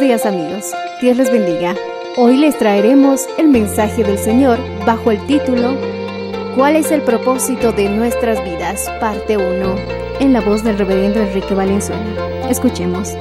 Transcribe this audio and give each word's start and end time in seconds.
Días 0.00 0.26
amigos, 0.26 0.72
Dios 1.00 1.16
les 1.16 1.32
bendiga. 1.32 1.74
Hoy 2.16 2.36
les 2.36 2.56
traeremos 2.56 3.26
el 3.36 3.48
mensaje 3.48 4.04
del 4.04 4.16
Señor 4.16 4.56
bajo 4.86 5.10
el 5.10 5.26
título 5.26 5.76
¿Cuál 6.54 6.76
es 6.76 6.92
el 6.92 7.02
propósito 7.02 7.72
de 7.72 7.88
nuestras 7.88 8.42
vidas? 8.44 8.88
Parte 9.00 9.36
1, 9.36 9.74
en 10.20 10.32
la 10.32 10.40
voz 10.40 10.62
del 10.62 10.78
reverendo 10.78 11.18
Enrique 11.18 11.52
Valenzuela. 11.52 12.48
Escuchemos. 12.48 13.14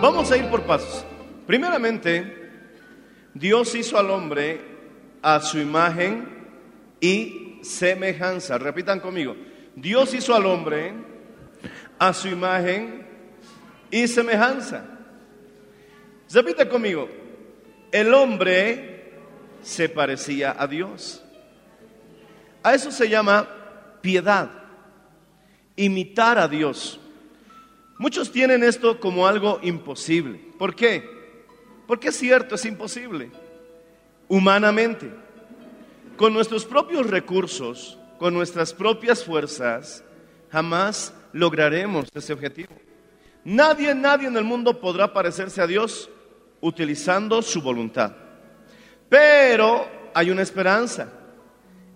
Vamos 0.00 0.32
a 0.32 0.36
ir 0.36 0.46
por 0.46 0.62
pasos. 0.62 1.04
Primeramente, 1.46 2.50
Dios 3.34 3.72
hizo 3.76 3.96
al 3.96 4.10
hombre 4.10 4.60
a 5.22 5.38
su 5.38 5.60
imagen 5.60 6.28
y 7.00 7.60
semejanza. 7.62 8.58
Repitan 8.58 8.98
conmigo. 8.98 9.36
Dios 9.76 10.12
hizo 10.14 10.34
al 10.34 10.46
hombre 10.46 10.94
a 12.00 12.12
su 12.12 12.26
imagen 12.26 13.01
y 13.92 14.08
semejanza. 14.08 14.84
Repita 16.32 16.68
conmigo. 16.68 17.08
El 17.92 18.12
hombre 18.14 19.12
se 19.62 19.88
parecía 19.88 20.56
a 20.58 20.66
Dios. 20.66 21.22
A 22.62 22.74
eso 22.74 22.90
se 22.90 23.08
llama 23.08 23.46
piedad. 24.00 24.50
Imitar 25.76 26.38
a 26.38 26.48
Dios. 26.48 26.98
Muchos 27.98 28.32
tienen 28.32 28.64
esto 28.64 28.98
como 28.98 29.26
algo 29.26 29.60
imposible. 29.62 30.40
¿Por 30.58 30.74
qué? 30.74 31.08
Porque 31.86 32.08
es 32.08 32.16
cierto, 32.16 32.54
es 32.54 32.64
imposible. 32.64 33.30
Humanamente. 34.26 35.12
Con 36.16 36.32
nuestros 36.32 36.64
propios 36.64 37.10
recursos, 37.10 37.98
con 38.18 38.32
nuestras 38.32 38.72
propias 38.72 39.22
fuerzas, 39.22 40.02
jamás 40.50 41.12
lograremos 41.32 42.08
ese 42.14 42.32
objetivo. 42.32 42.72
Nadie, 43.44 43.94
nadie 43.94 44.28
en 44.28 44.36
el 44.36 44.44
mundo 44.44 44.80
podrá 44.80 45.12
parecerse 45.12 45.60
a 45.60 45.66
Dios 45.66 46.08
utilizando 46.60 47.42
su 47.42 47.60
voluntad. 47.60 48.12
Pero 49.08 49.86
hay 50.14 50.30
una 50.30 50.42
esperanza. 50.42 51.08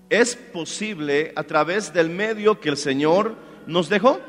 Es 0.09 0.37
posible 0.37 1.33
a 1.35 1.43
través 1.45 1.93
del 1.93 2.11
medio 2.11 2.61
que 2.61 2.69
el 2.69 2.77
Señor 2.77 3.37
nos 3.67 3.89
dejó. 3.89 4.21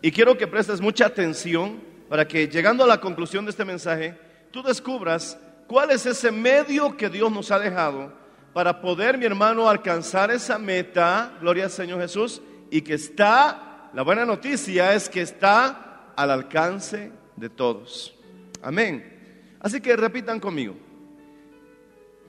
Y 0.00 0.10
quiero 0.10 0.36
que 0.36 0.46
prestes 0.46 0.80
mucha 0.80 1.06
atención 1.06 1.80
para 2.08 2.26
que 2.26 2.48
llegando 2.48 2.84
a 2.84 2.88
la 2.88 3.00
conclusión 3.00 3.44
de 3.44 3.52
este 3.52 3.64
mensaje, 3.64 4.18
tú 4.50 4.62
descubras 4.62 5.38
cuál 5.66 5.90
es 5.90 6.04
ese 6.06 6.30
medio 6.30 6.96
que 6.96 7.08
Dios 7.08 7.32
nos 7.32 7.50
ha 7.50 7.58
dejado 7.58 8.12
para 8.52 8.80
poder, 8.80 9.16
mi 9.16 9.24
hermano, 9.24 9.68
alcanzar 9.68 10.30
esa 10.30 10.58
meta, 10.58 11.32
gloria 11.40 11.64
al 11.64 11.70
Señor 11.70 12.00
Jesús, 12.00 12.42
y 12.70 12.82
que 12.82 12.94
está, 12.94 13.88
la 13.94 14.02
buena 14.02 14.26
noticia 14.26 14.92
es 14.92 15.08
que 15.08 15.22
está 15.22 15.91
al 16.16 16.30
alcance 16.30 17.10
de 17.36 17.48
todos. 17.48 18.14
Amén. 18.62 19.56
Así 19.60 19.80
que 19.80 19.96
repitan 19.96 20.40
conmigo. 20.40 20.74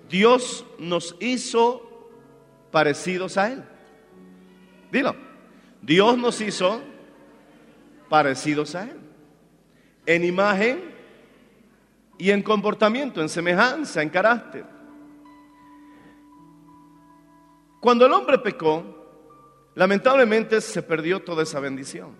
Dios 0.10 0.66
nos 0.78 1.16
hizo 1.20 2.10
parecidos 2.72 3.38
a 3.38 3.52
Él. 3.52 3.64
Dilo. 4.92 5.16
Dios 5.82 6.18
nos 6.18 6.40
hizo 6.42 6.82
parecidos 8.10 8.76
a 8.76 8.84
Él. 8.84 9.00
En 10.06 10.24
imagen 10.24 10.94
y 12.18 12.32
en 12.32 12.42
comportamiento, 12.42 13.22
en 13.22 13.30
semejanza, 13.30 14.02
en 14.02 14.10
carácter. 14.10 14.66
Cuando 17.80 18.06
el 18.06 18.14
hombre 18.14 18.38
pecó, 18.38 18.84
lamentablemente 19.76 20.62
se 20.62 20.82
perdió 20.84 21.22
toda 21.22 21.44
esa 21.44 21.60
bendición. 21.60 22.16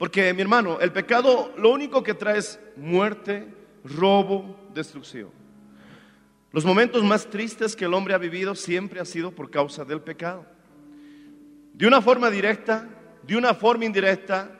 Porque, 0.00 0.32
mi 0.32 0.40
hermano, 0.40 0.80
el 0.80 0.92
pecado 0.92 1.52
lo 1.58 1.68
único 1.68 2.02
que 2.02 2.14
trae 2.14 2.38
es 2.38 2.58
muerte, 2.74 3.46
robo, 3.84 4.56
destrucción. 4.72 5.28
Los 6.52 6.64
momentos 6.64 7.04
más 7.04 7.28
tristes 7.28 7.76
que 7.76 7.84
el 7.84 7.92
hombre 7.92 8.14
ha 8.14 8.16
vivido 8.16 8.54
siempre 8.54 8.98
ha 8.98 9.04
sido 9.04 9.30
por 9.30 9.50
causa 9.50 9.84
del 9.84 10.00
pecado. 10.00 10.46
De 11.74 11.86
una 11.86 12.00
forma 12.00 12.30
directa, 12.30 12.88
de 13.24 13.36
una 13.36 13.52
forma 13.52 13.84
indirecta, 13.84 14.50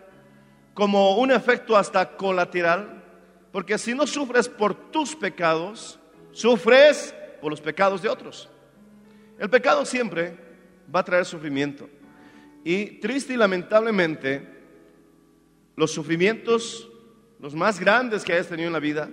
como 0.75 1.17
un 1.17 1.31
efecto 1.33 1.75
hasta 1.75 2.19
colateral, 2.19 3.03
porque 3.51 3.79
si 3.79 3.95
no 3.95 4.07
sufres 4.07 4.47
por 4.47 4.91
tus 4.91 5.17
pecados, 5.17 5.99
sufres 6.33 7.15
por 7.41 7.51
los 7.51 7.63
pecados 7.63 8.03
de 8.03 8.11
otros. 8.11 8.51
El 9.39 9.49
pecado 9.49 9.87
siempre 9.87 10.37
va 10.95 11.01
a 11.01 11.05
traer 11.05 11.25
sufrimiento. 11.25 11.89
Y 12.63 13.01
triste 13.01 13.33
y 13.33 13.37
lamentablemente, 13.39 14.60
los 15.81 15.93
sufrimientos, 15.93 16.91
los 17.39 17.55
más 17.55 17.81
grandes 17.81 18.23
que 18.23 18.35
hayas 18.35 18.49
tenido 18.49 18.67
en 18.67 18.75
la 18.75 18.81
vida, 18.81 19.09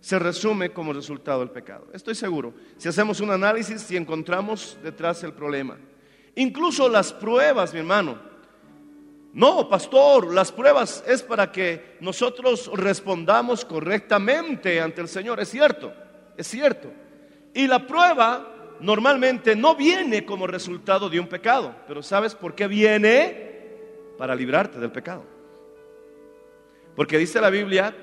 se 0.00 0.18
resume 0.18 0.72
como 0.72 0.92
resultado 0.92 1.38
del 1.38 1.50
pecado. 1.50 1.86
Estoy 1.92 2.16
seguro. 2.16 2.52
Si 2.78 2.88
hacemos 2.88 3.20
un 3.20 3.30
análisis 3.30 3.88
y 3.92 3.96
encontramos 3.96 4.76
detrás 4.82 5.22
el 5.22 5.32
problema. 5.32 5.78
Incluso 6.34 6.88
las 6.88 7.12
pruebas, 7.12 7.72
mi 7.72 7.78
hermano. 7.78 8.18
No, 9.32 9.68
pastor, 9.68 10.34
las 10.34 10.50
pruebas 10.50 11.04
es 11.06 11.22
para 11.22 11.52
que 11.52 11.96
nosotros 12.00 12.68
respondamos 12.74 13.64
correctamente 13.64 14.80
ante 14.80 15.02
el 15.02 15.08
Señor. 15.08 15.38
Es 15.38 15.50
cierto, 15.50 15.92
es 16.36 16.48
cierto. 16.48 16.90
Y 17.54 17.68
la 17.68 17.86
prueba 17.86 18.76
normalmente 18.80 19.54
no 19.54 19.76
viene 19.76 20.24
como 20.24 20.48
resultado 20.48 21.08
de 21.08 21.20
un 21.20 21.28
pecado. 21.28 21.72
Pero 21.86 22.02
¿sabes 22.02 22.34
por 22.34 22.56
qué 22.56 22.66
viene? 22.66 23.48
Para 24.18 24.34
librarte 24.34 24.80
del 24.80 24.90
pecado. 24.90 25.38
Porque 26.96 27.18
dice 27.18 27.40
la 27.40 27.50
Biblia 27.50 27.94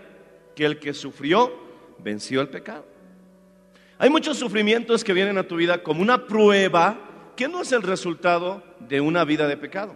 que 0.55 0.65
el 0.65 0.79
que 0.79 0.93
sufrió 0.93 1.53
venció 1.99 2.41
el 2.41 2.49
pecado. 2.49 2.85
Hay 3.99 4.09
muchos 4.09 4.37
sufrimientos 4.37 5.03
que 5.03 5.13
vienen 5.13 5.37
a 5.37 5.47
tu 5.47 5.55
vida 5.55 5.81
como 5.81 6.01
una 6.01 6.27
prueba 6.27 7.33
que 7.35 7.47
no 7.47 7.61
es 7.61 7.71
el 7.71 7.81
resultado 7.81 8.63
de 8.79 9.01
una 9.01 9.23
vida 9.23 9.47
de 9.47 9.57
pecado. 9.57 9.95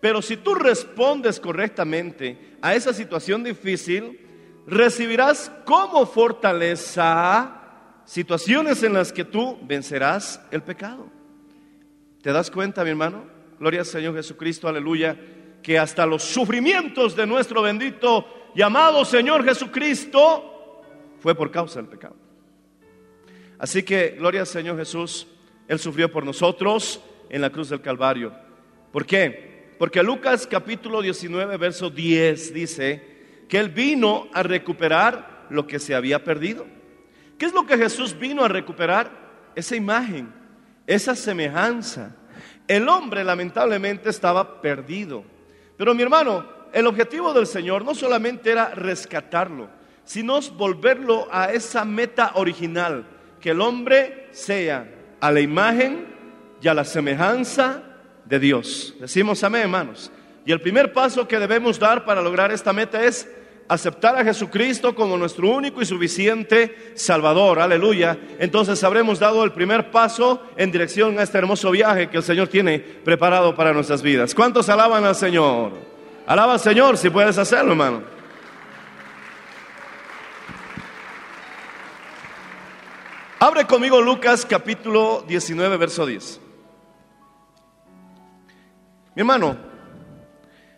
Pero 0.00 0.22
si 0.22 0.36
tú 0.36 0.54
respondes 0.54 1.40
correctamente 1.40 2.56
a 2.62 2.74
esa 2.74 2.92
situación 2.92 3.44
difícil, 3.44 4.20
recibirás 4.66 5.52
como 5.64 6.06
fortaleza 6.06 7.56
situaciones 8.04 8.82
en 8.82 8.94
las 8.94 9.12
que 9.12 9.24
tú 9.24 9.58
vencerás 9.62 10.40
el 10.50 10.62
pecado. 10.62 11.10
¿Te 12.22 12.32
das 12.32 12.50
cuenta, 12.50 12.84
mi 12.84 12.90
hermano? 12.90 13.24
Gloria 13.58 13.80
al 13.80 13.86
Señor 13.86 14.14
Jesucristo, 14.14 14.68
aleluya, 14.68 15.18
que 15.62 15.78
hasta 15.78 16.06
los 16.06 16.22
sufrimientos 16.22 17.14
de 17.16 17.26
nuestro 17.26 17.62
bendito 17.62 18.52
llamado 18.54 19.04
Señor 19.04 19.44
Jesucristo 19.44 20.82
fue 21.20 21.34
por 21.34 21.50
causa 21.50 21.80
del 21.80 21.88
pecado. 21.88 22.16
Así 23.58 23.82
que, 23.82 24.16
gloria 24.18 24.40
al 24.40 24.46
Señor 24.46 24.78
Jesús, 24.78 25.26
Él 25.68 25.78
sufrió 25.78 26.10
por 26.10 26.24
nosotros 26.24 27.00
en 27.28 27.42
la 27.42 27.50
cruz 27.50 27.68
del 27.68 27.82
Calvario. 27.82 28.32
¿Por 28.90 29.04
qué? 29.04 29.74
Porque 29.78 30.02
Lucas 30.02 30.46
capítulo 30.46 31.02
19, 31.02 31.56
verso 31.56 31.90
10 31.90 32.54
dice 32.54 33.44
que 33.48 33.58
Él 33.58 33.68
vino 33.68 34.28
a 34.32 34.42
recuperar 34.42 35.46
lo 35.50 35.66
que 35.66 35.78
se 35.78 35.94
había 35.94 36.24
perdido. 36.24 36.66
¿Qué 37.38 37.46
es 37.46 37.52
lo 37.52 37.66
que 37.66 37.76
Jesús 37.76 38.18
vino 38.18 38.44
a 38.44 38.48
recuperar? 38.48 39.10
Esa 39.54 39.76
imagen, 39.76 40.32
esa 40.86 41.14
semejanza. 41.14 42.16
El 42.68 42.88
hombre 42.88 43.24
lamentablemente 43.24 44.10
estaba 44.10 44.62
perdido. 44.62 45.24
Pero 45.80 45.94
mi 45.94 46.02
hermano, 46.02 46.44
el 46.74 46.86
objetivo 46.86 47.32
del 47.32 47.46
Señor 47.46 47.86
no 47.86 47.94
solamente 47.94 48.52
era 48.52 48.74
rescatarlo, 48.74 49.70
sino 50.04 50.38
volverlo 50.58 51.26
a 51.32 51.54
esa 51.54 51.86
meta 51.86 52.32
original, 52.34 53.06
que 53.40 53.52
el 53.52 53.62
hombre 53.62 54.28
sea 54.30 54.86
a 55.20 55.30
la 55.30 55.40
imagen 55.40 56.04
y 56.60 56.68
a 56.68 56.74
la 56.74 56.84
semejanza 56.84 57.82
de 58.26 58.38
Dios. 58.38 58.94
Decimos 59.00 59.42
amén, 59.42 59.62
hermanos. 59.62 60.12
Y 60.44 60.52
el 60.52 60.60
primer 60.60 60.92
paso 60.92 61.26
que 61.26 61.38
debemos 61.38 61.78
dar 61.78 62.04
para 62.04 62.20
lograr 62.20 62.52
esta 62.52 62.74
meta 62.74 63.02
es 63.02 63.26
aceptar 63.70 64.16
a 64.16 64.24
Jesucristo 64.24 64.96
como 64.96 65.16
nuestro 65.16 65.48
único 65.48 65.80
y 65.80 65.86
suficiente 65.86 66.92
Salvador. 66.96 67.60
Aleluya. 67.60 68.18
Entonces 68.40 68.82
habremos 68.82 69.20
dado 69.20 69.44
el 69.44 69.52
primer 69.52 69.92
paso 69.92 70.42
en 70.56 70.72
dirección 70.72 71.18
a 71.20 71.22
este 71.22 71.38
hermoso 71.38 71.70
viaje 71.70 72.10
que 72.10 72.16
el 72.16 72.24
Señor 72.24 72.48
tiene 72.48 72.80
preparado 72.80 73.54
para 73.54 73.72
nuestras 73.72 74.02
vidas. 74.02 74.34
¿Cuántos 74.34 74.68
alaban 74.68 75.04
al 75.04 75.14
Señor? 75.14 75.72
Alaba 76.26 76.54
al 76.54 76.60
Señor 76.60 76.98
si 76.98 77.10
puedes 77.10 77.38
hacerlo, 77.38 77.70
hermano. 77.70 78.02
Abre 83.38 83.66
conmigo 83.66 84.02
Lucas 84.02 84.44
capítulo 84.44 85.24
19, 85.28 85.76
verso 85.76 86.04
10. 86.04 86.40
Mi 89.14 89.20
hermano, 89.20 89.56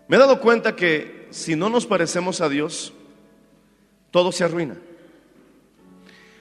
me 0.09 0.17
he 0.17 0.21
dado 0.21 0.39
cuenta 0.39 0.77
que 0.77 1.22
si 1.33 1.57
no 1.57 1.69
nos 1.69 1.87
parecemos 1.87 2.41
a 2.41 2.49
Dios, 2.49 2.93
todo 4.11 4.31
se 4.31 4.45
arruina. 4.45 4.77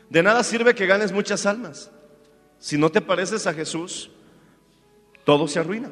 De 0.09 0.21
nada 0.21 0.43
sirve 0.43 0.75
que 0.75 0.85
ganes 0.85 1.11
muchas 1.11 1.45
almas. 1.45 1.89
Si 2.59 2.77
no 2.77 2.91
te 2.91 3.01
pareces 3.01 3.47
a 3.47 3.53
Jesús, 3.53 4.11
todo 5.23 5.47
se 5.47 5.59
arruina. 5.59 5.89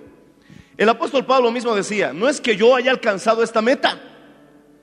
El 0.77 0.89
apóstol 0.89 1.25
Pablo 1.25 1.51
mismo 1.51 1.73
decía, 1.73 2.13
no 2.13 2.27
es 2.27 2.41
que 2.41 2.55
yo 2.55 2.75
haya 2.75 2.91
alcanzado 2.91 3.41
esta 3.41 3.61
meta, 3.61 3.99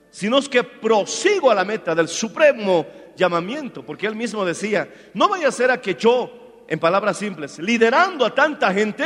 sino 0.09 0.39
es 0.39 0.49
que 0.49 0.63
prosigo 0.63 1.51
a 1.51 1.55
la 1.55 1.63
meta 1.63 1.93
del 1.93 2.07
supremo 2.07 2.87
llamamiento, 3.15 3.85
porque 3.85 4.07
él 4.07 4.15
mismo 4.15 4.45
decía, 4.45 4.91
no 5.13 5.29
vaya 5.29 5.47
a 5.47 5.51
ser 5.51 5.69
a 5.69 5.81
que 5.81 5.95
yo, 5.95 6.65
en 6.67 6.79
palabras 6.79 7.17
simples, 7.17 7.59
liderando 7.59 8.25
a 8.25 8.33
tanta 8.33 8.73
gente, 8.73 9.05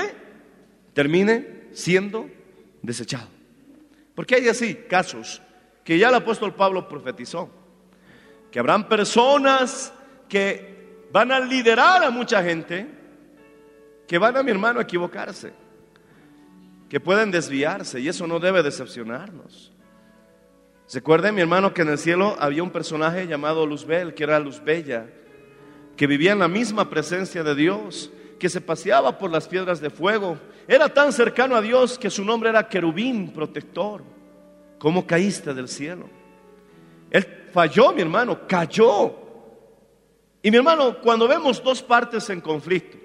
termine 0.94 1.68
siendo 1.74 2.30
desechado. 2.82 3.41
Porque 4.16 4.36
hay 4.36 4.48
así 4.48 4.76
casos 4.76 5.42
que 5.84 5.98
ya 5.98 6.10
el 6.10 6.16
apóstol 6.16 6.54
Pablo 6.54 6.88
profetizó, 6.88 7.50
que 8.52 8.60
habrán 8.60 8.88
personas 8.88 9.94
que 10.28 11.08
van 11.12 11.32
a 11.32 11.40
liderar 11.40 12.04
a 12.04 12.10
mucha 12.10 12.44
gente, 12.44 12.88
que 14.08 14.18
van 14.18 14.38
a 14.38 14.44
mi 14.44 14.52
hermano 14.52 14.80
a 14.80 14.84
equivocarse, 14.84 15.54
que 16.90 17.00
pueden 17.00 17.32
desviarse 17.32 18.00
y 18.00 18.08
eso 18.08 18.28
no 18.28 18.40
debe 18.40 18.62
decepcionarnos. 18.62 19.72
¿Se 20.86 21.00
acuerda 21.00 21.32
mi 21.32 21.40
hermano 21.40 21.74
que 21.74 21.84
en 21.84 21.90
el 21.90 21.98
cielo 21.98 22.36
había 22.38 22.64
un 22.64 22.70
personaje 22.70 23.26
llamado 23.26 23.66
Luzbel, 23.66 24.14
que 24.14 24.24
era 24.24 24.40
Luz 24.40 24.62
Bella, 24.62 25.08
que 25.96 26.06
vivía 26.06 26.34
en 26.34 26.40
la 26.40 26.50
misma 26.50 26.90
presencia 26.90 27.44
de 27.44 27.56
Dios, 27.56 28.12
que 28.42 28.50
se 28.50 28.60
paseaba 28.60 29.20
por 29.20 29.30
las 29.30 29.48
piedras 29.48 29.80
de 29.80 29.92
fuego. 29.92 30.36
Era 30.68 30.90
tan 30.92 31.14
cercano 31.14 31.56
a 31.56 31.62
Dios 31.62 32.00
que 32.00 32.10
su 32.10 32.26
nombre 32.26 32.50
era 32.50 32.68
querubín 32.68 33.32
protector. 33.32 34.02
¿Cómo 34.80 35.06
caíste 35.06 35.54
del 35.54 35.68
cielo? 35.68 36.10
Él 37.12 37.24
falló, 37.54 37.94
mi 37.94 38.02
hermano, 38.02 38.48
cayó. 38.48 39.16
Y 40.42 40.50
mi 40.50 40.58
hermano, 40.58 40.98
cuando 41.04 41.28
vemos 41.28 41.64
dos 41.64 41.84
partes 41.84 42.32
en 42.32 42.42
conflicto, 42.42 42.98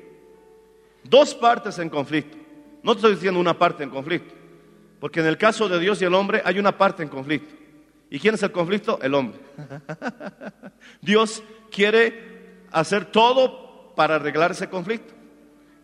dos 1.04 1.34
partes 1.34 1.78
en 1.80 1.90
conflicto, 1.90 2.38
no 2.82 2.92
estoy 2.92 3.14
diciendo 3.14 3.38
una 3.38 3.58
parte 3.58 3.84
en 3.84 3.90
conflicto, 3.90 4.34
porque 4.98 5.20
en 5.20 5.26
el 5.26 5.36
caso 5.36 5.68
de 5.68 5.78
Dios 5.78 6.00
y 6.00 6.06
el 6.06 6.14
hombre 6.14 6.40
hay 6.46 6.58
una 6.58 6.78
parte 6.78 7.02
en 7.02 7.10
conflicto. 7.10 7.54
¿Y 8.08 8.18
quién 8.20 8.36
es 8.36 8.42
el 8.42 8.52
conflicto? 8.52 8.98
El 9.02 9.12
hombre. 9.12 9.38
Dios 11.02 11.42
quiere 11.70 12.62
hacer 12.72 13.04
todo 13.04 13.92
para 13.94 14.14
arreglar 14.14 14.52
ese 14.52 14.70
conflicto. 14.70 15.15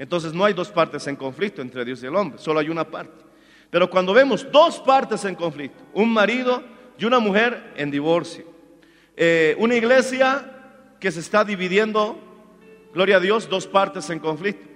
Entonces 0.02 0.34
no 0.34 0.44
hay 0.44 0.52
dos 0.52 0.69
partes 0.69 1.06
en 1.06 1.14
conflicto 1.14 1.62
entre 1.62 1.84
Dios 1.84 2.02
y 2.02 2.06
el 2.06 2.16
hombre, 2.16 2.37
solo 2.37 2.58
hay 2.58 2.69
una 2.69 2.82
parte. 2.82 3.25
Pero 3.70 3.88
cuando 3.88 4.12
vemos 4.12 4.44
dos 4.50 4.81
partes 4.81 5.25
en 5.25 5.37
conflicto, 5.37 5.81
un 5.94 6.12
marido 6.12 6.60
y 6.99 7.04
una 7.04 7.20
mujer 7.20 7.72
en 7.76 7.88
divorcio, 7.88 8.44
eh, 9.16 9.54
una 9.60 9.76
iglesia 9.76 10.96
que 10.99 11.12
se 11.12 11.20
está 11.20 11.44
dividiendo, 11.44 12.19
gloria 12.93 13.19
a 13.19 13.20
Dios, 13.20 13.49
dos 13.49 13.69
partes 13.69 14.10
en 14.10 14.19
conflicto. 14.19 14.69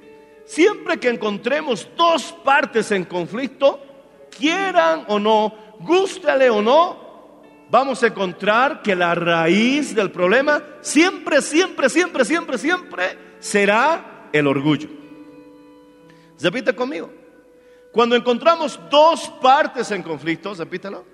Siempre 0.45 1.01
que 1.01 1.09
encontremos 1.09 1.89
dos 1.97 2.33
partes 2.45 2.93
en 2.93 3.05
conflicto, 3.05 3.85
quieran 4.31 5.07
o 5.09 5.19
no, 5.19 5.53
gústale 5.81 6.51
o 6.51 6.63
no, 6.63 7.43
vamos 7.69 8.01
a 8.05 8.07
encontrar 8.07 8.81
que 8.81 8.95
la 8.95 9.13
raíz 9.17 9.93
del 9.93 10.13
problema 10.13 10.63
siempre, 10.83 11.43
siempre, 11.43 11.89
siempre, 11.89 12.25
siempre, 12.25 12.59
siempre 12.59 13.19
será 13.41 14.29
el 14.33 14.47
orgullo. 14.47 15.06
Repite 16.41 16.75
conmigo. 16.75 17.11
Cuando 17.93 18.15
encontramos 18.15 18.79
dos 18.91 19.29
partes 19.41 19.91
en 19.91 20.03
conflicto, 20.03 20.55
repítelo. 20.55 21.05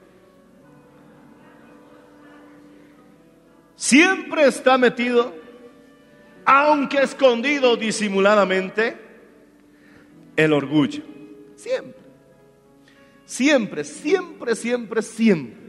Siempre 3.77 4.47
está 4.47 4.79
metido, 4.79 5.35
aunque 6.45 7.03
escondido 7.03 7.77
disimuladamente, 7.77 8.97
el 10.37 10.53
orgullo. 10.53 11.03
Siempre. 11.57 12.03
Siempre, 13.25 13.85
siempre, 13.85 14.57
siempre, 14.57 15.03
siempre. 15.03 15.63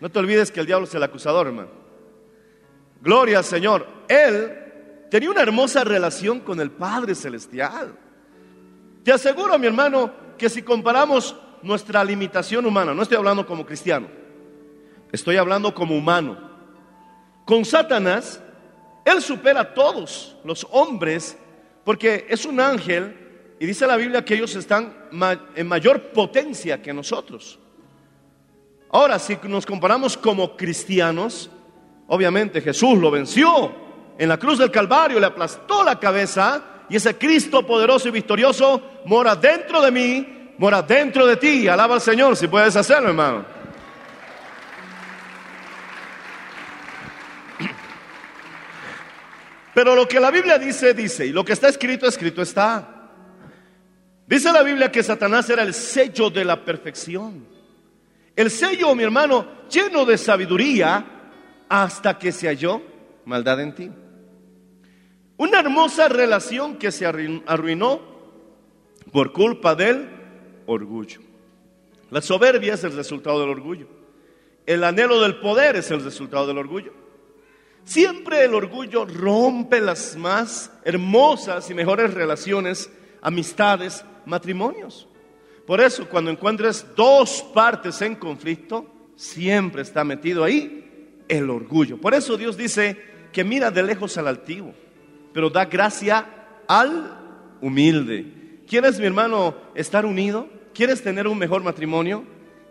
No 0.00 0.10
te 0.10 0.18
olvides 0.18 0.52
que 0.52 0.60
el 0.60 0.66
diablo 0.66 0.86
es 0.86 0.94
el 0.94 1.02
acusador, 1.02 1.46
hermano. 1.46 1.70
Gloria 3.00 3.38
al 3.38 3.44
Señor. 3.44 3.86
Él 4.08 4.52
tenía 5.10 5.30
una 5.30 5.42
hermosa 5.42 5.82
relación 5.84 6.40
con 6.40 6.60
el 6.60 6.70
Padre 6.70 7.14
Celestial. 7.14 8.03
Te 9.04 9.12
aseguro, 9.12 9.58
mi 9.58 9.66
hermano, 9.66 10.10
que 10.38 10.48
si 10.48 10.62
comparamos 10.62 11.36
nuestra 11.62 12.02
limitación 12.02 12.64
humana, 12.64 12.94
no 12.94 13.02
estoy 13.02 13.18
hablando 13.18 13.46
como 13.46 13.66
cristiano, 13.66 14.08
estoy 15.12 15.36
hablando 15.36 15.74
como 15.74 15.94
humano, 15.94 16.38
con 17.44 17.66
Satanás, 17.66 18.42
él 19.04 19.20
supera 19.20 19.60
a 19.60 19.74
todos 19.74 20.34
los 20.42 20.66
hombres 20.70 21.36
porque 21.84 22.26
es 22.30 22.46
un 22.46 22.58
ángel 22.58 23.54
y 23.60 23.66
dice 23.66 23.86
la 23.86 23.96
Biblia 23.96 24.24
que 24.24 24.34
ellos 24.34 24.56
están 24.56 24.94
en 25.54 25.68
mayor 25.68 26.00
potencia 26.12 26.80
que 26.80 26.94
nosotros. 26.94 27.58
Ahora, 28.90 29.18
si 29.18 29.38
nos 29.42 29.66
comparamos 29.66 30.16
como 30.16 30.56
cristianos, 30.56 31.50
obviamente 32.06 32.62
Jesús 32.62 32.96
lo 32.96 33.10
venció 33.10 33.70
en 34.16 34.28
la 34.30 34.38
cruz 34.38 34.58
del 34.58 34.70
Calvario, 34.70 35.20
le 35.20 35.26
aplastó 35.26 35.84
la 35.84 36.00
cabeza 36.00 36.73
y 36.94 36.96
ese 36.96 37.18
Cristo 37.18 37.66
poderoso 37.66 38.06
y 38.06 38.12
victorioso 38.12 39.02
mora 39.06 39.34
dentro 39.34 39.82
de 39.82 39.90
mí, 39.90 40.52
mora 40.58 40.80
dentro 40.80 41.26
de 41.26 41.36
ti. 41.36 41.66
Alaba 41.66 41.96
al 41.96 42.00
Señor 42.00 42.36
si 42.36 42.46
puedes 42.46 42.76
hacerlo, 42.76 43.08
hermano. 43.08 43.44
Pero 49.74 49.96
lo 49.96 50.06
que 50.06 50.20
la 50.20 50.30
Biblia 50.30 50.56
dice, 50.56 50.94
dice, 50.94 51.26
y 51.26 51.32
lo 51.32 51.44
que 51.44 51.54
está 51.54 51.66
escrito, 51.66 52.06
escrito 52.06 52.42
está. 52.42 53.10
Dice 54.28 54.52
la 54.52 54.62
Biblia 54.62 54.92
que 54.92 55.02
Satanás 55.02 55.50
era 55.50 55.64
el 55.64 55.74
sello 55.74 56.30
de 56.30 56.44
la 56.44 56.64
perfección. 56.64 57.44
El 58.36 58.52
sello, 58.52 58.94
mi 58.94 59.02
hermano, 59.02 59.66
lleno 59.68 60.04
de 60.04 60.16
sabiduría 60.16 61.04
hasta 61.68 62.16
que 62.20 62.30
se 62.30 62.46
halló 62.46 62.80
maldad 63.24 63.60
en 63.62 63.74
ti. 63.74 63.90
Una 65.36 65.58
hermosa 65.60 66.08
relación 66.08 66.76
que 66.76 66.92
se 66.92 67.06
arruinó 67.06 68.00
por 69.10 69.32
culpa 69.32 69.74
del 69.74 70.08
orgullo. 70.66 71.20
La 72.10 72.22
soberbia 72.22 72.74
es 72.74 72.84
el 72.84 72.92
resultado 72.92 73.40
del 73.40 73.50
orgullo. 73.50 73.88
El 74.64 74.84
anhelo 74.84 75.20
del 75.20 75.40
poder 75.40 75.76
es 75.76 75.90
el 75.90 76.04
resultado 76.04 76.46
del 76.46 76.58
orgullo. 76.58 76.92
Siempre 77.84 78.44
el 78.44 78.54
orgullo 78.54 79.04
rompe 79.06 79.80
las 79.80 80.16
más 80.16 80.70
hermosas 80.84 81.68
y 81.68 81.74
mejores 81.74 82.14
relaciones, 82.14 82.88
amistades, 83.20 84.04
matrimonios. 84.26 85.08
Por 85.66 85.80
eso, 85.80 86.08
cuando 86.08 86.30
encuentres 86.30 86.86
dos 86.94 87.44
partes 87.52 88.00
en 88.02 88.14
conflicto, 88.14 88.86
siempre 89.16 89.82
está 89.82 90.04
metido 90.04 90.44
ahí 90.44 91.24
el 91.26 91.50
orgullo. 91.50 92.00
Por 92.00 92.14
eso 92.14 92.36
Dios 92.36 92.56
dice 92.56 92.96
que 93.32 93.42
mira 93.42 93.70
de 93.72 93.82
lejos 93.82 94.16
al 94.16 94.28
altivo 94.28 94.74
pero 95.34 95.50
da 95.50 95.66
gracia 95.66 96.26
al 96.66 97.18
humilde. 97.60 98.62
¿Quieres, 98.66 98.98
mi 98.98 99.04
hermano, 99.04 99.54
estar 99.74 100.06
unido? 100.06 100.48
¿Quieres 100.72 101.02
tener 101.02 101.26
un 101.26 101.36
mejor 101.36 101.62
matrimonio? 101.62 102.24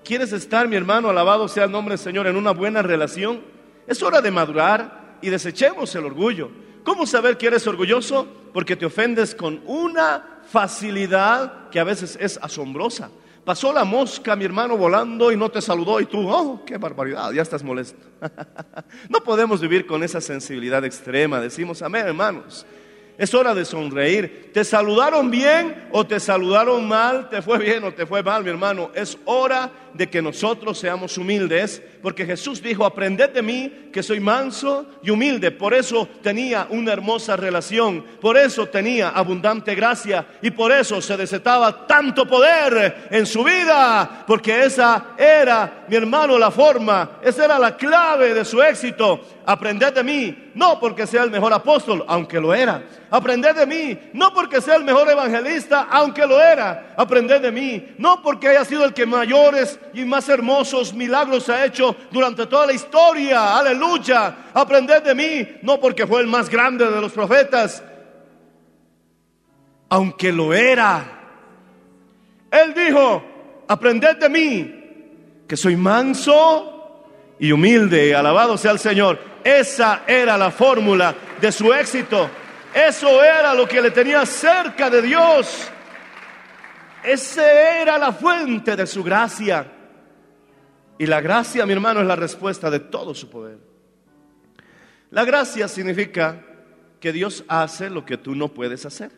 ¿Quieres 0.03 0.33
estar, 0.33 0.67
mi 0.67 0.75
hermano, 0.75 1.09
alabado 1.09 1.47
sea 1.47 1.65
el 1.65 1.71
nombre 1.71 1.93
del 1.93 2.03
Señor, 2.03 2.25
en 2.25 2.37
una 2.37 2.51
buena 2.51 2.81
relación? 2.81 3.41
Es 3.85 4.01
hora 4.01 4.21
de 4.21 4.31
madurar 4.31 5.17
y 5.21 5.29
desechemos 5.29 5.93
el 5.95 6.05
orgullo. 6.05 6.49
¿Cómo 6.83 7.05
saber 7.05 7.37
que 7.37 7.47
eres 7.47 7.67
orgulloso? 7.67 8.27
Porque 8.53 8.75
te 8.75 8.85
ofendes 8.85 9.35
con 9.35 9.61
una 9.65 10.41
facilidad 10.49 11.69
que 11.69 11.79
a 11.79 11.83
veces 11.83 12.17
es 12.19 12.39
asombrosa. 12.41 13.11
Pasó 13.45 13.73
la 13.73 13.83
mosca, 13.83 14.35
mi 14.35 14.45
hermano, 14.45 14.77
volando 14.77 15.31
y 15.31 15.35
no 15.35 15.49
te 15.49 15.61
saludó 15.61 15.99
y 15.99 16.05
tú, 16.05 16.29
oh, 16.29 16.63
qué 16.65 16.77
barbaridad, 16.77 17.31
ya 17.31 17.41
estás 17.41 17.61
molesto. 17.61 17.99
no 19.09 19.19
podemos 19.19 19.59
vivir 19.59 19.85
con 19.85 20.01
esa 20.01 20.21
sensibilidad 20.21 20.83
extrema. 20.85 21.41
Decimos, 21.41 21.81
amén, 21.81 22.07
hermanos. 22.07 22.65
Es 23.17 23.33
hora 23.33 23.53
de 23.53 23.65
sonreír. 23.65 24.51
¿Te 24.53 24.63
saludaron 24.63 25.29
bien 25.29 25.87
o 25.91 26.05
te 26.05 26.19
saludaron 26.19 26.87
mal? 26.87 27.29
¿Te 27.29 27.41
fue 27.41 27.59
bien 27.59 27.83
o 27.83 27.93
te 27.93 28.05
fue 28.05 28.23
mal, 28.23 28.43
mi 28.43 28.49
hermano? 28.49 28.91
Es 28.95 29.17
hora 29.25 29.69
de 29.93 30.09
que 30.09 30.21
nosotros 30.21 30.77
seamos 30.77 31.17
humildes, 31.17 31.81
porque 32.01 32.25
Jesús 32.25 32.61
dijo, 32.61 32.85
aprended 32.85 33.29
de 33.29 33.41
mí 33.41 33.89
que 33.91 34.03
soy 34.03 34.19
manso 34.19 34.87
y 35.03 35.09
humilde. 35.09 35.51
Por 35.51 35.73
eso 35.73 36.07
tenía 36.21 36.67
una 36.69 36.93
hermosa 36.93 37.37
relación, 37.37 38.03
por 38.19 38.37
eso 38.37 38.65
tenía 38.67 39.09
abundante 39.09 39.75
gracia 39.75 40.25
y 40.41 40.51
por 40.51 40.71
eso 40.71 41.01
se 41.01 41.15
desataba 41.15 41.85
tanto 41.87 42.27
poder 42.27 43.07
en 43.09 43.25
su 43.25 43.43
vida, 43.43 44.23
porque 44.25 44.65
esa 44.65 45.13
era, 45.17 45.85
mi 45.87 45.95
hermano, 45.95 46.37
la 46.37 46.51
forma, 46.51 47.19
esa 47.23 47.45
era 47.45 47.59
la 47.59 47.77
clave 47.77 48.33
de 48.33 48.45
su 48.45 48.61
éxito. 48.61 49.21
Aprended 49.45 49.93
de 49.93 50.03
mí, 50.03 50.51
no 50.55 50.79
porque 50.79 51.05
sea 51.05 51.23
el 51.23 51.31
mejor 51.31 51.53
apóstol, 51.53 52.03
aunque 52.07 52.39
lo 52.39 52.53
era. 52.53 52.83
Aprended 53.09 53.55
de 53.55 53.65
mí, 53.65 53.99
no 54.13 54.33
porque 54.33 54.61
sea 54.61 54.75
el 54.75 54.83
mejor 54.83 55.09
evangelista, 55.09 55.87
aunque 55.89 56.25
lo 56.25 56.41
era. 56.41 56.93
Aprended 56.97 57.41
de 57.41 57.51
mí, 57.51 57.93
no 57.97 58.21
porque 58.21 58.47
haya 58.47 58.65
sido 58.65 58.85
el 58.85 58.93
que 58.93 59.05
mayores 59.05 59.79
y 59.93 60.05
más 60.05 60.27
hermosos 60.29 60.93
milagros 60.93 61.49
ha 61.49 61.65
hecho 61.65 61.95
durante 62.11 62.45
toda 62.47 62.67
la 62.67 62.73
historia. 62.73 63.57
Aleluya. 63.57 64.49
Aprended 64.53 65.03
de 65.03 65.15
mí, 65.15 65.47
no 65.61 65.79
porque 65.79 66.07
fue 66.07 66.21
el 66.21 66.27
más 66.27 66.49
grande 66.49 66.89
de 66.89 67.01
los 67.01 67.11
profetas, 67.11 67.83
aunque 69.89 70.31
lo 70.31 70.53
era. 70.53 71.21
Él 72.49 72.73
dijo, 72.73 73.23
aprended 73.67 74.17
de 74.17 74.29
mí, 74.29 74.83
que 75.47 75.57
soy 75.57 75.75
manso 75.75 77.05
y 77.39 77.51
humilde. 77.51 78.15
Alabado 78.15 78.57
sea 78.57 78.71
el 78.71 78.79
Señor. 78.79 79.19
Esa 79.43 80.03
era 80.07 80.37
la 80.37 80.51
fórmula 80.51 81.13
de 81.39 81.51
su 81.51 81.73
éxito. 81.73 82.29
Eso 82.73 83.23
era 83.23 83.53
lo 83.53 83.67
que 83.67 83.81
le 83.81 83.91
tenía 83.91 84.25
cerca 84.25 84.89
de 84.89 85.01
Dios. 85.01 85.69
Esa 87.03 87.81
era 87.81 87.97
la 87.97 88.11
fuente 88.13 88.75
de 88.75 88.87
su 88.87 89.03
gracia. 89.03 89.72
Y 91.03 91.05
la 91.05 91.19
gracia, 91.19 91.65
mi 91.65 91.73
hermano, 91.73 91.99
es 91.99 92.07
la 92.07 92.15
respuesta 92.15 92.71
de 92.71 92.79
todo 92.79 93.13
su 93.13 93.29
poder. 93.29 93.57
La 95.11 95.25
gracia 95.25 95.67
significa 95.67 96.41
que 97.01 97.11
Dios 97.11 97.43
hace 97.49 97.89
lo 97.89 98.05
que 98.05 98.15
tú 98.15 98.35
no 98.35 98.47
puedes 98.47 98.85
hacer. 98.85 99.11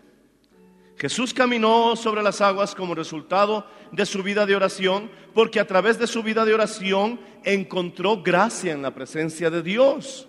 Jesús 0.98 1.32
caminó 1.32 1.96
sobre 1.96 2.24
las 2.24 2.42
aguas 2.42 2.74
como 2.74 2.96
resultado 2.96 3.68
de 3.92 4.04
su 4.08 4.24
vida 4.24 4.48
de 4.48 4.56
oración, 4.56 5.12
porque 5.36 5.60
a 5.60 5.68
través 5.68 6.00
de 6.00 6.08
su 6.08 6.24
vida 6.24 6.44
de 6.44 6.56
oración 6.56 7.20
encontró 7.44 8.24
gracia 8.24 8.74
en 8.74 8.82
la 8.82 8.96
presencia 8.96 9.52
de 9.52 9.62
Dios. 9.62 10.28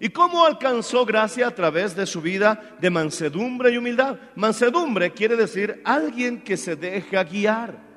¿Y 0.00 0.08
cómo 0.08 0.46
alcanzó 0.46 1.04
gracia 1.04 1.48
a 1.48 1.54
través 1.54 1.94
de 1.94 2.06
su 2.06 2.22
vida 2.22 2.78
de 2.80 2.88
mansedumbre 2.88 3.72
y 3.72 3.76
humildad? 3.76 4.16
Mansedumbre 4.36 5.12
quiere 5.12 5.36
decir 5.36 5.82
alguien 5.84 6.40
que 6.40 6.56
se 6.56 6.76
deja 6.76 7.24
guiar. 7.24 7.93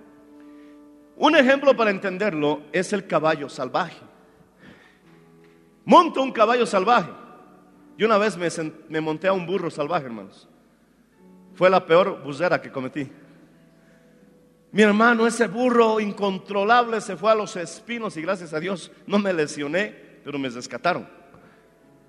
Un 1.17 1.35
ejemplo 1.35 1.75
para 1.75 1.89
entenderlo 1.89 2.61
es 2.71 2.93
el 2.93 3.07
caballo 3.07 3.49
salvaje. 3.49 3.97
Monto 5.83 6.21
un 6.21 6.31
caballo 6.31 6.65
salvaje. 6.65 7.09
Y 7.97 8.03
una 8.03 8.19
vez 8.19 8.37
me, 8.37 8.47
me 8.89 9.01
monté 9.01 9.27
a 9.27 9.33
un 9.33 9.47
burro 9.47 9.71
salvaje, 9.71 10.05
hermanos. 10.05 10.47
Fue 11.55 11.71
la 11.71 11.83
peor 11.83 12.23
bucera 12.23 12.61
que 12.61 12.71
cometí. 12.71 13.09
Mi 14.71 14.83
hermano, 14.83 15.25
ese 15.25 15.47
burro 15.47 15.99
incontrolable 15.99 17.01
se 17.01 17.17
fue 17.17 17.31
a 17.31 17.35
los 17.35 17.55
espinos 17.55 18.15
y 18.15 18.21
gracias 18.21 18.53
a 18.53 18.59
Dios 18.59 18.91
no 19.07 19.17
me 19.17 19.33
lesioné, 19.33 20.19
pero 20.23 20.37
me 20.37 20.49
rescataron. 20.49 21.09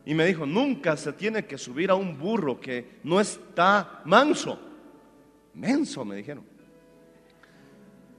Y 0.04 0.12
me 0.12 0.26
dijo, 0.26 0.44
nunca 0.44 0.96
se 0.98 1.14
tiene 1.14 1.46
que 1.46 1.56
subir 1.56 1.90
a 1.90 1.94
un 1.94 2.18
burro 2.18 2.60
que 2.60 2.98
no 3.04 3.20
está 3.20 4.02
manso. 4.04 4.60
Menso, 5.54 6.04
me 6.04 6.16
dijeron. 6.16 6.57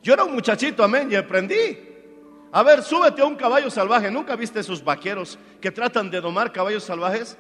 Yo 0.01 0.13
era 0.13 0.23
un 0.23 0.33
muchachito, 0.33 0.83
amén, 0.83 1.09
y 1.11 1.15
aprendí. 1.15 1.77
A 2.51 2.63
ver, 2.63 2.81
súbete 2.81 3.21
a 3.21 3.25
un 3.25 3.35
caballo 3.35 3.69
salvaje. 3.69 4.09
¿Nunca 4.09 4.35
viste 4.35 4.59
esos 4.59 4.83
vaqueros 4.83 5.37
que 5.61 5.71
tratan 5.71 6.09
de 6.09 6.21
domar 6.21 6.51
caballos 6.51 6.83
salvajes? 6.83 7.37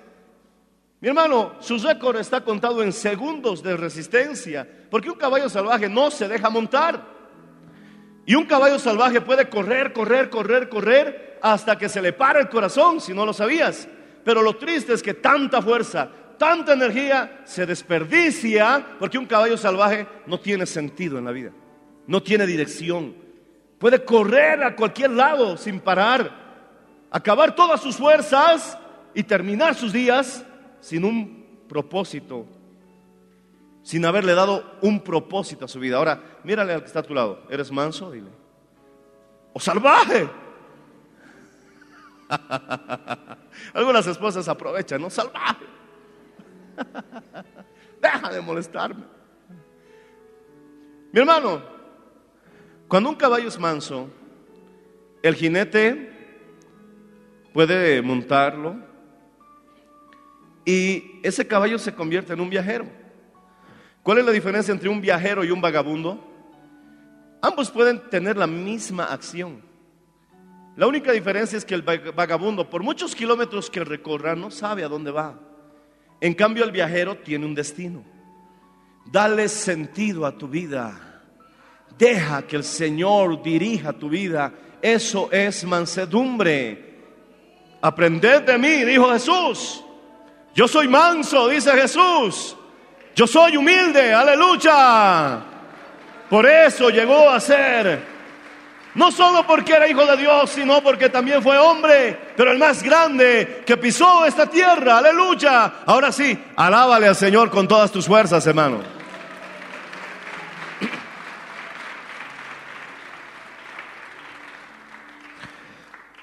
Mi 1.01 1.07
hermano, 1.07 1.53
su 1.59 1.77
récord 1.77 2.17
está 2.17 2.43
contado 2.43 2.83
en 2.83 2.91
segundos 2.91 3.63
de 3.63 3.77
resistencia, 3.77 4.67
porque 4.91 5.09
un 5.09 5.15
caballo 5.15 5.47
salvaje 5.47 5.87
no 5.87 6.11
se 6.11 6.27
deja 6.27 6.49
montar. 6.49 7.01
Y 8.25 8.35
un 8.35 8.45
caballo 8.45 8.77
salvaje 8.77 9.21
puede 9.21 9.49
correr, 9.49 9.93
correr, 9.93 10.29
correr, 10.29 10.69
correr 10.69 11.39
hasta 11.41 11.77
que 11.77 11.89
se 11.89 12.01
le 12.01 12.13
para 12.13 12.39
el 12.39 12.49
corazón, 12.49 12.99
si 12.99 13.13
no 13.13 13.25
lo 13.25 13.33
sabías. 13.33 13.87
Pero 14.23 14.41
lo 14.41 14.57
triste 14.57 14.93
es 14.93 15.01
que 15.01 15.13
tanta 15.13 15.61
fuerza, 15.61 16.09
tanta 16.37 16.73
energía 16.73 17.41
se 17.45 17.65
desperdicia 17.65 18.85
porque 18.99 19.17
un 19.17 19.25
caballo 19.25 19.57
salvaje 19.57 20.05
no 20.27 20.39
tiene 20.39 20.65
sentido 20.65 21.17
en 21.17 21.25
la 21.25 21.31
vida, 21.31 21.51
no 22.09 22.23
tiene 22.23 22.47
dirección. 22.47 23.15
Puede 23.77 24.03
correr 24.03 24.63
a 24.63 24.75
cualquier 24.75 25.11
lado 25.11 25.55
sin 25.57 25.79
parar, 25.79 26.31
acabar 27.11 27.53
todas 27.53 27.79
sus 27.81 27.97
fuerzas 27.97 28.75
y 29.13 29.21
terminar 29.21 29.75
sus 29.75 29.93
días 29.93 30.43
sin 30.79 31.05
un 31.05 31.65
propósito, 31.69 32.47
sin 33.83 34.03
haberle 34.05 34.33
dado 34.33 34.79
un 34.81 35.01
propósito 35.01 35.65
a 35.65 35.67
su 35.67 35.79
vida. 35.79 35.97
Ahora, 35.97 36.39
mírale 36.43 36.73
al 36.73 36.81
que 36.81 36.87
está 36.87 37.01
a 37.01 37.03
tu 37.03 37.13
lado. 37.13 37.43
¿Eres 37.47 37.71
manso? 37.71 38.09
Dile. 38.09 38.31
¿O 39.53 39.59
salvaje? 39.59 40.27
Algunas 43.75 44.07
esposas 44.07 44.47
aprovechan, 44.47 44.99
¿no? 44.99 45.11
Salvaje. 45.11 45.65
Deja 48.01 48.29
de 48.31 48.41
molestarme. 48.41 49.03
Mi 51.11 51.19
hermano, 51.19 51.78
cuando 52.89 53.09
un 53.09 53.15
caballo 53.15 53.47
es 53.47 53.59
manso, 53.59 54.09
el 55.21 55.35
jinete 55.35 56.11
puede 57.53 58.01
montarlo 58.01 58.77
y 60.65 61.19
ese 61.21 61.45
caballo 61.45 61.77
se 61.77 61.93
convierte 61.93 62.33
en 62.33 62.41
un 62.41 62.49
viajero. 62.49 62.85
¿Cuál 64.01 64.17
es 64.17 64.25
la 64.25 64.31
diferencia 64.31 64.71
entre 64.71 64.89
un 64.89 65.01
viajero 65.01 65.43
y 65.43 65.51
un 65.51 65.61
vagabundo? 65.61 66.25
Ambos 67.43 67.69
pueden 67.69 68.09
tener 68.09 68.35
la 68.35 68.47
misma 68.47 69.05
acción. 69.05 69.61
La 70.75 70.87
única 70.87 71.11
diferencia 71.11 71.59
es 71.59 71.65
que 71.65 71.75
el 71.75 71.83
vagabundo, 71.83 72.71
por 72.71 72.81
muchos 72.81 73.13
kilómetros 73.13 73.69
que 73.69 73.83
recorra, 73.83 74.35
no 74.35 74.49
sabe 74.49 74.83
a 74.83 74.87
dónde 74.87 75.11
va. 75.11 75.39
En 76.21 76.33
cambio, 76.33 76.63
el 76.63 76.71
viajero 76.71 77.17
tiene 77.17 77.45
un 77.45 77.53
destino. 77.53 78.03
Dale 79.05 79.47
sentido 79.47 80.25
a 80.25 80.35
tu 80.35 80.47
vida. 80.47 81.08
Deja 81.99 82.43
que 82.43 82.55
el 82.55 82.63
Señor 82.63 83.43
dirija 83.43 83.91
tu 83.91 84.07
vida. 84.07 84.53
Eso 84.81 85.29
es 85.29 85.65
mansedumbre. 85.65 86.85
Aprended 87.81 88.43
de 88.43 88.57
mí, 88.57 88.85
dijo 88.85 89.11
Jesús. 89.11 89.83
Yo 90.55 90.65
soy 90.65 90.87
manso, 90.87 91.49
dice 91.49 91.71
Jesús. 91.71 92.55
Yo 93.13 93.27
soy 93.27 93.57
humilde, 93.57 94.13
aleluya. 94.13 95.41
Por 96.29 96.45
eso 96.45 96.89
llegó 96.89 97.29
a 97.29 97.37
ser 97.41 98.01
no 98.95 99.11
solo 99.11 99.45
porque 99.45 99.73
era 99.73 99.87
hijo 99.87 100.05
de 100.05 100.17
Dios, 100.17 100.49
sino 100.49 100.81
porque 100.81 101.09
también 101.09 101.43
fue 101.43 101.57
hombre, 101.57 102.17
pero 102.35 102.51
el 102.51 102.57
más 102.57 102.81
grande 102.81 103.63
que 103.65 103.77
pisó 103.77 104.25
esta 104.25 104.47
tierra. 104.47 104.99
Aleluya. 104.99 105.73
Ahora 105.85 106.13
sí, 106.13 106.37
alábale 106.55 107.07
al 107.07 107.15
Señor 107.15 107.49
con 107.49 107.67
todas 107.67 107.91
tus 107.91 108.07
fuerzas, 108.07 108.47
hermano. 108.47 108.98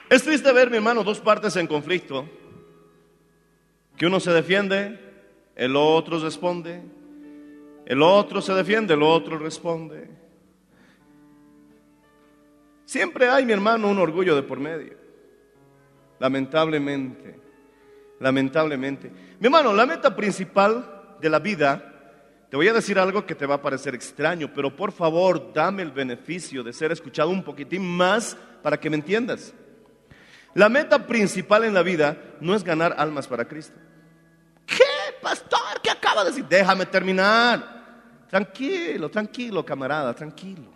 Es 0.09 0.23
triste 0.23 0.53
ver, 0.53 0.71
mi 0.71 0.77
hermano, 0.77 1.03
dos 1.03 1.21
partes 1.21 1.57
en 1.57 1.67
conflicto. 1.67 2.29
Que 3.97 4.07
uno 4.07 4.21
se 4.21 4.33
defiende, 4.33 5.01
el 5.57 5.75
otro 5.75 6.21
responde. 6.21 6.83
El 7.87 8.03
otro 8.03 8.41
se 8.41 8.53
defiende, 8.55 8.95
el 8.95 9.03
otro 9.03 9.39
responde. 9.39 10.09
Siempre 12.85 13.29
hay, 13.29 13.45
mi 13.45 13.53
hermano, 13.53 13.89
un 13.89 13.99
orgullo 13.99 14.37
de 14.37 14.43
por 14.43 14.61
medio. 14.61 14.97
Lamentablemente. 16.21 17.41
lamentablemente. 18.21 19.11
Mi 19.41 19.47
hermano, 19.47 19.73
la 19.73 19.87
meta 19.87 20.15
principal 20.15 21.17
de 21.21 21.29
la 21.29 21.41
vida, 21.41 21.93
te 22.49 22.57
voy 22.57 22.69
a 22.69 22.73
decir 22.73 22.99
algo 22.99 23.27
que 23.27 23.35
te 23.35 23.45
va 23.45 23.57
a 23.57 23.63
parecer 23.63 23.95
extraño, 23.95 24.53
pero 24.55 24.75
por 24.75 24.93
favor 24.93 25.53
dame 25.53 25.83
el 25.83 25.91
beneficio 25.91 26.63
de 26.63 26.73
ser 26.73 26.93
escuchado 26.93 27.31
un 27.31 27.43
poquitín 27.43 27.85
más 27.85 28.37
para 28.63 28.79
que 28.79 28.89
me 28.89 28.97
entiendas. 28.97 29.53
La 30.57 30.71
meta 30.71 31.07
principal 31.07 31.65
en 31.65 31.75
la 31.75 31.83
vida 31.83 32.17
no 32.41 32.55
es 32.55 32.65
ganar 32.65 32.95
almas 32.97 33.27
para 33.27 33.47
Cristo. 33.47 33.79
¿Qué, 34.65 34.85
pastor? 35.21 35.83
¿Qué 35.83 35.91
acaba 35.91 36.25
de 36.25 36.31
decir? 36.31 36.47
Déjame 36.49 36.87
terminar. 36.87 38.25
Tranquilo, 38.27 39.11
tranquilo, 39.11 39.67
camarada, 39.67 40.15
tranquilo. 40.15 40.73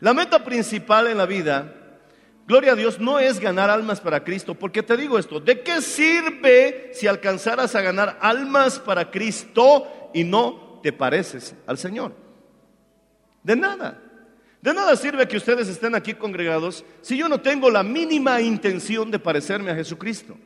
La 0.00 0.12
meta 0.12 0.42
principal 0.42 1.06
en 1.06 1.18
la 1.18 1.26
vida, 1.26 1.72
gloria 2.44 2.72
a 2.72 2.74
Dios, 2.74 2.98
no 2.98 3.20
es 3.20 3.38
ganar 3.38 3.70
almas 3.70 4.00
para 4.00 4.24
Cristo, 4.24 4.56
porque 4.56 4.82
te 4.82 4.96
digo 4.96 5.16
esto, 5.16 5.38
¿de 5.38 5.62
qué 5.62 5.80
sirve 5.80 6.90
si 6.92 7.06
alcanzaras 7.06 7.76
a 7.76 7.82
ganar 7.82 8.18
almas 8.20 8.80
para 8.80 9.12
Cristo 9.12 10.10
y 10.12 10.24
no 10.24 10.80
te 10.82 10.92
pareces 10.92 11.54
al 11.68 11.78
Señor? 11.78 12.16
De 13.44 13.54
nada. 13.54 14.02
De 14.62 14.72
nada 14.72 14.94
sirve 14.94 15.26
que 15.26 15.36
ustedes 15.36 15.66
estén 15.66 15.92
aquí 15.96 16.14
congregados 16.14 16.84
si 17.00 17.16
yo 17.16 17.28
no 17.28 17.40
tengo 17.40 17.68
la 17.68 17.82
mínima 17.82 18.40
intención 18.40 19.10
de 19.10 19.18
parecerme 19.18 19.72
a 19.72 19.74
Jesucristo. 19.74 20.36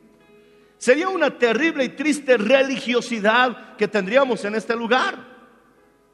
Sería 0.78 1.10
una 1.10 1.38
terrible 1.38 1.84
y 1.84 1.90
triste 1.90 2.38
religiosidad 2.38 3.76
que 3.76 3.86
tendríamos 3.86 4.42
en 4.46 4.54
este 4.54 4.74
lugar. 4.74 5.18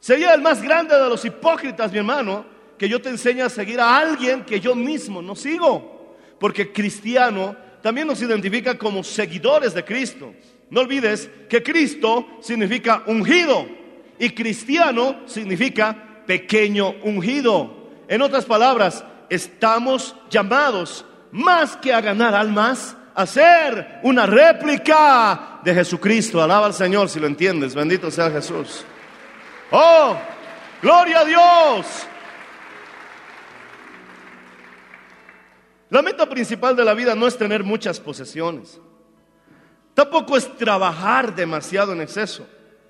Sería 0.00 0.35
el 0.35 0.42
más 0.42 0.61
grande 0.61 0.99
de 0.99 1.09
los 1.09 1.25
hipócritas, 1.25 1.92
mi 1.92 1.99
hermano, 1.99 2.44
que 2.76 2.88
yo 2.88 3.00
te 3.00 3.09
enseñe 3.09 3.42
a 3.42 3.49
seguir 3.49 3.78
a 3.78 3.97
alguien 3.97 4.44
que 4.44 4.59
yo 4.59 4.75
mismo 4.75 5.23
no 5.23 5.37
sigo. 5.37 6.16
Porque 6.40 6.73
cristiano 6.73 7.56
también 7.82 8.09
nos 8.09 8.21
identifica 8.21 8.76
como 8.76 9.04
seguidores 9.04 9.75
de 9.75 9.85
Cristo. 9.85 10.35
No 10.71 10.80
olvides 10.80 11.30
que 11.49 11.62
Cristo 11.62 12.26
significa 12.40 13.04
ungido 13.06 13.64
y 14.18 14.30
cristiano 14.30 15.21
significa 15.26 16.25
pequeño 16.26 16.97
ungido. 17.04 17.82
En 18.12 18.21
otras 18.21 18.45
palabras, 18.45 19.02
estamos 19.31 20.14
llamados 20.28 21.07
más 21.31 21.78
que 21.78 21.95
a 21.95 22.02
ganar 22.02 22.35
almas, 22.35 22.95
a 23.14 23.25
ser 23.25 24.00
una 24.02 24.26
réplica 24.26 25.61
de 25.64 25.73
Jesucristo. 25.73 26.42
Alaba 26.42 26.66
al 26.66 26.75
Señor 26.75 27.09
si 27.09 27.19
lo 27.19 27.26
entiendes. 27.26 27.75
Bendito 27.75 28.11
sea 28.11 28.31
Jesús. 28.31 28.85
Oh, 29.71 30.14
gloria 30.83 31.21
a 31.21 31.25
Dios. 31.25 31.87
La 35.88 36.02
meta 36.02 36.28
principal 36.28 36.76
de 36.76 36.85
la 36.85 36.92
vida 36.92 37.14
no 37.14 37.26
es 37.26 37.38
tener 37.38 37.64
muchas 37.64 37.99
posesiones. 37.99 38.78
Tampoco 39.95 40.37
es 40.37 40.54
trabajar 40.59 41.35
demasiado 41.35 41.95
en 41.95 42.02
exceso. 42.02 42.47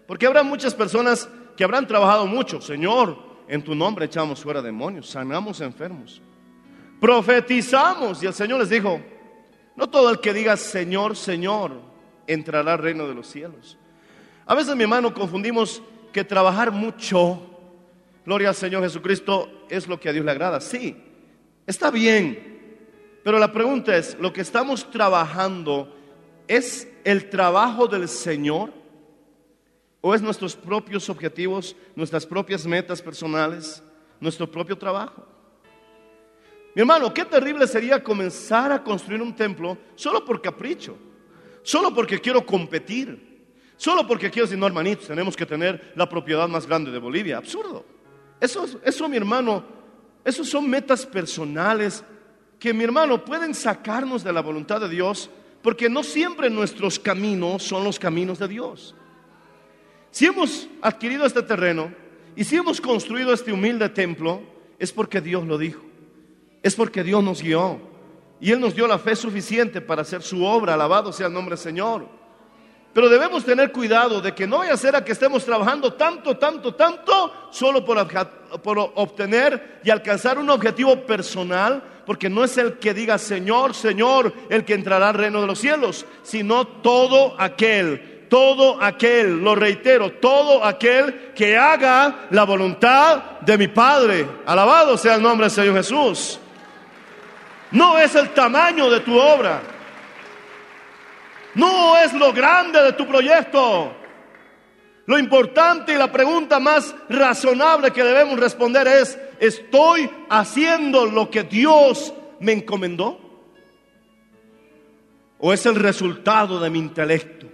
Porque 0.09 0.27
habrá 0.27 0.43
muchas 0.43 0.75
personas 0.75 1.29
que 1.57 1.63
habrán 1.63 1.87
trabajado 1.87 2.27
mucho. 2.27 2.61
Señor, 2.61 3.32
en 3.49 3.63
tu 3.63 3.75
nombre 3.75 4.07
echamos 4.07 4.43
fuera 4.43 4.63
demonios, 4.63 5.09
sanamos 5.09 5.61
enfermos. 5.61 6.21
Profetizamos. 7.01 8.23
Y 8.23 8.27
el 8.27 8.35
Señor 8.35 8.61
les 8.61 8.71
dijo, 8.71 9.01
no 9.77 9.89
todo 9.89 10.11
el 10.11 10.21
que 10.21 10.33
diga 10.33 10.57
Señor, 10.57 11.17
Señor, 11.17 11.81
entrará 12.27 12.75
al 12.75 12.79
reino 12.79 13.09
de 13.09 13.15
los 13.15 13.27
cielos. 13.27 13.79
A 14.47 14.55
veces, 14.55 14.77
mi 14.77 14.83
hermano, 14.83 15.15
confundimos 15.15 15.83
que 16.13 16.25
trabajar 16.25 16.71
mucho, 16.71 17.41
gloria 18.25 18.51
al 18.51 18.55
Señor 18.55 18.83
Jesucristo, 18.83 19.67
es 19.69 19.89
lo 19.89 19.99
que 19.99 20.09
a 20.09 20.13
Dios 20.13 20.25
le 20.25 20.31
agrada. 20.31 20.61
Sí, 20.61 20.97
está 21.67 21.91
bien. 21.91 22.51
Pero 23.25 23.39
la 23.39 23.53
pregunta 23.53 23.97
es, 23.97 24.17
¿lo 24.21 24.33
que 24.33 24.41
estamos 24.41 24.91
trabajando 24.91 25.97
es 26.49 26.89
el 27.05 27.31
trabajo 27.31 27.87
del 27.87 28.09
Señor? 28.09 28.82
¿O 30.03 30.15
es 30.15 30.21
nuestros 30.21 30.55
propios 30.57 31.09
objetivos, 31.09 31.75
nuestras 31.95 32.27
propias 32.27 32.67
metas 32.67 33.01
personales, 33.01 33.83
nuestro 34.21 34.51
propio 34.51 34.77
trabajo? 34.77 35.25
Mi 36.75 36.81
hermano, 36.81 37.15
qué 37.15 37.25
terrible 37.25 37.67
sería 37.69 38.03
comenzar 38.03 38.73
a 38.73 38.83
construir 38.83 39.23
un 39.23 39.35
templo 39.35 39.79
solo 39.95 40.25
por 40.25 40.43
capricho, 40.43 40.97
solo 41.63 41.95
porque 41.95 42.21
quiero 42.21 42.45
competir. 42.45 43.31
Solo 43.77 44.07
porque 44.07 44.31
quiero 44.31 44.47
decir, 44.47 44.59
no, 44.59 44.67
hermanitos, 44.67 45.09
tenemos 45.09 45.37
que 45.37 45.45
tener 45.45 45.93
la 45.97 46.09
propiedad 46.09 46.49
más 46.49 46.67
grande 46.67 46.93
de 46.93 46.99
Bolivia. 46.99 47.39
Absurdo. 47.39 47.85
Eso, 48.41 48.65
eso, 48.85 49.09
mi 49.09 49.17
hermano, 49.17 49.65
esos 50.25 50.49
son 50.49 50.71
metas 50.71 51.05
personales 51.05 52.05
que, 52.61 52.73
mi 52.73 52.85
hermano, 52.85 53.25
pueden 53.25 53.55
sacarnos 53.55 54.23
de 54.23 54.33
la 54.33 54.41
voluntad 54.41 54.81
de 54.81 54.89
Dios, 54.89 55.31
porque 55.63 55.89
no 55.89 56.05
siempre 56.05 56.49
nuestros 56.49 56.99
caminos 56.99 57.65
son 57.65 57.83
los 57.83 57.99
caminos 57.99 58.39
de 58.39 58.49
Dios. 58.49 58.95
Si 60.13 60.27
hemos 60.27 60.69
adquirido 60.83 61.25
este 61.25 61.43
terreno 61.43 61.93
y 62.37 62.45
si 62.45 62.57
hemos 62.57 62.81
construido 62.81 63.33
este 63.33 63.51
humilde 63.51 63.89
templo, 63.89 64.43
es 64.79 64.93
porque 64.93 65.21
Dios 65.21 65.45
lo 65.47 65.57
dijo. 65.57 65.83
Es 66.63 66.75
porque 66.75 67.03
Dios 67.03 67.25
nos 67.25 67.43
guió. 67.43 67.81
Y 68.39 68.53
Él 68.53 68.61
nos 68.61 68.75
dio 68.75 68.87
la 68.87 68.99
fe 68.99 69.17
suficiente 69.17 69.81
para 69.81 70.03
hacer 70.03 70.23
su 70.23 70.45
obra. 70.45 70.75
Alabado 70.75 71.13
sea 71.13 71.29
el 71.29 71.33
nombre 71.33 71.57
del 71.57 71.65
Señor. 71.65 72.07
Pero 72.93 73.09
debemos 73.09 73.43
tener 73.45 73.73
cuidado 73.73 74.21
de 74.21 74.35
que 74.35 74.47
no 74.47 74.59
vaya 74.59 74.75
a 74.75 74.77
ser 74.77 74.95
a 74.95 75.03
que 75.03 75.13
estemos 75.13 75.45
trabajando 75.47 75.95
tanto, 75.95 76.37
tanto, 76.37 76.75
tanto, 76.75 77.49
solo 77.51 77.83
por, 77.83 78.07
por, 78.63 78.79
obtener 78.97 79.81
y 79.83 79.89
alcanzar 79.89 80.39
un 80.39 80.51
objetivo 80.51 81.07
personal, 81.07 81.83
porque 82.05 82.29
no 82.29 82.45
es 82.45 82.59
el 82.59 82.75
que 82.75 82.93
diga 82.93 83.17
Señor, 83.17 83.73
Señor, 83.73 84.35
el 84.51 84.67
que 84.67 84.75
entrará 84.75 85.09
al 85.09 85.15
reino 85.15 85.41
de 85.41 85.47
los 85.47 85.59
cielos, 85.59 86.05
sino 86.23 86.67
todo 86.67 87.35
aquel, 87.41 88.12
todo 88.33 88.83
aquel, 88.83 89.45
lo 89.45 89.55
reitero, 89.55 90.13
todo 90.13 90.65
aquel 90.65 91.33
que 91.35 91.55
haga 91.55 92.29
la 92.31 92.45
voluntad 92.45 93.41
de 93.43 93.59
mi 93.59 93.69
Padre. 93.69 94.27
Alabado 94.47 94.97
sea 94.97 95.17
el 95.17 95.23
nombre 95.23 95.49
del 95.49 95.51
Señor 95.51 95.77
Jesús. 95.77 96.41
No 97.73 97.99
es 97.99 98.15
el 98.15 98.31
tamaño 98.31 98.89
de 98.89 99.01
tu 99.01 99.19
obra. 99.19 99.61
No 101.57 101.99
es 101.99 102.15
lo 102.15 102.33
grande 102.33 102.83
de 102.83 102.95
tu 102.95 103.07
proyecto. 103.07 103.93
Lo 105.05 105.19
importante 105.19 105.93
y 105.93 105.99
la 105.99 106.11
pregunta 106.11 106.59
más 106.59 106.95
razonable 107.11 107.91
que 107.91 108.03
debemos 108.03 108.41
responder 108.41 108.89
es, 108.89 109.19
¿estoy 109.41 110.09
haciendo 110.31 111.05
lo 111.05 111.29
que 111.29 111.43
Dios 111.43 112.15
me 112.41 112.53
encomendó? 112.53 113.21
¿O 115.39 115.53
es 115.53 115.67
el 115.67 115.75
resultado 115.75 116.59
de 116.59 116.71
mi 116.71 116.79
intelecto? 116.79 117.52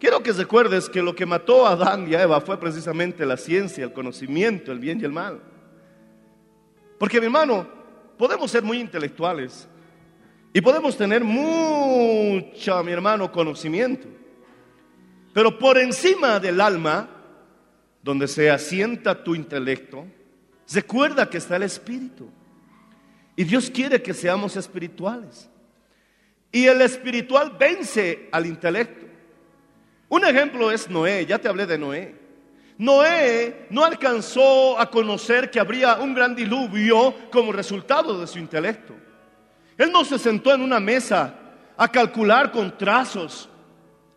Quiero 0.00 0.22
que 0.22 0.32
recuerdes 0.32 0.88
que 0.88 1.02
lo 1.02 1.14
que 1.14 1.26
mató 1.26 1.66
a 1.66 1.72
Adán 1.72 2.10
y 2.10 2.14
a 2.14 2.22
Eva 2.22 2.40
fue 2.40 2.58
precisamente 2.58 3.26
la 3.26 3.36
ciencia, 3.36 3.84
el 3.84 3.92
conocimiento, 3.92 4.72
el 4.72 4.78
bien 4.78 4.98
y 4.98 5.04
el 5.04 5.12
mal. 5.12 5.42
Porque 6.98 7.20
mi 7.20 7.26
hermano, 7.26 7.68
podemos 8.16 8.50
ser 8.50 8.62
muy 8.62 8.80
intelectuales, 8.80 9.68
y 10.52 10.60
podemos 10.60 10.96
tener 10.96 11.22
mucho, 11.22 12.82
mi 12.82 12.92
hermano, 12.92 13.30
conocimiento. 13.30 14.08
Pero 15.32 15.58
por 15.58 15.78
encima 15.78 16.40
del 16.40 16.60
alma, 16.60 17.08
donde 18.02 18.26
se 18.26 18.50
asienta 18.50 19.22
tu 19.22 19.34
intelecto, 19.34 20.06
recuerda 20.72 21.28
que 21.28 21.38
está 21.38 21.56
el 21.56 21.62
espíritu. 21.64 22.28
Y 23.36 23.44
Dios 23.44 23.70
quiere 23.70 24.02
que 24.02 24.12
seamos 24.12 24.56
espirituales. 24.56 25.48
Y 26.50 26.66
el 26.66 26.80
espiritual 26.80 27.54
vence 27.58 28.28
al 28.32 28.46
intelecto. 28.46 29.09
Un 30.10 30.24
ejemplo 30.24 30.72
es 30.72 30.90
Noé, 30.90 31.24
ya 31.24 31.38
te 31.38 31.48
hablé 31.48 31.66
de 31.66 31.78
Noé. 31.78 32.14
Noé 32.78 33.66
no 33.70 33.84
alcanzó 33.84 34.78
a 34.78 34.90
conocer 34.90 35.50
que 35.50 35.60
habría 35.60 35.94
un 35.96 36.14
gran 36.14 36.34
diluvio 36.34 37.14
como 37.30 37.52
resultado 37.52 38.20
de 38.20 38.26
su 38.26 38.38
intelecto. 38.38 38.92
Él 39.78 39.92
no 39.92 40.04
se 40.04 40.18
sentó 40.18 40.52
en 40.52 40.62
una 40.62 40.80
mesa 40.80 41.32
a 41.76 41.86
calcular 41.86 42.50
con 42.50 42.76
trazos, 42.76 43.48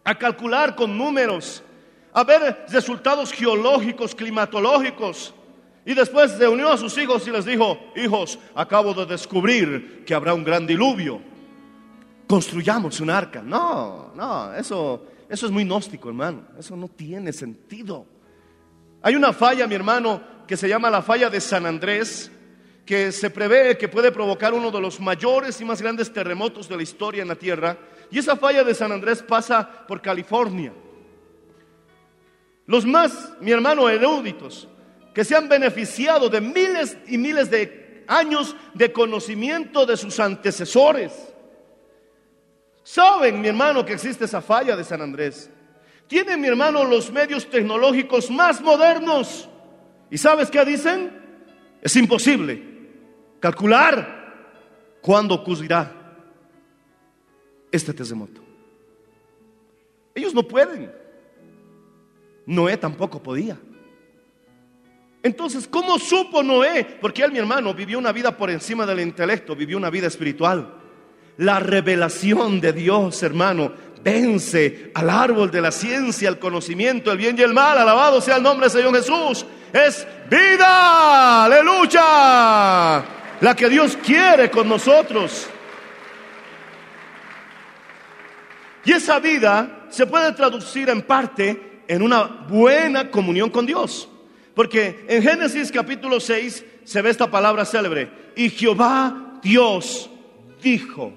a 0.03 0.15
calcular 0.15 0.75
con 0.75 0.97
números, 0.97 1.63
a 2.11 2.23
ver 2.23 2.65
resultados 2.69 3.31
geológicos, 3.31 4.15
climatológicos. 4.15 5.31
Y 5.85 5.93
después 5.93 6.39
reunió 6.39 6.71
a 6.71 6.77
sus 6.77 6.97
hijos 6.97 7.27
y 7.27 7.31
les 7.31 7.45
dijo, 7.45 7.77
hijos, 7.95 8.39
acabo 8.55 8.95
de 8.95 9.05
descubrir 9.05 10.03
que 10.05 10.15
habrá 10.15 10.33
un 10.33 10.43
gran 10.43 10.65
diluvio. 10.65 11.21
Construyamos 12.25 12.99
un 12.99 13.11
arca. 13.11 13.43
No, 13.43 14.11
no, 14.15 14.53
eso, 14.55 15.05
eso 15.33 15.47
es 15.47 15.51
muy 15.51 15.63
gnóstico, 15.63 16.09
hermano. 16.09 16.43
Eso 16.59 16.75
no 16.75 16.87
tiene 16.87 17.33
sentido. 17.33 18.05
Hay 19.01 19.15
una 19.15 19.33
falla, 19.33 19.65
mi 19.65 19.73
hermano, 19.73 20.21
que 20.47 20.55
se 20.55 20.69
llama 20.69 20.91
la 20.91 21.01
falla 21.01 21.27
de 21.31 21.41
San 21.41 21.65
Andrés, 21.65 22.31
que 22.85 23.11
se 23.11 23.31
prevé 23.31 23.75
que 23.75 23.87
puede 23.87 24.11
provocar 24.11 24.53
uno 24.53 24.69
de 24.69 24.79
los 24.79 24.99
mayores 24.99 25.59
y 25.59 25.65
más 25.65 25.81
grandes 25.81 26.13
terremotos 26.13 26.69
de 26.69 26.77
la 26.77 26.83
historia 26.83 27.23
en 27.23 27.29
la 27.29 27.35
Tierra. 27.35 27.79
Y 28.11 28.19
esa 28.19 28.35
falla 28.35 28.63
de 28.63 28.75
San 28.75 28.91
Andrés 28.91 29.23
pasa 29.23 29.87
por 29.87 30.03
California. 30.03 30.71
Los 32.67 32.85
más, 32.85 33.33
mi 33.41 33.49
hermano, 33.49 33.89
eruditos, 33.89 34.67
que 35.15 35.25
se 35.25 35.35
han 35.35 35.49
beneficiado 35.49 36.29
de 36.29 36.41
miles 36.41 36.95
y 37.07 37.17
miles 37.17 37.49
de 37.49 38.05
años 38.07 38.55
de 38.75 38.91
conocimiento 38.91 39.87
de 39.87 39.97
sus 39.97 40.19
antecesores, 40.19 41.32
Saben, 42.83 43.39
mi 43.39 43.47
hermano, 43.47 43.85
que 43.85 43.93
existe 43.93 44.25
esa 44.25 44.41
falla 44.41 44.75
de 44.75 44.83
San 44.83 45.01
Andrés. 45.01 45.49
Tienen, 46.07 46.41
mi 46.41 46.47
hermano, 46.47 46.83
los 46.83 47.11
medios 47.11 47.49
tecnológicos 47.49 48.29
más 48.29 48.61
modernos. 48.61 49.49
¿Y 50.11 50.17
sabes 50.17 50.51
qué 50.51 50.63
dicen? 50.65 51.11
Es 51.81 51.95
imposible 51.95 52.61
calcular 53.39 54.99
cuándo 55.01 55.35
ocurrirá 55.35 55.91
este 57.71 57.93
terremoto. 57.93 58.41
Ellos 60.13 60.33
no 60.33 60.43
pueden. 60.43 60.91
Noé 62.45 62.77
tampoco 62.77 63.23
podía. 63.23 63.57
Entonces, 65.23 65.67
¿cómo 65.67 65.97
supo 65.97 66.43
Noé? 66.43 66.85
Porque 66.99 67.23
él, 67.23 67.31
mi 67.31 67.39
hermano, 67.39 67.73
vivió 67.73 67.97
una 67.97 68.11
vida 68.11 68.37
por 68.37 68.49
encima 68.51 68.85
del 68.85 68.99
intelecto, 68.99 69.55
vivió 69.55 69.77
una 69.77 69.89
vida 69.89 70.07
espiritual. 70.07 70.82
La 71.37 71.59
revelación 71.59 72.61
de 72.61 72.73
Dios, 72.73 73.23
hermano, 73.23 73.73
vence 74.03 74.91
al 74.93 75.09
árbol 75.09 75.49
de 75.49 75.61
la 75.61 75.71
ciencia, 75.71 76.29
el 76.29 76.37
conocimiento, 76.37 77.11
el 77.11 77.17
bien 77.17 77.37
y 77.37 77.41
el 77.41 77.53
mal. 77.53 77.77
Alabado 77.77 78.21
sea 78.21 78.37
el 78.37 78.43
nombre 78.43 78.67
del 78.69 78.77
Señor 78.77 78.95
Jesús. 78.95 79.45
Es 79.71 80.05
vida, 80.29 81.45
aleluya, 81.45 83.03
la 83.41 83.55
que 83.55 83.69
Dios 83.69 83.97
quiere 83.97 84.51
con 84.51 84.69
nosotros. 84.69 85.47
Y 88.85 88.91
esa 88.91 89.19
vida 89.19 89.87
se 89.89 90.05
puede 90.05 90.33
traducir 90.33 90.89
en 90.89 91.01
parte 91.01 91.81
en 91.87 92.01
una 92.01 92.23
buena 92.23 93.09
comunión 93.09 93.49
con 93.49 93.65
Dios. 93.65 94.09
Porque 94.53 95.05
en 95.07 95.23
Génesis 95.23 95.71
capítulo 95.71 96.19
6 96.19 96.65
se 96.83 97.01
ve 97.01 97.09
esta 97.09 97.31
palabra 97.31 97.65
célebre. 97.65 98.11
Y 98.35 98.49
Jehová 98.49 99.39
Dios 99.41 100.09
dijo, 100.61 101.13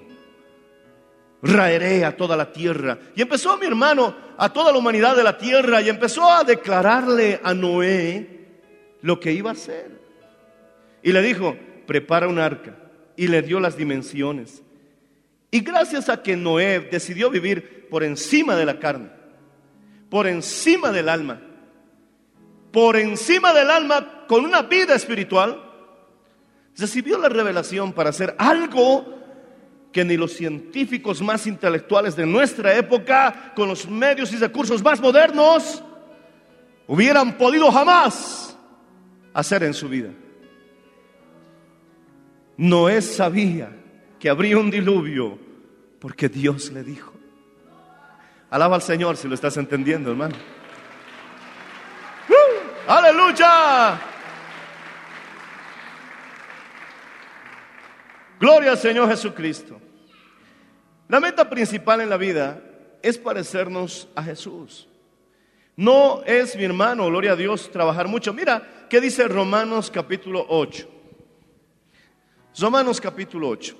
raeré 1.41 2.05
a 2.05 2.15
toda 2.15 2.35
la 2.35 2.51
tierra. 2.51 2.97
Y 3.15 3.21
empezó 3.21 3.57
mi 3.57 3.65
hermano 3.65 4.15
a 4.37 4.51
toda 4.51 4.71
la 4.71 4.77
humanidad 4.77 5.15
de 5.15 5.23
la 5.23 5.37
tierra 5.37 5.81
y 5.81 5.89
empezó 5.89 6.29
a 6.29 6.43
declararle 6.43 7.39
a 7.43 7.53
Noé 7.53 8.47
lo 9.01 9.19
que 9.19 9.31
iba 9.31 9.49
a 9.49 9.53
hacer. 9.53 9.91
Y 11.03 11.11
le 11.11 11.21
dijo, 11.21 11.55
prepara 11.85 12.27
un 12.27 12.39
arca. 12.39 12.75
Y 13.15 13.27
le 13.27 13.41
dio 13.41 13.59
las 13.59 13.77
dimensiones. 13.77 14.61
Y 15.49 15.61
gracias 15.61 16.09
a 16.09 16.21
que 16.21 16.35
Noé 16.35 16.81
decidió 16.91 17.29
vivir 17.29 17.87
por 17.89 18.03
encima 18.03 18.55
de 18.55 18.65
la 18.65 18.79
carne, 18.79 19.09
por 20.09 20.27
encima 20.27 20.91
del 20.91 21.09
alma, 21.09 21.41
por 22.71 22.97
encima 22.97 23.53
del 23.53 23.71
alma 23.71 24.25
con 24.27 24.43
una 24.43 24.63
vida 24.63 24.93
espiritual, 24.93 25.63
recibió 26.77 27.17
la 27.17 27.29
revelación 27.29 27.93
para 27.93 28.09
hacer 28.09 28.35
algo 28.37 29.16
que 29.91 30.03
ni 30.05 30.17
los 30.17 30.33
científicos 30.33 31.21
más 31.21 31.47
intelectuales 31.47 32.15
de 32.15 32.25
nuestra 32.25 32.75
época, 32.75 33.53
con 33.55 33.67
los 33.67 33.87
medios 33.89 34.31
y 34.33 34.37
recursos 34.37 34.83
más 34.83 34.99
modernos, 34.99 35.83
hubieran 36.87 37.37
podido 37.37 37.71
jamás 37.71 38.57
hacer 39.33 39.63
en 39.63 39.73
su 39.73 39.89
vida. 39.89 40.09
Noé 42.57 43.01
sabía 43.01 43.71
que 44.19 44.29
habría 44.29 44.57
un 44.57 44.71
diluvio 44.71 45.37
porque 45.99 46.29
Dios 46.29 46.71
le 46.71 46.83
dijo. 46.83 47.13
Alaba 48.49 48.75
al 48.75 48.81
Señor 48.81 49.17
si 49.17 49.27
lo 49.27 49.35
estás 49.35 49.57
entendiendo, 49.57 50.11
hermano. 50.11 50.35
¡Uh! 52.29 52.91
Aleluya. 52.91 53.99
Gloria 58.39 58.71
al 58.71 58.77
Señor 58.77 59.09
Jesucristo. 59.09 59.79
La 61.07 61.19
meta 61.19 61.49
principal 61.49 62.01
en 62.01 62.09
la 62.09 62.17
vida 62.17 62.61
es 63.01 63.17
parecernos 63.17 64.07
a 64.15 64.23
Jesús. 64.23 64.87
No 65.75 66.23
es, 66.25 66.55
mi 66.55 66.63
hermano, 66.63 67.05
gloria 67.07 67.33
a 67.33 67.35
Dios, 67.35 67.71
trabajar 67.71 68.07
mucho. 68.07 68.33
Mira, 68.33 68.87
¿qué 68.89 68.99
dice 68.99 69.27
Romanos 69.27 69.91
capítulo 69.91 70.45
8? 70.49 70.89
Romanos 72.59 72.99
capítulo 72.99 73.49
8. 73.49 73.77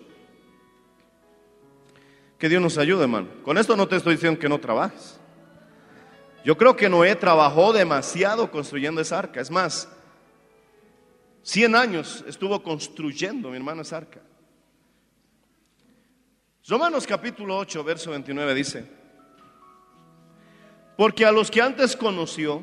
Que 2.38 2.48
Dios 2.48 2.62
nos 2.62 2.78
ayude, 2.78 3.02
hermano. 3.04 3.28
Con 3.43 3.58
esto 3.58 3.76
no 3.76 3.88
te 3.88 3.96
estoy 3.96 4.13
diciendo 4.13 4.39
que 4.39 4.48
no 4.48 4.60
trabajes. 4.60 5.20
Yo 6.46 6.56
creo 6.56 6.76
que 6.76 6.88
Noé 6.88 7.15
trabajó 7.15 7.74
demasiado 7.74 8.50
construyendo 8.52 9.02
esa 9.02 9.20
arca. 9.20 9.41
Es 9.41 9.50
más, 9.50 9.89
100 11.41 11.76
años 11.76 12.24
estuvo 12.28 12.62
construyendo, 12.62 13.50
mi 13.50 13.58
hermano, 13.58 13.82
esa 13.82 13.98
arca. 13.98 14.22
Romanos 16.69 17.08
capítulo 17.08 17.56
8, 17.56 17.82
verso 17.82 18.12
29 18.12 18.53
dice, 18.53 18.86
porque 20.97 21.25
a 21.25 21.32
los 21.32 21.49
que 21.49 21.62
antes 21.62 21.95
conoció, 21.95 22.62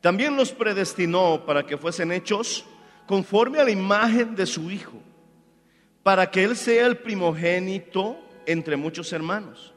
también 0.00 0.36
los 0.36 0.52
predestinó 0.52 1.44
para 1.44 1.66
que 1.66 1.76
fuesen 1.76 2.12
hechos 2.12 2.64
conforme 3.08 3.58
a 3.58 3.64
la 3.64 3.72
imagen 3.72 4.36
de 4.36 4.46
su 4.46 4.70
Hijo, 4.70 5.02
para 6.04 6.30
que 6.30 6.44
Él 6.44 6.56
sea 6.56 6.86
el 6.86 6.98
primogénito 6.98 8.16
entre 8.46 8.76
muchos 8.76 9.12
hermanos. 9.12 9.74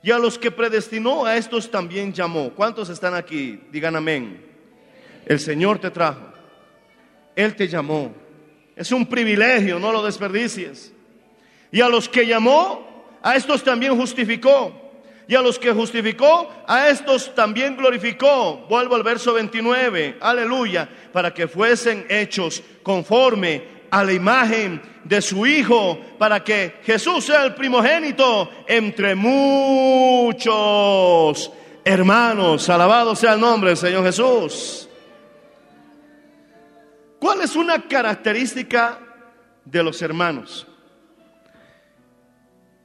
Y 0.00 0.12
a 0.12 0.18
los 0.18 0.38
que 0.38 0.52
predestinó, 0.52 1.26
a 1.26 1.36
estos 1.36 1.68
también 1.68 2.12
llamó. 2.12 2.50
¿Cuántos 2.50 2.90
están 2.90 3.14
aquí? 3.14 3.60
Digan 3.72 3.96
amén. 3.96 4.46
El 5.26 5.40
Señor 5.40 5.80
te 5.80 5.90
trajo. 5.90 6.32
Él 7.34 7.56
te 7.56 7.66
llamó. 7.66 8.14
Es 8.76 8.92
un 8.92 9.04
privilegio, 9.04 9.80
no 9.80 9.90
lo 9.90 10.02
desperdicies. 10.02 10.94
Y 11.72 11.80
a 11.80 11.88
los 11.88 12.08
que 12.08 12.26
llamó, 12.26 13.18
a 13.22 13.36
estos 13.36 13.62
también 13.62 13.96
justificó. 13.96 14.72
Y 15.28 15.34
a 15.36 15.42
los 15.42 15.58
que 15.58 15.72
justificó, 15.72 16.50
a 16.66 16.88
estos 16.88 17.34
también 17.34 17.76
glorificó. 17.76 18.66
Vuelvo 18.68 18.96
al 18.96 19.04
verso 19.04 19.32
29, 19.34 20.18
aleluya, 20.20 20.88
para 21.12 21.32
que 21.32 21.46
fuesen 21.46 22.04
hechos 22.08 22.62
conforme 22.82 23.62
a 23.90 24.02
la 24.02 24.12
imagen 24.12 24.82
de 25.04 25.22
su 25.22 25.46
Hijo, 25.46 26.00
para 26.18 26.42
que 26.42 26.80
Jesús 26.82 27.24
sea 27.26 27.44
el 27.44 27.54
primogénito 27.54 28.50
entre 28.66 29.14
muchos 29.14 30.42
hermanos. 31.84 32.68
Alabado 32.68 33.14
sea 33.14 33.34
el 33.34 33.40
nombre 33.40 33.70
del 33.70 33.76
Señor 33.76 34.02
Jesús. 34.04 34.88
¿Cuál 37.20 37.42
es 37.42 37.54
una 37.54 37.86
característica 37.86 38.98
de 39.64 39.82
los 39.82 40.02
hermanos? 40.02 40.66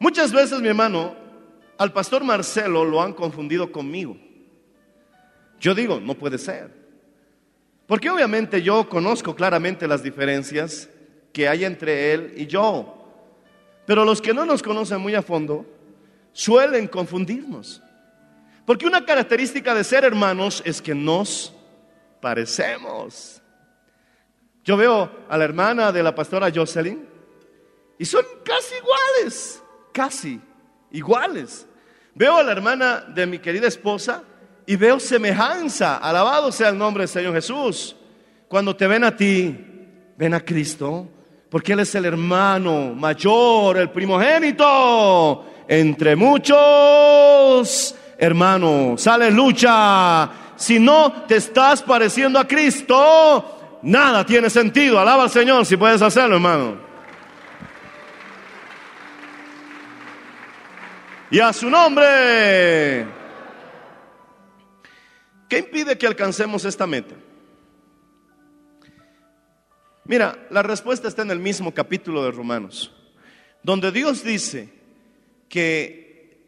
Muchas 0.06 0.32
veces, 0.32 0.62
mi 0.62 0.68
hermano, 0.68 1.16
al 1.80 1.92
pastor 1.92 2.24
Marcelo 2.24 2.86
lo 2.86 3.02
han 3.02 3.12
confundido 3.12 3.72
conmigo. 3.72 4.16
Yo 5.60 5.74
digo, 5.74 6.00
no 6.00 6.14
puede 6.14 6.38
ser. 6.38 6.70
Porque 7.88 8.12
obviamente 8.12 8.62
yo 8.62 8.88
conozco 8.88 9.36
claramente 9.36 9.88
las 9.88 10.04
diferencias 10.04 10.88
que 11.34 11.50
hay 11.50 11.66
entre 11.66 12.14
él 12.14 12.34
y 12.38 12.46
yo. 12.46 13.04
Pero 13.88 14.06
los 14.06 14.22
que 14.22 14.32
no 14.32 14.46
nos 14.46 14.62
conocen 14.62 15.02
muy 15.02 15.16
a 15.16 15.24
fondo 15.24 15.66
suelen 16.34 16.88
confundirnos. 16.88 17.82
Porque 18.64 18.86
una 18.86 19.04
característica 19.06 19.74
de 19.74 19.84
ser 19.84 20.04
hermanos 20.04 20.62
es 20.68 20.84
que 20.84 20.94
nos 20.94 21.52
parecemos. 22.22 23.42
Yo 24.64 24.78
veo 24.78 25.10
a 25.28 25.36
la 25.36 25.46
hermana 25.46 25.92
de 25.92 26.04
la 26.04 26.14
pastora 26.14 26.52
Jocelyn 26.54 27.10
y 27.98 28.06
son 28.06 28.24
casi 28.44 28.76
iguales 28.76 29.64
casi 29.96 30.42
iguales. 30.92 31.66
Veo 32.14 32.36
a 32.38 32.44
la 32.44 32.52
hermana 32.52 33.06
de 33.08 33.26
mi 33.26 33.40
querida 33.40 33.68
esposa 33.68 34.24
y 34.66 34.76
veo 34.76 35.00
semejanza. 35.00 35.96
Alabado 35.98 36.52
sea 36.52 36.68
el 36.70 36.78
nombre 36.78 37.04
del 37.04 37.10
Señor 37.10 37.34
Jesús. 37.34 37.96
Cuando 38.50 38.76
te 38.76 38.88
ven 38.88 39.06
a 39.06 39.16
ti, 39.16 39.58
ven 40.18 40.34
a 40.34 40.42
Cristo, 40.42 41.08
porque 41.50 41.72
Él 41.74 41.80
es 41.80 41.96
el 41.96 42.04
hermano 42.04 42.94
mayor, 42.94 43.78
el 43.78 43.90
primogénito, 43.90 45.46
entre 45.66 46.16
muchos 46.18 47.96
hermanos. 48.18 49.08
Aleluya. 49.08 50.30
Si 50.58 50.78
no 50.78 51.24
te 51.26 51.38
estás 51.38 51.82
pareciendo 51.82 52.38
a 52.38 52.46
Cristo, 52.46 53.80
nada 53.82 54.26
tiene 54.26 54.50
sentido. 54.50 55.00
Alaba 55.00 55.24
al 55.24 55.30
Señor 55.30 55.66
si 55.66 55.78
puedes 55.78 56.02
hacerlo, 56.02 56.36
hermano. 56.36 56.85
Y 61.32 61.40
a 61.40 61.54
su 61.54 61.70
nombre. 61.70 63.06
¿Qué 65.50 65.60
impide 65.60 65.98
que 65.98 66.08
alcancemos 66.08 66.66
esta 66.66 66.88
meta? 66.88 67.16
Mira, 70.06 70.48
la 70.52 70.62
respuesta 70.62 71.08
está 71.08 71.24
en 71.24 71.32
el 71.32 71.40
mismo 71.40 71.74
capítulo 71.74 72.24
de 72.24 72.32
Romanos, 72.32 72.94
donde 73.64 73.92
Dios 73.92 74.24
dice 74.24 74.70
que 75.50 76.40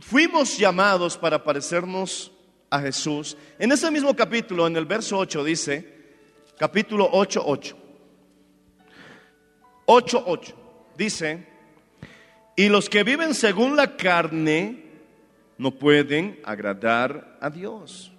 fuimos 0.00 0.56
llamados 0.56 1.16
para 1.16 1.42
parecernos 1.42 2.32
a 2.70 2.80
Jesús. 2.80 3.36
En 3.58 3.72
ese 3.72 3.90
mismo 3.90 4.14
capítulo, 4.14 4.66
en 4.66 4.76
el 4.76 4.86
verso 4.86 5.18
8 5.18 5.44
dice, 5.44 5.96
capítulo 6.58 7.08
8, 7.10 7.42
8, 7.44 7.76
8, 9.86 10.24
8, 10.26 10.54
dice, 10.96 11.55
Y 12.56 12.68
los 12.70 12.88
que 12.88 13.04
viven 13.04 13.34
según 13.34 13.76
la 13.76 13.96
carne 13.96 14.84
no 15.58 15.72
pueden 15.72 16.40
agradar 16.42 17.38
a 17.40 17.50
Dios. 17.50 18.12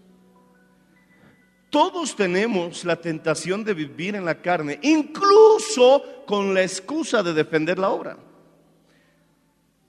Todos 1.69 2.15
tenemos 2.15 2.85
la 2.85 2.95
tentación 2.95 3.63
de 3.63 3.73
vivir 3.73 4.15
en 4.15 4.23
la 4.23 4.41
carne, 4.41 4.79
incluso 4.83 6.23
con 6.25 6.53
la 6.53 6.61
excusa 6.61 7.21
de 7.21 7.33
defender 7.33 7.77
la 7.77 7.89
obra. 7.89 8.17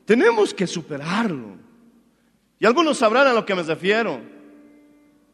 Tenemos 0.04 0.52
que 0.52 0.66
superarlo. 0.66 1.56
Y 2.58 2.66
algunos 2.66 2.98
sabrán 2.98 3.28
a 3.28 3.32
lo 3.32 3.46
que 3.46 3.54
me 3.54 3.62
refiero. 3.62 4.20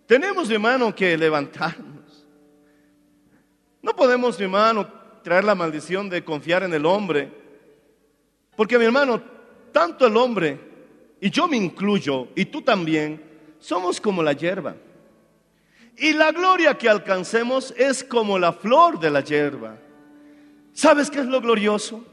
Tenemos, 0.07 0.49
mi 0.49 0.55
hermano, 0.55 0.95
que 0.95 1.17
levantarnos. 1.17 2.27
No 3.81 3.95
podemos, 3.95 4.39
mi 4.39 4.45
hermano, 4.45 4.87
traer 5.23 5.45
la 5.45 5.55
maldición 5.55 6.11
de 6.11 6.25
confiar 6.25 6.63
en 6.65 6.75
el 6.75 6.85
hombre. 6.85 7.44
Porque, 8.57 8.79
mi 8.79 8.85
hermano, 8.85 9.23
tanto 9.73 10.07
el 10.07 10.17
hombre, 10.17 10.59
y 11.21 11.31
yo 11.31 11.49
me 11.49 11.57
incluyo, 11.57 12.29
y 12.35 12.45
tú 12.47 12.63
también, 12.63 13.23
somos 13.59 14.01
como 14.01 14.23
la 14.23 14.33
hierba. 14.33 14.77
Y 15.97 16.13
la 16.13 16.33
gloria 16.33 16.77
que 16.77 16.89
alcancemos 16.89 17.73
es 17.77 18.05
como 18.05 18.39
la 18.39 18.53
flor 18.53 18.99
de 18.99 19.11
la 19.11 19.21
hierba. 19.21 19.77
¿Sabes 20.73 21.11
qué 21.11 21.21
es 21.21 21.27
lo 21.27 21.41
glorioso? 21.41 22.05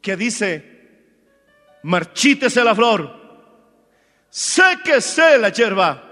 Que 0.00 0.16
dice, 0.16 0.76
marchítese 1.82 2.62
la 2.62 2.74
flor, 2.74 3.14
séquese 4.28 5.38
la 5.38 5.48
hierba, 5.48 6.02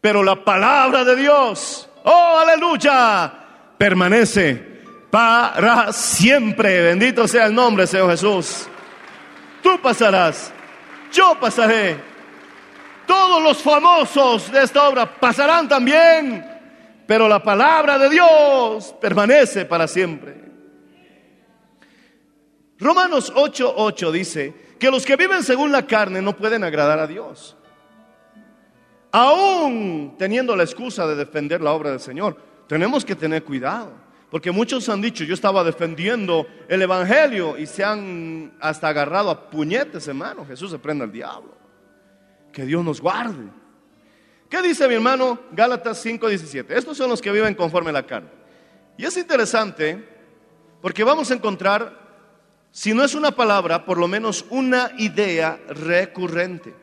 pero 0.00 0.22
la 0.22 0.44
palabra 0.44 1.04
de 1.04 1.16
Dios, 1.16 1.88
oh 2.04 2.38
aleluya, 2.38 3.32
permanece 3.78 4.69
para 5.10 5.92
siempre. 5.92 6.82
Bendito 6.82 7.26
sea 7.26 7.46
el 7.46 7.54
nombre, 7.54 7.86
Señor 7.86 8.10
Jesús. 8.10 8.68
Tú 9.62 9.80
pasarás, 9.82 10.52
yo 11.12 11.36
pasaré, 11.38 11.98
todos 13.06 13.42
los 13.42 13.62
famosos 13.62 14.50
de 14.52 14.62
esta 14.62 14.88
obra 14.88 15.18
pasarán 15.18 15.68
también, 15.68 16.44
pero 17.06 17.28
la 17.28 17.42
palabra 17.42 17.98
de 17.98 18.08
Dios 18.08 18.94
permanece 19.00 19.64
para 19.66 19.86
siempre. 19.86 20.40
Romanos 22.78 23.32
8:8 23.34 24.10
dice 24.10 24.54
que 24.78 24.90
los 24.90 25.04
que 25.04 25.16
viven 25.16 25.42
según 25.42 25.70
la 25.70 25.86
carne 25.86 26.22
no 26.22 26.34
pueden 26.34 26.64
agradar 26.64 26.98
a 26.98 27.06
Dios. 27.06 27.56
Aún 29.12 30.14
teniendo 30.16 30.56
la 30.56 30.62
excusa 30.62 31.06
de 31.06 31.16
defender 31.16 31.60
la 31.60 31.72
obra 31.72 31.90
del 31.90 32.00
Señor, 32.00 32.36
tenemos 32.66 33.04
que 33.04 33.16
tener 33.16 33.44
cuidado. 33.44 34.09
Porque 34.30 34.52
muchos 34.52 34.88
han 34.88 35.00
dicho, 35.00 35.24
yo 35.24 35.34
estaba 35.34 35.64
defendiendo 35.64 36.46
el 36.68 36.82
Evangelio 36.82 37.58
y 37.58 37.66
se 37.66 37.82
han 37.82 38.52
hasta 38.60 38.88
agarrado 38.88 39.28
a 39.28 39.50
puñetes, 39.50 40.06
hermano. 40.06 40.46
Jesús 40.46 40.70
se 40.70 40.78
prende 40.78 41.04
al 41.04 41.10
diablo. 41.10 41.52
Que 42.52 42.64
Dios 42.64 42.84
nos 42.84 43.00
guarde. 43.00 43.48
¿Qué 44.48 44.62
dice 44.62 44.86
mi 44.88 44.94
hermano 44.94 45.38
Gálatas 45.50 46.04
5:17? 46.04 46.76
Estos 46.76 46.96
son 46.96 47.10
los 47.10 47.20
que 47.20 47.32
viven 47.32 47.54
conforme 47.54 47.90
a 47.90 47.94
la 47.94 48.06
carne. 48.06 48.30
Y 48.96 49.04
es 49.04 49.16
interesante 49.16 50.04
porque 50.80 51.04
vamos 51.04 51.30
a 51.30 51.34
encontrar, 51.34 51.98
si 52.70 52.94
no 52.94 53.02
es 53.04 53.14
una 53.14 53.32
palabra, 53.32 53.84
por 53.84 53.98
lo 53.98 54.06
menos 54.06 54.44
una 54.50 54.92
idea 54.98 55.60
recurrente. 55.68 56.74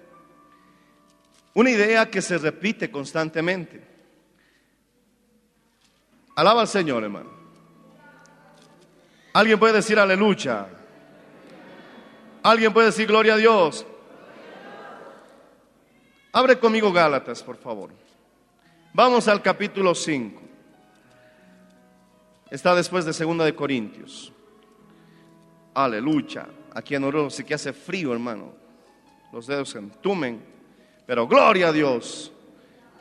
Una 1.53 1.71
idea 1.71 2.09
que 2.09 2.21
se 2.21 2.37
repite 2.37 2.91
constantemente. 2.91 3.81
Alaba 6.35 6.61
al 6.61 6.67
Señor, 6.67 7.03
hermano. 7.03 7.36
Alguien 9.33 9.59
puede 9.59 9.73
decir 9.73 9.99
aleluya. 9.99 10.67
Alguien 12.43 12.73
puede 12.73 12.87
decir 12.87 13.07
gloria 13.07 13.33
a 13.33 13.37
Dios. 13.37 13.85
Abre 16.31 16.57
conmigo 16.59 16.91
Gálatas, 16.91 17.41
por 17.43 17.57
favor. 17.57 17.91
Vamos 18.93 19.27
al 19.27 19.41
capítulo 19.41 19.93
5. 19.93 20.41
Está 22.49 22.73
después 22.73 23.05
de 23.05 23.13
Segunda 23.13 23.43
de 23.43 23.53
Corintios. 23.53 24.31
Aleluya. 25.73 26.47
Aquí 26.73 26.95
en 26.95 27.03
Oro 27.03 27.29
sí 27.29 27.43
que 27.43 27.53
hace 27.53 27.73
frío, 27.73 28.13
hermano. 28.13 28.53
Los 29.33 29.47
dedos 29.47 29.69
se 29.69 29.79
entumen. 29.79 30.41
Pero 31.05 31.27
gloria 31.27 31.69
a 31.69 31.71
Dios. 31.71 32.31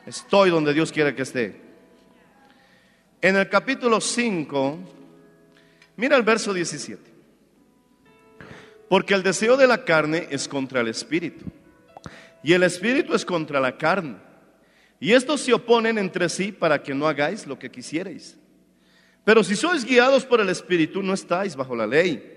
Estoy 0.05 0.49
donde 0.49 0.73
Dios 0.73 0.91
quiere 0.91 1.15
que 1.15 1.21
esté. 1.21 1.61
En 3.21 3.35
el 3.35 3.49
capítulo 3.49 3.99
5, 3.99 4.79
mira 5.97 6.15
el 6.15 6.23
verso 6.23 6.53
17. 6.53 7.17
Porque 8.87 9.13
el 9.13 9.23
deseo 9.23 9.57
de 9.57 9.67
la 9.67 9.83
carne 9.83 10.27
es 10.31 10.47
contra 10.47 10.79
el 10.79 10.87
espíritu 10.87 11.43
y 12.43 12.53
el 12.53 12.63
espíritu 12.63 13.13
es 13.13 13.25
contra 13.25 13.59
la 13.59 13.77
carne. 13.77 14.15
Y 14.99 15.13
estos 15.13 15.41
se 15.41 15.53
oponen 15.53 15.97
entre 15.97 16.29
sí 16.29 16.51
para 16.51 16.81
que 16.81 16.95
no 16.95 17.07
hagáis 17.07 17.45
lo 17.45 17.59
que 17.59 17.69
quisierais. 17.69 18.37
Pero 19.23 19.43
si 19.43 19.55
sois 19.55 19.83
guiados 19.83 20.25
por 20.25 20.39
el 20.39 20.49
espíritu, 20.49 21.03
no 21.03 21.13
estáis 21.13 21.55
bajo 21.55 21.75
la 21.75 21.85
ley. 21.85 22.35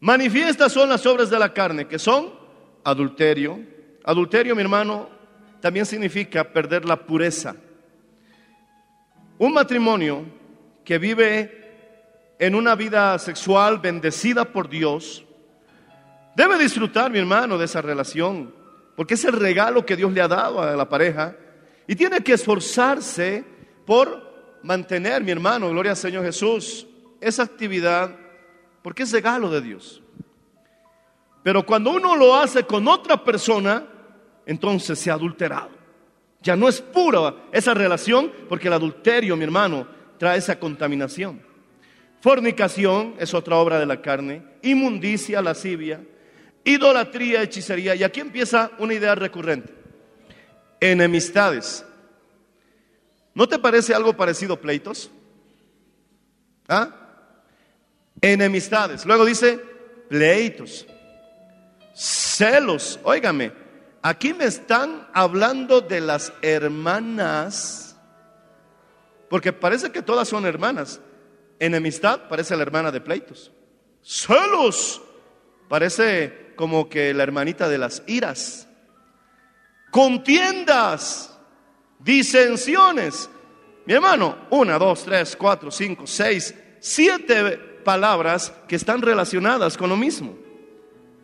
Manifiestas 0.00 0.72
son 0.72 0.88
las 0.88 1.04
obras 1.06 1.30
de 1.30 1.38
la 1.38 1.52
carne, 1.52 1.88
que 1.88 1.98
son 1.98 2.32
adulterio. 2.84 3.58
Adulterio, 4.04 4.54
mi 4.54 4.62
hermano, 4.62 5.08
también 5.60 5.86
significa 5.86 6.44
perder 6.44 6.84
la 6.84 6.96
pureza. 6.96 7.56
Un 9.38 9.54
matrimonio 9.54 10.24
que 10.84 10.98
vive 10.98 11.59
en 12.40 12.56
una 12.56 12.74
vida 12.74 13.16
sexual 13.20 13.78
bendecida 13.78 14.46
por 14.46 14.68
Dios, 14.68 15.24
debe 16.34 16.58
disfrutar, 16.58 17.12
mi 17.12 17.20
hermano, 17.20 17.56
de 17.56 17.66
esa 17.66 17.80
relación 17.80 18.58
porque 19.00 19.14
es 19.14 19.24
el 19.24 19.32
regalo 19.32 19.86
que 19.86 19.96
Dios 19.96 20.12
le 20.12 20.20
ha 20.20 20.28
dado 20.28 20.60
a 20.60 20.76
la 20.76 20.86
pareja. 20.86 21.34
Y 21.86 21.96
tiene 21.96 22.20
que 22.20 22.34
esforzarse 22.34 23.42
por 23.86 24.58
mantener, 24.62 25.24
mi 25.24 25.30
hermano, 25.30 25.70
gloria 25.70 25.92
al 25.92 25.96
Señor 25.96 26.22
Jesús, 26.22 26.86
esa 27.18 27.44
actividad, 27.44 28.14
porque 28.82 29.04
es 29.04 29.12
regalo 29.12 29.48
de 29.48 29.62
Dios. 29.62 30.02
Pero 31.42 31.64
cuando 31.64 31.92
uno 31.92 32.14
lo 32.14 32.36
hace 32.36 32.64
con 32.64 32.86
otra 32.88 33.24
persona, 33.24 33.86
entonces 34.44 34.98
se 34.98 35.10
ha 35.10 35.14
adulterado. 35.14 35.70
Ya 36.42 36.54
no 36.54 36.68
es 36.68 36.82
pura 36.82 37.36
esa 37.52 37.72
relación, 37.72 38.30
porque 38.50 38.68
el 38.68 38.74
adulterio, 38.74 39.34
mi 39.34 39.44
hermano, 39.44 39.86
trae 40.18 40.36
esa 40.36 40.58
contaminación. 40.58 41.40
Fornicación 42.20 43.14
es 43.18 43.32
otra 43.32 43.56
obra 43.56 43.78
de 43.78 43.86
la 43.86 44.02
carne, 44.02 44.42
inmundicia, 44.62 45.40
lascivia, 45.40 46.00
idolatría, 46.64 47.42
hechicería. 47.42 47.94
Y 47.94 48.04
aquí 48.04 48.20
empieza 48.20 48.70
una 48.78 48.92
idea 48.92 49.14
recurrente. 49.14 49.72
Enemistades. 50.80 51.84
¿No 53.34 53.48
te 53.48 53.58
parece 53.58 53.94
algo 53.94 54.14
parecido 54.14 54.60
pleitos? 54.60 55.10
¿Ah? 56.68 56.90
Enemistades. 58.20 59.06
Luego 59.06 59.24
dice 59.24 59.58
pleitos. 60.08 60.86
Celos. 61.94 63.00
Óigame, 63.02 63.52
aquí 64.02 64.34
me 64.34 64.44
están 64.44 65.08
hablando 65.14 65.80
de 65.80 66.02
las 66.02 66.34
hermanas. 66.42 67.96
Porque 69.30 69.54
parece 69.54 69.90
que 69.90 70.02
todas 70.02 70.28
son 70.28 70.44
hermanas. 70.44 71.00
Enemistad 71.60 72.26
parece 72.28 72.56
la 72.56 72.62
hermana 72.62 72.90
de 72.90 73.00
pleitos. 73.00 73.52
Celos. 74.02 75.02
Parece 75.68 76.54
como 76.56 76.88
que 76.88 77.14
la 77.14 77.22
hermanita 77.22 77.68
de 77.68 77.78
las 77.78 78.02
iras. 78.06 78.66
Contiendas, 79.92 81.38
disensiones. 81.98 83.30
Mi 83.84 83.92
hermano, 83.92 84.36
una, 84.50 84.78
dos, 84.78 85.04
tres, 85.04 85.36
cuatro, 85.36 85.70
cinco, 85.70 86.06
seis, 86.06 86.54
siete 86.80 87.56
palabras 87.84 88.52
que 88.66 88.76
están 88.76 89.02
relacionadas 89.02 89.76
con 89.76 89.90
lo 89.90 89.96
mismo. 89.96 90.36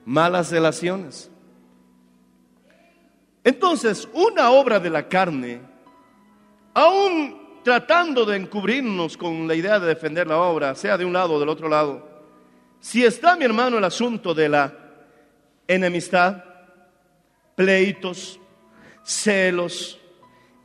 Malas 0.04 0.50
relaciones. 0.50 1.30
Entonces, 3.42 4.08
una 4.12 4.50
obra 4.50 4.78
de 4.80 4.90
la 4.90 5.08
carne, 5.08 5.60
aún 6.74 7.45
tratando 7.66 8.24
de 8.24 8.36
encubrirnos 8.36 9.16
con 9.16 9.48
la 9.48 9.56
idea 9.56 9.80
de 9.80 9.88
defender 9.88 10.28
la 10.28 10.38
obra, 10.38 10.76
sea 10.76 10.96
de 10.96 11.04
un 11.04 11.12
lado 11.12 11.34
o 11.34 11.40
del 11.40 11.48
otro 11.48 11.68
lado, 11.68 12.08
si 12.78 13.04
está, 13.04 13.34
mi 13.34 13.44
hermano, 13.44 13.76
el 13.76 13.82
asunto 13.82 14.32
de 14.32 14.48
la 14.48 14.72
enemistad, 15.66 16.44
pleitos, 17.56 18.38
celos, 19.02 19.98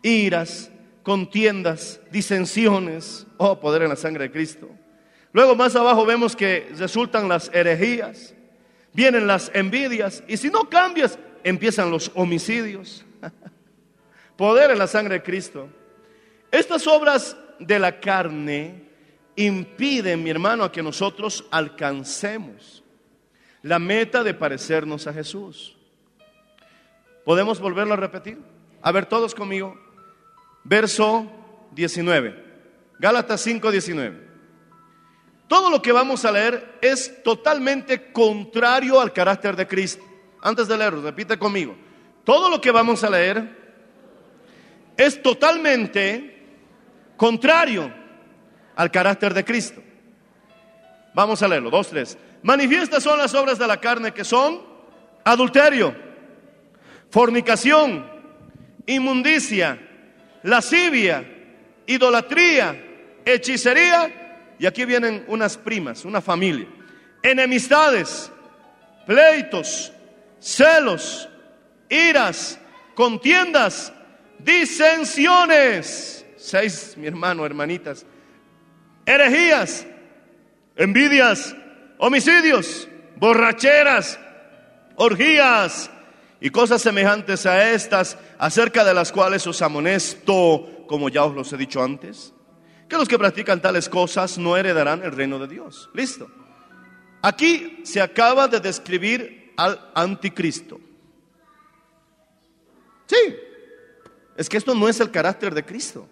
iras, 0.04 0.70
contiendas, 1.02 2.00
disensiones, 2.12 3.26
oh 3.38 3.60
poder 3.60 3.82
en 3.82 3.90
la 3.90 3.96
sangre 3.96 4.26
de 4.26 4.32
Cristo. 4.32 4.70
Luego 5.34 5.56
más 5.56 5.76
abajo 5.76 6.06
vemos 6.06 6.36
que 6.36 6.72
resultan 6.78 7.28
las 7.28 7.50
herejías, 7.52 8.36
vienen 8.94 9.26
las 9.26 9.50
envidias 9.56 10.24
y 10.28 10.38
si 10.38 10.52
no 10.52 10.70
cambias, 10.70 11.18
empiezan 11.44 11.90
los 11.90 12.12
homicidios. 12.14 13.04
poder 14.38 14.70
en 14.70 14.78
la 14.78 14.86
sangre 14.86 15.16
de 15.16 15.24
Cristo. 15.24 15.68
Estas 16.52 16.86
obras 16.86 17.38
de 17.60 17.80
la 17.80 18.00
carne 18.00 18.84
impiden, 19.36 20.22
mi 20.22 20.30
hermano, 20.30 20.66
a 20.66 20.72
que 20.72 20.84
nosotros 20.84 21.46
alcancemos 21.50 22.84
la 23.62 23.80
meta 23.80 24.24
de 24.24 24.34
parecernos 24.34 25.08
a 25.08 25.14
Jesús. 25.14 25.78
¿Podemos 27.24 27.60
volverlo 27.60 27.94
a 27.94 27.98
repetir? 27.98 28.40
A 28.82 28.92
ver, 28.92 29.06
todos 29.06 29.36
conmigo. 29.36 29.80
Verso 30.64 31.32
19. 31.72 32.52
Gálatas 33.00 33.42
5, 33.42 33.72
19. 33.72 34.32
Todo 35.48 35.70
lo 35.70 35.82
que 35.82 35.92
vamos 35.92 36.26
a 36.26 36.32
leer 36.32 36.80
es 36.82 37.24
totalmente 37.24 38.12
contrario 38.12 39.00
al 39.00 39.14
carácter 39.14 39.56
de 39.56 39.68
Cristo. 39.68 40.04
Antes 40.42 40.68
de 40.68 40.78
leerlo, 40.78 41.02
repite 41.02 41.38
conmigo. 41.38 41.76
Todo 42.24 42.50
lo 42.50 42.60
que 42.62 42.72
vamos 42.72 43.04
a 43.04 43.10
leer 43.10 43.62
es 44.98 45.22
totalmente 45.22 46.41
contrario 47.22 47.94
al 48.76 48.90
carácter 48.90 49.32
de 49.36 49.46
Cristo. 49.46 49.80
Vamos 51.14 51.44
a 51.44 51.48
leerlo, 51.48 51.70
dos, 51.70 51.90
tres. 51.90 52.18
Manifiestas 52.42 53.04
son 53.04 53.20
las 53.20 53.36
obras 53.36 53.60
de 53.60 53.68
la 53.68 53.80
carne 53.80 54.12
que 54.12 54.24
son 54.24 54.60
adulterio, 55.24 55.96
fornicación, 57.12 58.10
inmundicia, 58.88 59.80
lascivia, 60.42 61.24
idolatría, 61.86 62.84
hechicería, 63.24 64.56
y 64.58 64.66
aquí 64.66 64.84
vienen 64.86 65.24
unas 65.28 65.58
primas, 65.58 66.06
una 66.06 66.22
familia, 66.22 66.66
enemistades, 67.22 68.32
pleitos, 69.06 69.94
celos, 70.40 71.30
iras, 71.88 72.60
contiendas, 72.96 73.94
disensiones, 74.40 76.21
seis, 76.42 76.96
mi 76.98 77.08
hermano, 77.08 77.46
hermanitas, 77.46 78.06
herejías, 79.06 79.86
envidias, 80.76 81.56
homicidios, 81.98 82.88
borracheras, 83.18 84.20
orgías 84.96 85.92
y 86.40 86.50
cosas 86.50 86.82
semejantes 86.82 87.46
a 87.46 87.72
estas, 87.72 88.18
acerca 88.40 88.84
de 88.84 88.94
las 88.94 89.12
cuales 89.12 89.46
os 89.46 89.62
amonesto, 89.62 90.86
como 90.88 91.10
ya 91.10 91.24
os 91.24 91.36
los 91.36 91.54
he 91.54 91.58
dicho 91.58 91.84
antes, 91.84 92.34
que 92.90 92.98
los 92.98 93.08
que 93.08 93.20
practican 93.20 93.62
tales 93.62 93.88
cosas 93.88 94.38
no 94.38 94.58
heredarán 94.58 95.04
el 95.04 95.12
reino 95.12 95.40
de 95.40 95.48
Dios. 95.48 95.90
Listo. 95.94 96.30
Aquí 97.22 97.82
se 97.84 98.02
acaba 98.02 98.48
de 98.48 98.60
describir 98.60 99.54
al 99.56 99.92
anticristo. 99.94 100.80
Sí, 103.06 103.36
es 104.36 104.50
que 104.50 104.58
esto 104.58 104.74
no 104.74 104.90
es 104.90 105.00
el 105.00 105.12
carácter 105.12 105.54
de 105.54 105.64
Cristo. 105.64 106.08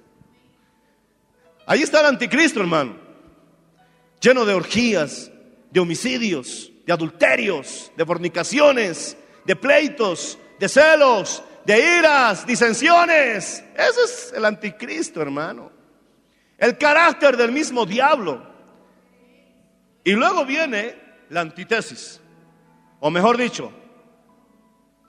Ahí 1.69 1.83
está 1.83 1.99
el 1.99 2.07
anticristo, 2.07 2.61
hermano, 2.61 2.97
lleno 4.19 4.43
de 4.43 4.55
orgías, 4.55 5.31
de 5.69 5.79
homicidios, 5.79 6.71
de 6.83 6.91
adulterios, 6.91 7.91
de 7.95 8.07
fornicaciones, 8.07 9.15
de 9.45 9.55
pleitos, 9.55 10.39
de 10.59 10.67
celos, 10.67 11.43
de 11.67 11.99
iras, 11.99 12.47
disensiones. 12.47 13.63
Ese 13.75 14.03
es 14.03 14.33
el 14.35 14.45
anticristo, 14.45 15.21
hermano. 15.21 15.71
El 16.57 16.75
carácter 16.75 17.37
del 17.37 17.51
mismo 17.51 17.85
diablo. 17.85 18.41
Y 20.03 20.13
luego 20.13 20.45
viene 20.45 20.95
la 21.29 21.41
antítesis, 21.41 22.19
o 22.99 23.11
mejor 23.11 23.37
dicho, 23.37 23.71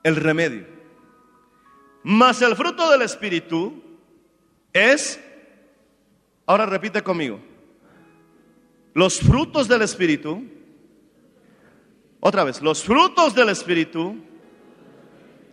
el 0.02 0.14
remedio. 0.14 0.66
Mas 2.02 2.42
el 2.42 2.54
fruto 2.54 2.90
del 2.90 3.00
Espíritu 3.00 3.82
es, 4.74 5.18
ahora 6.50 6.66
repite 6.66 7.00
conmigo, 7.00 7.38
los 8.94 9.20
frutos 9.20 9.68
del 9.68 9.82
Espíritu, 9.82 10.42
otra 12.18 12.42
vez, 12.42 12.60
los 12.60 12.82
frutos 12.82 13.36
del 13.36 13.50
Espíritu, 13.50 14.16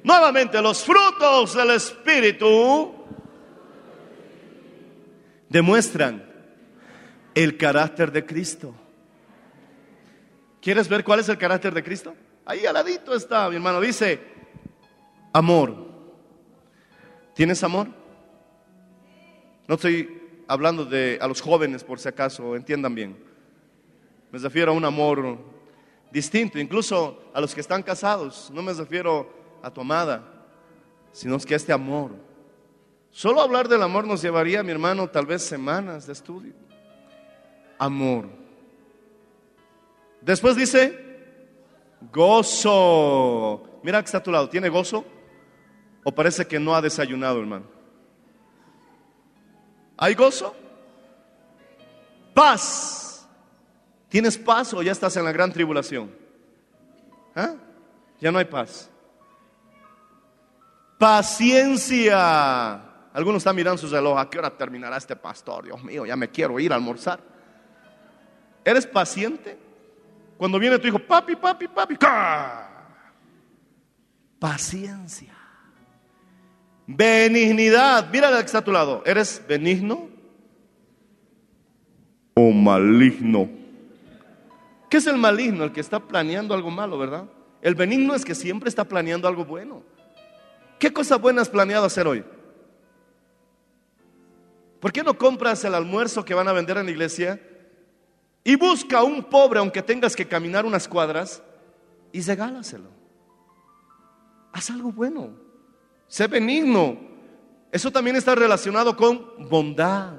nuevamente, 0.04 0.60
los 0.60 0.84
frutos 0.84 1.54
del 1.54 1.70
Espíritu 1.70 2.96
demuestran 5.48 6.26
el 7.36 7.58
carácter 7.58 8.12
de 8.12 8.26
Cristo. 8.26 8.74
¿Quieres 10.60 10.90
ver 10.90 11.04
cuál 11.04 11.20
es 11.20 11.30
el 11.30 11.38
carácter 11.38 11.76
de 11.76 11.84
Cristo? 11.84 12.16
Ahí 12.44 12.66
al 12.66 12.74
ladito 12.74 13.14
está, 13.14 13.48
mi 13.50 13.58
hermano. 13.58 13.80
Dice, 13.80 14.20
amor. 15.32 15.76
¿Tienes 17.36 17.64
amor? 17.64 17.88
No 19.68 19.76
estoy 19.76 20.27
hablando 20.48 20.86
de 20.86 21.18
a 21.22 21.28
los 21.28 21.42
jóvenes, 21.42 21.84
por 21.84 22.00
si 22.00 22.08
acaso, 22.08 22.56
entiendan 22.56 22.96
bien. 22.96 23.18
Me 24.32 24.40
refiero 24.40 24.72
a 24.72 24.76
un 24.76 24.86
amor 24.86 25.38
distinto, 26.12 26.60
incluso 26.60 27.22
a 27.34 27.42
los 27.42 27.54
que 27.54 27.62
están 27.62 27.84
casados. 27.84 28.50
No 28.54 28.62
me 28.62 28.74
refiero 28.74 29.30
a 29.62 29.72
tu 29.72 29.82
amada, 29.82 30.24
sino 31.12 31.38
que 31.40 31.56
este 31.56 31.74
amor. 31.74 32.12
Solo 33.12 33.42
hablar 33.42 33.68
del 33.68 33.82
amor 33.82 34.06
nos 34.06 34.22
llevaría, 34.22 34.64
mi 34.64 34.72
hermano, 34.72 35.10
tal 35.10 35.26
vez 35.26 35.42
semanas 35.44 36.06
de 36.08 36.14
estudio. 36.14 36.54
Amor. 37.78 38.28
Después 40.22 40.56
dice, 40.56 40.98
gozo. 42.12 43.80
Mira 43.84 44.02
que 44.02 44.06
está 44.06 44.18
a 44.20 44.24
tu 44.24 44.32
lado, 44.32 44.50
¿tiene 44.50 44.70
gozo? 44.70 45.06
¿O 46.04 46.12
parece 46.12 46.46
que 46.46 46.60
no 46.60 46.76
ha 46.76 46.82
desayunado, 46.82 47.40
hermano? 47.40 47.77
¿Hay 49.98 50.14
gozo? 50.14 50.56
Paz. 52.34 53.28
¿Tienes 54.10 54.38
paz 54.38 54.74
o 54.74 54.82
ya 54.82 54.92
estás 54.92 55.18
en 55.18 55.26
la 55.26 55.32
gran 55.32 55.52
tribulación? 55.52 56.12
¿Ah? 57.36 57.56
Ya 58.20 58.32
no 58.32 58.40
hay 58.40 58.46
paz. 58.46 58.90
Paciencia. 60.98 62.74
Algunos 63.14 63.40
están 63.40 63.56
mirando 63.56 63.80
su 63.80 63.88
reloj. 63.88 64.18
¿A 64.18 64.30
qué 64.30 64.40
hora 64.40 64.56
terminará 64.56 64.98
este 64.98 65.16
pastor? 65.16 65.66
Dios 65.66 65.84
mío, 65.84 66.06
ya 66.06 66.16
me 66.16 66.30
quiero 66.30 66.60
ir 66.60 66.72
a 66.72 66.76
almorzar. 66.76 67.20
¿Eres 68.64 68.86
paciente? 68.86 69.58
Cuando 70.38 70.60
viene 70.60 70.78
tu 70.78 70.88
hijo, 70.88 71.00
papi, 71.00 71.36
papi, 71.36 71.68
papi. 71.68 71.98
Paciencia. 74.40 75.37
Benignidad. 76.88 78.10
Mira 78.12 78.32
la 78.32 78.40
que 78.40 78.46
está 78.46 78.60
a 78.60 78.64
tu 78.64 78.72
lado. 78.72 79.04
¿Eres 79.06 79.44
benigno 79.46 80.08
o 82.34 82.52
maligno? 82.52 83.50
¿Qué 84.90 84.98
es 84.98 85.08
el 85.08 85.18
maligno? 85.18 85.66
El 85.66 85.74
que 85.74 85.82
está 85.82 86.00
planeando 86.00 86.54
algo 86.54 86.72
malo, 86.72 86.98
¿verdad? 86.98 87.26
El 87.62 87.76
benigno 87.76 88.16
es 88.16 88.24
que 88.24 88.34
siempre 88.34 88.70
está 88.70 88.86
planeando 88.86 89.28
algo 89.28 89.44
bueno. 89.44 89.84
¿Qué 90.80 90.94
cosa 90.94 91.18
buena 91.18 91.42
has 91.42 91.50
planeado 91.50 91.86
hacer 91.86 92.08
hoy? 92.08 92.24
¿Por 94.80 94.94
qué 94.94 95.04
no 95.04 95.18
compras 95.18 95.66
el 95.66 95.76
almuerzo 95.76 96.24
que 96.24 96.36
van 96.36 96.48
a 96.48 96.54
vender 96.54 96.78
en 96.78 96.86
la 96.86 96.92
iglesia 96.92 97.42
y 98.44 98.56
busca 98.56 99.00
a 99.00 99.04
un 99.04 99.24
pobre, 99.24 99.60
aunque 99.60 99.82
tengas 99.82 100.16
que 100.16 100.26
caminar 100.26 100.66
unas 100.66 100.88
cuadras, 100.88 101.44
y 102.14 102.22
regálaselo? 102.22 102.90
Haz 104.54 104.70
algo 104.70 104.92
bueno. 104.92 105.47
Sé 106.08 106.28
benigno. 106.28 106.98
Eso 107.72 107.92
también 107.92 108.16
está 108.16 108.34
relacionado 108.36 108.96
con 108.96 109.50
bondad. 109.50 110.14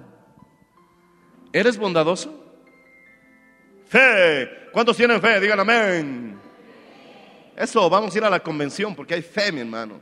¿Eres 1.53 1.79
bondadoso? 1.79 2.44
Fe. 3.88 4.68
¿Cuántos 4.72 4.96
tienen 4.96 5.20
fe? 5.20 5.40
Digan 5.40 5.61
amén. 5.61 6.38
Eso, 7.57 7.88
vamos 7.88 8.14
a 8.14 8.18
ir 8.18 8.24
a 8.24 8.31
la 8.31 8.40
convención 8.40 8.94
porque 8.94 9.14
hay 9.14 9.22
fe, 9.22 9.51
mi 9.51 9.61
hermano. 9.61 10.01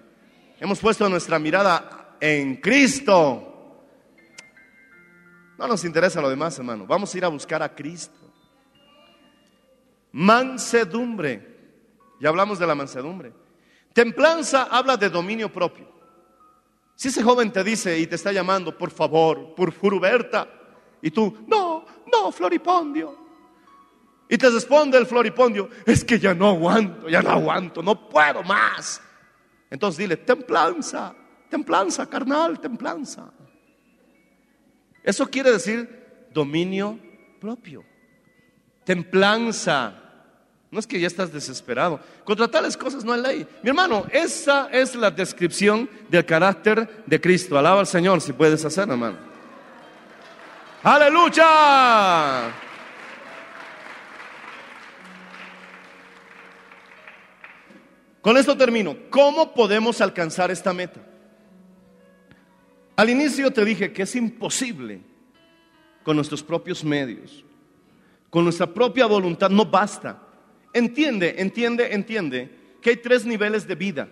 Hemos 0.59 0.81
puesto 0.81 1.09
nuestra 1.09 1.39
mirada 1.39 2.17
en 2.21 2.57
Cristo. 2.57 3.55
No 5.59 5.67
nos 5.67 5.85
interesa 5.85 6.21
lo 6.21 6.29
demás, 6.29 6.59
hermano. 6.59 6.87
Vamos 6.87 7.15
a 7.15 7.19
ir 7.19 7.25
a 7.25 7.29
buscar 7.29 7.63
a 7.63 7.75
Cristo. 7.75 8.19
Mansedumbre. 10.13 11.57
Ya 12.21 12.29
hablamos 12.29 12.59
de 12.59 12.67
la 12.67 12.75
mansedumbre. 12.75 13.33
Templanza 13.97 14.65
habla 14.65 14.99
de 14.99 15.09
dominio 15.09 15.51
propio. 15.51 15.89
Si 16.95 17.09
ese 17.09 17.23
joven 17.23 17.51
te 17.51 17.65
dice 17.65 17.99
y 17.99 18.07
te 18.07 18.17
está 18.17 18.31
llamando, 18.31 18.77
por 18.77 18.91
favor, 18.91 19.55
por 19.55 19.73
Furuberta, 19.73 20.47
y 21.01 21.11
tú, 21.11 21.35
no, 21.47 21.87
no, 22.13 22.31
Floripondio, 22.31 23.17
y 24.29 24.37
te 24.37 24.51
responde 24.51 24.99
el 24.99 25.07
floripondio, 25.07 25.71
es 25.87 26.05
que 26.05 26.19
ya 26.19 26.35
no 26.35 26.49
aguanto, 26.49 27.09
ya 27.09 27.23
no 27.23 27.31
aguanto, 27.31 27.83
no 27.83 28.07
puedo 28.07 28.43
más. 28.43 29.01
Entonces 29.71 29.97
dile, 29.97 30.19
templanza, 30.19 31.15
templanza, 31.49 32.07
carnal, 32.07 32.61
templanza. 32.61 33.33
Eso 35.03 35.27
quiere 35.27 35.53
decir 35.53 36.29
dominio 36.35 36.99
propio. 37.41 37.83
Templanza. 38.85 40.03
No 40.71 40.81
es 40.81 40.87
que 40.87 40.99
ya 40.99 41.07
estás 41.07 41.33
desesperado. 41.33 42.01
Contra 42.25 42.49
tales 42.49 42.77
cosas 42.77 43.05
no 43.05 43.13
hay 43.13 43.21
ley. 43.21 43.49
Mi 43.63 43.71
hermano, 43.71 44.05
esa 44.11 44.69
es 44.73 44.95
la 44.95 45.11
descripción 45.11 45.89
del 46.09 46.25
carácter 46.25 47.05
de 47.07 47.21
Cristo. 47.21 47.57
Alaba 47.57 47.81
al 47.81 47.87
Señor 47.87 48.21
si 48.21 48.33
puedes 48.33 48.65
hacer, 48.65 48.89
hermano. 48.89 49.17
Aleluya. 50.83 52.53
Con 58.21 58.37
esto 58.37 58.57
termino. 58.57 58.97
¿Cómo 59.09 59.55
podemos 59.55 60.01
alcanzar 60.01 60.51
esta 60.51 60.73
meta? 60.73 61.01
Al 62.97 63.09
inicio 63.09 63.53
te 63.53 63.65
dije 63.65 63.93
que 63.93 64.03
es 64.03 64.17
imposible 64.17 65.01
con 66.03 66.17
nuestros 66.17 66.43
propios 66.43 66.83
medios, 66.83 67.45
con 68.31 68.45
nuestra 68.45 68.67
propia 68.67 69.07
voluntad, 69.07 69.51
no 69.51 69.65
basta. 69.65 70.26
Entiende, 70.77 71.37
entiende, 71.39 71.95
entiende 71.95 72.51
que 72.83 72.91
hay 72.91 72.97
tres 72.97 73.25
niveles 73.25 73.67
de 73.67 73.75
vida. 73.75 74.09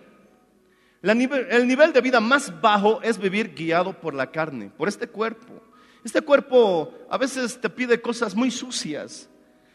el 1.03 1.67
nivel 1.67 1.93
de 1.93 2.01
vida 2.01 2.19
más 2.19 2.59
bajo 2.59 3.03
es 3.03 3.19
vivir 3.19 3.53
guiado 3.53 3.93
por 3.93 4.15
la 4.15 4.31
carne, 4.31 4.71
por 4.75 4.87
este 4.87 5.05
cuerpo. 5.05 5.61
Este 6.03 6.21
cuerpo 6.21 6.91
a 7.07 7.19
veces 7.19 7.61
te 7.61 7.69
pide 7.69 8.01
cosas 8.01 8.33
muy 8.33 8.49
sucias, 8.49 9.29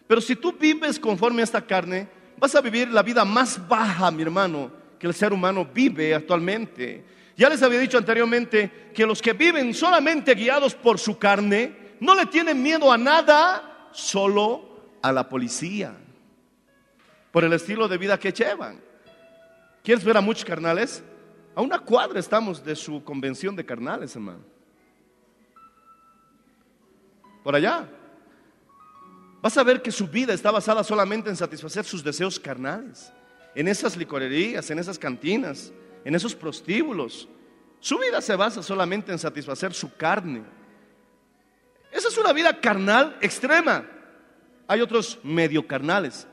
pero 0.08 0.20
si 0.20 0.34
tú 0.34 0.52
vives 0.58 0.98
conforme 0.98 1.42
a 1.42 1.44
esta 1.44 1.64
carne, 1.64 2.08
vas 2.36 2.56
a 2.56 2.60
vivir 2.60 2.88
la 2.88 3.04
vida 3.04 3.24
más 3.24 3.68
baja, 3.68 4.10
mi 4.10 4.22
hermano, 4.22 4.72
que 4.98 5.06
el 5.06 5.14
ser 5.14 5.32
humano 5.32 5.68
vive 5.72 6.12
actualmente. 6.12 7.04
Ya 7.36 7.48
les 7.48 7.62
había 7.62 7.78
dicho 7.78 7.98
anteriormente 7.98 8.90
que 8.92 9.06
los 9.06 9.22
que 9.22 9.34
viven 9.34 9.74
solamente 9.74 10.34
guiados 10.34 10.74
por 10.74 10.98
su 10.98 11.18
carne 11.18 11.94
no 12.00 12.16
le 12.16 12.26
tienen 12.26 12.60
miedo 12.60 12.92
a 12.92 12.98
nada, 12.98 13.90
solo 13.92 14.98
a 15.02 15.12
la 15.12 15.28
policía, 15.28 15.94
por 17.30 17.44
el 17.44 17.52
estilo 17.52 17.88
de 17.88 17.98
vida 17.98 18.18
que 18.18 18.32
llevan. 18.32 18.80
¿Quieres 19.82 20.04
ver 20.04 20.16
a 20.16 20.20
muchos 20.20 20.44
carnales? 20.44 21.02
A 21.54 21.62
una 21.62 21.78
cuadra 21.78 22.20
estamos 22.20 22.64
de 22.64 22.76
su 22.76 23.02
convención 23.02 23.56
de 23.56 23.64
carnales, 23.64 24.14
hermano. 24.14 24.40
Por 27.42 27.54
allá. 27.54 27.88
Vas 29.42 29.56
a 29.56 29.62
ver 29.62 29.80
que 29.80 29.90
su 29.90 30.06
vida 30.06 30.34
está 30.34 30.50
basada 30.50 30.84
solamente 30.84 31.30
en 31.30 31.36
satisfacer 31.36 31.84
sus 31.84 32.04
deseos 32.04 32.38
carnales, 32.38 33.10
en 33.54 33.68
esas 33.68 33.96
licorerías, 33.96 34.70
en 34.70 34.78
esas 34.78 34.98
cantinas, 34.98 35.72
en 36.04 36.14
esos 36.14 36.34
prostíbulos. 36.34 37.26
Su 37.80 37.98
vida 37.98 38.20
se 38.20 38.36
basa 38.36 38.62
solamente 38.62 39.10
en 39.12 39.18
satisfacer 39.18 39.72
su 39.72 39.94
carne. 39.96 40.42
Esa 41.90 42.08
es 42.08 42.18
una 42.18 42.34
vida 42.34 42.60
carnal 42.60 43.16
extrema. 43.22 43.84
Hay 44.68 44.82
otros 44.82 45.18
medio 45.22 45.66
carnales. 45.66 46.26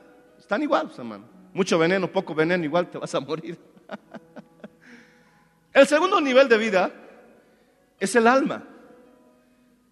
Están 0.48 0.62
igual, 0.62 0.90
hermano. 0.96 1.26
Mucho 1.52 1.78
veneno, 1.78 2.10
poco 2.10 2.34
veneno, 2.34 2.64
igual 2.64 2.88
te 2.88 2.96
vas 2.96 3.14
a 3.14 3.20
morir. 3.20 3.58
El 5.74 5.86
segundo 5.86 6.18
nivel 6.22 6.48
de 6.48 6.56
vida 6.56 6.90
es 8.00 8.16
el 8.16 8.26
alma. 8.26 8.66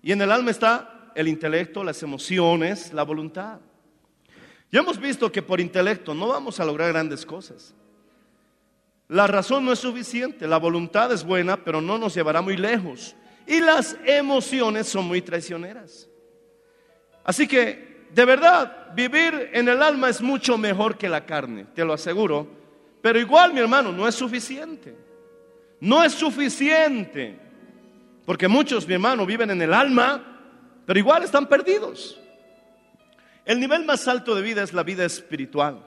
Y 0.00 0.12
en 0.12 0.22
el 0.22 0.32
alma 0.32 0.50
está 0.50 1.12
el 1.14 1.28
intelecto, 1.28 1.84
las 1.84 2.02
emociones, 2.02 2.90
la 2.94 3.02
voluntad. 3.02 3.60
Ya 4.72 4.80
hemos 4.80 4.98
visto 4.98 5.30
que 5.30 5.42
por 5.42 5.60
intelecto 5.60 6.14
no 6.14 6.28
vamos 6.28 6.58
a 6.58 6.64
lograr 6.64 6.90
grandes 6.90 7.26
cosas. 7.26 7.74
La 9.08 9.26
razón 9.26 9.62
no 9.62 9.72
es 9.72 9.78
suficiente, 9.78 10.48
la 10.48 10.56
voluntad 10.56 11.12
es 11.12 11.22
buena, 11.22 11.62
pero 11.62 11.82
no 11.82 11.98
nos 11.98 12.14
llevará 12.14 12.40
muy 12.40 12.56
lejos. 12.56 13.14
Y 13.46 13.60
las 13.60 13.94
emociones 14.06 14.88
son 14.88 15.06
muy 15.06 15.20
traicioneras. 15.20 16.08
Así 17.24 17.46
que, 17.46 17.85
de 18.16 18.24
verdad, 18.24 18.94
vivir 18.94 19.50
en 19.52 19.68
el 19.68 19.82
alma 19.82 20.08
es 20.08 20.22
mucho 20.22 20.56
mejor 20.56 20.96
que 20.96 21.06
la 21.06 21.26
carne, 21.26 21.66
te 21.74 21.84
lo 21.84 21.92
aseguro. 21.92 22.48
Pero 23.02 23.18
igual, 23.18 23.52
mi 23.52 23.60
hermano, 23.60 23.92
no 23.92 24.08
es 24.08 24.14
suficiente. 24.14 24.96
No 25.80 26.02
es 26.02 26.14
suficiente. 26.14 27.38
Porque 28.24 28.48
muchos, 28.48 28.88
mi 28.88 28.94
hermano, 28.94 29.26
viven 29.26 29.50
en 29.50 29.60
el 29.60 29.74
alma, 29.74 30.40
pero 30.86 30.98
igual 30.98 31.24
están 31.24 31.46
perdidos. 31.46 32.18
El 33.44 33.60
nivel 33.60 33.84
más 33.84 34.08
alto 34.08 34.34
de 34.34 34.40
vida 34.40 34.62
es 34.62 34.72
la 34.72 34.82
vida 34.82 35.04
espiritual. 35.04 35.86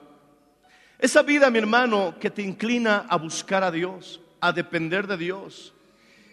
Esa 1.00 1.24
vida, 1.24 1.50
mi 1.50 1.58
hermano, 1.58 2.14
que 2.20 2.30
te 2.30 2.44
inclina 2.44 3.08
a 3.10 3.16
buscar 3.16 3.64
a 3.64 3.72
Dios, 3.72 4.22
a 4.40 4.52
depender 4.52 5.08
de 5.08 5.18
Dios. 5.18 5.74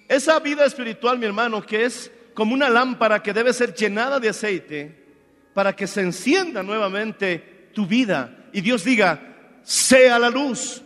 Esa 0.08 0.40
vida 0.40 0.66
espiritual, 0.66 1.18
mi 1.18 1.24
hermano, 1.24 1.64
que 1.64 1.86
es 1.86 2.12
como 2.34 2.52
una 2.52 2.68
lámpara 2.68 3.22
que 3.22 3.32
debe 3.32 3.54
ser 3.54 3.72
llenada 3.72 4.20
de 4.20 4.28
aceite 4.28 5.05
para 5.56 5.74
que 5.74 5.86
se 5.86 6.02
encienda 6.02 6.62
nuevamente 6.62 7.70
tu 7.72 7.86
vida 7.86 8.50
y 8.52 8.60
Dios 8.60 8.84
diga, 8.84 9.58
sea 9.62 10.18
la 10.18 10.28
luz. 10.28 10.82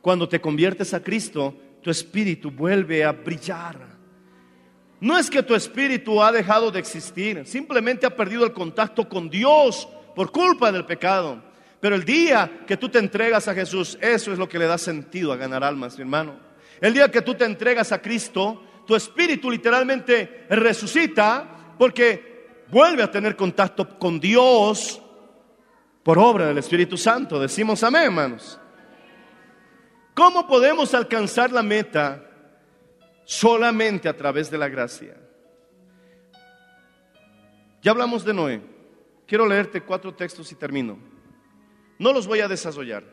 Cuando 0.00 0.26
te 0.26 0.40
conviertes 0.40 0.94
a 0.94 1.02
Cristo, 1.02 1.54
tu 1.82 1.90
espíritu 1.90 2.50
vuelve 2.50 3.04
a 3.04 3.12
brillar. 3.12 3.76
No 4.98 5.18
es 5.18 5.28
que 5.28 5.42
tu 5.42 5.54
espíritu 5.54 6.22
ha 6.22 6.32
dejado 6.32 6.70
de 6.70 6.78
existir, 6.78 7.42
simplemente 7.44 8.06
ha 8.06 8.16
perdido 8.16 8.46
el 8.46 8.54
contacto 8.54 9.06
con 9.06 9.28
Dios 9.28 9.86
por 10.16 10.32
culpa 10.32 10.72
del 10.72 10.86
pecado. 10.86 11.42
Pero 11.78 11.94
el 11.94 12.04
día 12.04 12.62
que 12.66 12.78
tú 12.78 12.88
te 12.88 12.98
entregas 12.98 13.46
a 13.46 13.54
Jesús, 13.54 13.98
eso 14.00 14.32
es 14.32 14.38
lo 14.38 14.48
que 14.48 14.58
le 14.58 14.64
da 14.64 14.78
sentido 14.78 15.34
a 15.34 15.36
ganar 15.36 15.62
almas, 15.62 15.98
mi 15.98 16.04
hermano. 16.04 16.34
El 16.80 16.94
día 16.94 17.10
que 17.10 17.20
tú 17.20 17.34
te 17.34 17.44
entregas 17.44 17.92
a 17.92 18.00
Cristo, 18.00 18.64
tu 18.86 18.96
espíritu 18.96 19.50
literalmente 19.50 20.46
resucita 20.48 21.74
porque 21.76 22.37
vuelve 22.70 23.02
a 23.02 23.10
tener 23.10 23.36
contacto 23.36 23.98
con 23.98 24.18
Dios 24.20 25.00
por 26.02 26.18
obra 26.18 26.46
del 26.46 26.58
Espíritu 26.58 26.96
Santo. 26.96 27.38
Decimos 27.38 27.82
amén, 27.82 28.04
hermanos. 28.04 28.60
¿Cómo 30.14 30.46
podemos 30.46 30.94
alcanzar 30.94 31.52
la 31.52 31.62
meta 31.62 32.28
solamente 33.28 34.08
a 34.08 34.16
través 34.16 34.50
de 34.50 34.56
la 34.56 34.70
gracia. 34.70 35.14
Ya 37.82 37.90
hablamos 37.90 38.24
de 38.24 38.32
Noé. 38.32 38.62
Quiero 39.26 39.46
leerte 39.46 39.82
cuatro 39.82 40.14
textos 40.14 40.50
y 40.50 40.54
termino. 40.54 40.98
No 41.98 42.14
los 42.14 42.26
voy 42.26 42.40
a 42.40 42.48
desarrollar, 42.48 43.04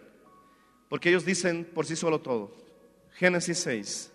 porque 0.88 1.10
ellos 1.10 1.26
dicen 1.26 1.70
por 1.76 1.86
sí 1.86 1.98
solo 1.98 2.22
todo. 2.22 2.56
Génesis 3.12 3.60
6, 3.60 4.14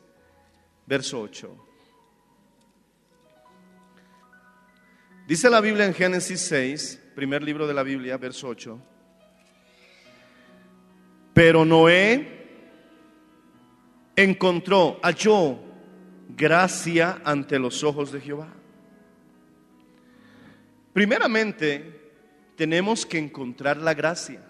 verso 0.86 1.20
8. 1.20 1.69
Dice 5.30 5.48
la 5.48 5.60
Biblia 5.60 5.86
en 5.86 5.94
Génesis 5.94 6.40
6, 6.40 7.00
primer 7.14 7.40
libro 7.44 7.68
de 7.68 7.72
la 7.72 7.84
Biblia, 7.84 8.16
verso 8.16 8.48
8. 8.48 8.80
Pero 11.32 11.64
Noé 11.64 12.48
encontró, 14.16 14.98
halló 15.04 15.56
gracia 16.30 17.20
ante 17.24 17.60
los 17.60 17.84
ojos 17.84 18.10
de 18.10 18.20
Jehová. 18.20 18.48
Primeramente, 20.92 22.10
tenemos 22.56 23.06
que 23.06 23.18
encontrar 23.18 23.76
la 23.76 23.94
gracia. 23.94 24.42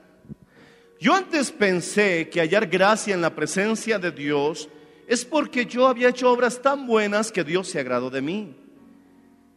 Yo 0.99 1.15
antes 1.15 1.53
pensé 1.53 2.31
que 2.31 2.41
hallar 2.41 2.67
gracia 2.69 3.13
en 3.13 3.21
la 3.21 3.35
presencia 3.35 3.99
de 3.99 4.13
Dios 4.13 4.71
es 5.07 5.27
porque 5.27 5.67
yo 5.67 5.87
había 5.87 6.09
hecho 6.09 6.33
obras 6.33 6.63
tan 6.63 6.87
buenas 6.87 7.31
que 7.31 7.45
Dios 7.45 7.69
se 7.69 7.81
agradó 7.81 8.09
de 8.09 8.23
mí. 8.23 8.60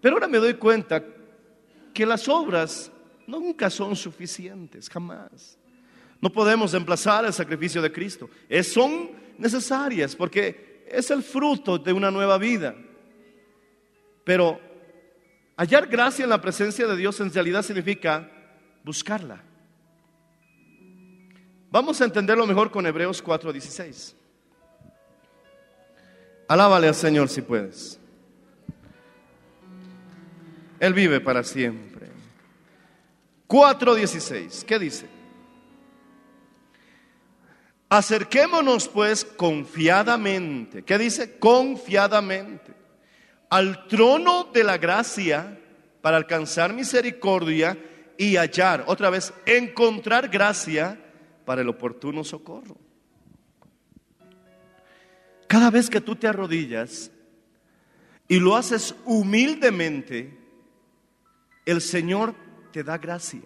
Pero 0.03 0.17
ahora 0.17 0.27
me 0.27 0.37
doy 0.37 0.55
cuenta 0.55 1.01
que 1.93 2.05
las 2.05 2.27
obras 2.27 2.91
nunca 3.25 3.69
son 3.69 3.95
suficientes, 3.95 4.89
jamás. 4.89 5.57
No 6.19 6.29
podemos 6.29 6.73
emplazar 6.73 7.23
el 7.23 7.31
sacrificio 7.31 7.81
de 7.81 7.89
Cristo. 7.89 8.29
Es, 8.49 8.73
son 8.73 9.11
necesarias 9.37 10.13
porque 10.13 10.83
es 10.89 11.09
el 11.09 11.23
fruto 11.23 11.77
de 11.77 11.93
una 11.93 12.11
nueva 12.11 12.37
vida. 12.37 12.75
Pero 14.25 14.59
hallar 15.55 15.87
gracia 15.87 16.23
en 16.23 16.31
la 16.31 16.41
presencia 16.41 16.85
de 16.85 16.97
Dios 16.97 17.21
en 17.21 17.33
realidad 17.33 17.61
significa 17.61 18.29
buscarla. 18.83 19.41
Vamos 21.71 22.01
a 22.01 22.03
entenderlo 22.03 22.45
mejor 22.45 22.71
con 22.71 22.85
Hebreos 22.85 23.23
4:16. 23.23 24.15
Alábale 26.49 26.89
al 26.89 26.95
Señor 26.95 27.29
si 27.29 27.41
puedes. 27.41 28.01
Él 30.83 30.93
vive 30.93 31.21
para 31.21 31.45
siempre. 31.45 32.07
4:16, 33.47 34.65
¿qué 34.65 34.77
dice? 34.77 35.07
Acerquémonos 37.87 38.89
pues 38.89 39.23
confiadamente. 39.23 40.83
¿Qué 40.83 40.97
dice? 40.97 41.37
Confiadamente. 41.39 42.73
Al 43.49 43.87
trono 43.87 44.49
de 44.53 44.65
la 44.65 44.77
gracia 44.77 45.57
para 46.01 46.17
alcanzar 46.17 46.73
misericordia 46.73 47.77
y 48.17 48.35
hallar, 48.35 48.83
otra 48.87 49.09
vez, 49.09 49.33
encontrar 49.45 50.27
gracia 50.27 50.99
para 51.45 51.61
el 51.61 51.69
oportuno 51.69 52.25
socorro. 52.25 52.75
Cada 55.47 55.71
vez 55.71 55.89
que 55.89 56.01
tú 56.01 56.17
te 56.17 56.27
arrodillas 56.27 57.09
y 58.27 58.37
lo 58.37 58.57
haces 58.57 58.93
humildemente, 59.05 60.42
el 61.65 61.81
Señor 61.81 62.35
te 62.71 62.83
da 62.83 62.97
gracia. 62.97 63.41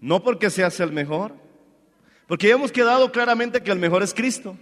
No 0.00 0.22
porque 0.22 0.50
seas 0.50 0.80
el 0.80 0.92
mejor, 0.92 1.34
porque 2.26 2.48
ya 2.48 2.54
hemos 2.54 2.72
quedado 2.72 3.10
claramente 3.12 3.62
que 3.62 3.70
el 3.70 3.78
mejor 3.78 4.02
es 4.02 4.14
Cristo. 4.14 4.56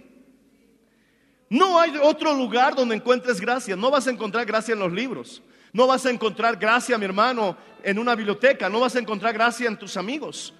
No 1.49 1.79
hay 1.79 1.97
otro 2.01 2.33
lugar 2.35 2.75
donde 2.75 2.95
encuentres 2.95 3.41
gracia. 3.41 3.75
No 3.75 3.89
vas 3.89 4.07
a 4.07 4.11
encontrar 4.11 4.45
gracia 4.45 4.73
en 4.73 4.79
los 4.79 4.91
libros. 4.91 5.41
No 5.73 5.87
vas 5.87 6.05
a 6.05 6.11
encontrar 6.11 6.57
gracia, 6.57 6.97
mi 6.97 7.05
hermano, 7.05 7.57
en 7.83 7.97
una 7.97 8.15
biblioteca. 8.15 8.69
No 8.69 8.79
vas 8.79 8.95
a 8.95 8.99
encontrar 8.99 9.33
gracia 9.33 9.67
en 9.67 9.77
tus 9.77 9.97
amigos. 9.97 10.53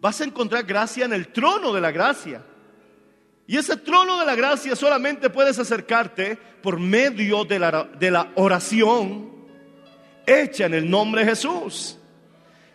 vas 0.00 0.20
a 0.20 0.24
encontrar 0.24 0.64
gracia 0.64 1.04
en 1.04 1.12
el 1.12 1.28
trono 1.28 1.72
de 1.72 1.80
la 1.80 1.90
gracia. 1.90 2.44
Y 3.46 3.56
ese 3.56 3.76
trono 3.76 4.18
de 4.18 4.26
la 4.26 4.34
gracia 4.34 4.74
solamente 4.76 5.30
puedes 5.30 5.58
acercarte 5.58 6.36
por 6.62 6.78
medio 6.78 7.44
de 7.44 7.58
la, 7.58 7.84
de 7.84 8.10
la 8.10 8.32
oración 8.36 9.41
hecha 10.26 10.66
en 10.66 10.74
el 10.74 10.90
nombre 10.90 11.24
de 11.24 11.30
Jesús. 11.30 11.98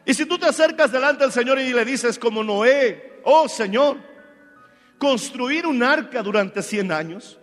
Y 0.05 0.13
si 0.13 0.25
tú 0.25 0.37
te 0.37 0.47
acercas 0.47 0.91
delante 0.91 1.23
del 1.23 1.33
Señor 1.33 1.59
y 1.59 1.73
le 1.73 1.83
dices 1.83 2.17
como 2.17 2.43
Noé, 2.43 3.19
oh 3.23 3.47
Señor, 3.49 3.97
construir 4.97 5.65
un 5.65 5.83
arca 5.83 6.23
durante 6.23 6.61
100 6.61 6.91
años 6.91 7.39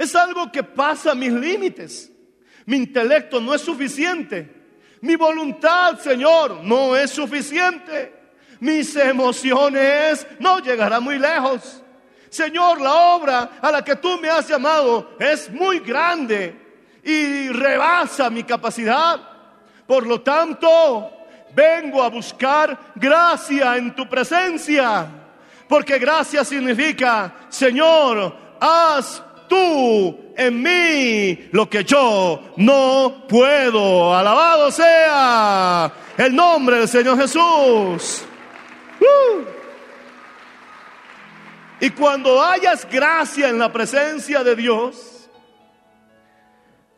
es 0.00 0.16
algo 0.16 0.50
que 0.50 0.62
pasa 0.62 1.14
mis 1.14 1.30
límites. 1.30 2.10
Mi 2.64 2.78
intelecto 2.78 3.38
no 3.38 3.54
es 3.54 3.60
suficiente. 3.60 4.50
Mi 5.02 5.14
voluntad, 5.14 5.98
Señor, 5.98 6.64
no 6.64 6.96
es 6.96 7.10
suficiente. 7.10 8.14
Mis 8.60 8.96
emociones 8.96 10.26
no 10.38 10.58
llegarán 10.60 11.02
muy 11.02 11.18
lejos. 11.18 11.82
Señor, 12.30 12.80
la 12.80 12.94
obra 13.14 13.58
a 13.60 13.70
la 13.70 13.84
que 13.84 13.96
tú 13.96 14.18
me 14.18 14.30
has 14.30 14.48
llamado 14.48 15.16
es 15.18 15.50
muy 15.50 15.80
grande 15.80 16.56
y 17.04 17.48
rebasa 17.48 18.30
mi 18.30 18.42
capacidad. 18.44 19.29
Por 19.90 20.06
lo 20.06 20.20
tanto, 20.20 21.10
vengo 21.52 22.00
a 22.00 22.08
buscar 22.08 22.92
gracia 22.94 23.76
en 23.76 23.92
tu 23.92 24.08
presencia. 24.08 25.04
Porque 25.68 25.98
gracia 25.98 26.44
significa, 26.44 27.34
Señor, 27.48 28.32
haz 28.60 29.20
tú 29.48 30.32
en 30.36 30.62
mí 30.62 31.48
lo 31.50 31.68
que 31.68 31.82
yo 31.82 32.52
no 32.58 33.24
puedo. 33.28 34.14
Alabado 34.14 34.70
sea 34.70 35.92
el 36.16 36.36
nombre 36.36 36.76
del 36.78 36.88
Señor 36.88 37.18
Jesús. 37.18 38.22
Uh. 39.00 39.42
Y 41.80 41.90
cuando 41.90 42.40
hayas 42.40 42.88
gracia 42.88 43.48
en 43.48 43.58
la 43.58 43.72
presencia 43.72 44.44
de 44.44 44.54
Dios, 44.54 45.28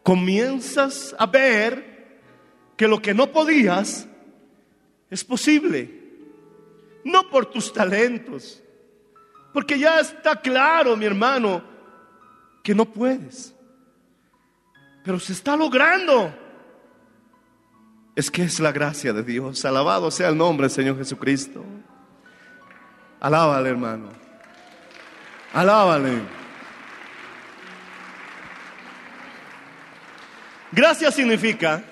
comienzas 0.03 1.17
a 1.19 1.25
ver 1.25 1.92
que 2.77 2.89
lo 2.89 3.01
que 3.01 3.15
no 3.15 3.31
podías 3.31 4.09
es 5.11 5.25
posible. 5.25 6.01
No 7.05 7.29
por 7.29 7.47
tus 7.47 7.73
talentos, 7.73 8.63
porque 9.53 9.79
ya 9.79 10.01
está 10.01 10.41
claro, 10.41 10.97
mi 10.97 11.05
hermano, 11.05 11.63
que 12.63 12.75
no 12.75 12.85
puedes. 12.85 13.55
Pero 15.05 15.19
se 15.19 15.33
está 15.33 15.57
logrando. 15.57 16.33
Es 18.15 18.31
que 18.31 18.43
es 18.43 18.61
la 18.61 18.73
gracia 18.73 19.13
de 19.13 19.23
Dios. 19.23 19.65
Alabado 19.65 20.11
sea 20.11 20.29
el 20.29 20.37
nombre 20.37 20.69
del 20.69 20.75
Señor 20.75 20.97
Jesucristo. 20.99 21.65
Alábale, 23.21 23.69
hermano. 23.69 24.11
Alábale. 25.53 26.23
Gracia 30.71 31.11
significa 31.11 31.85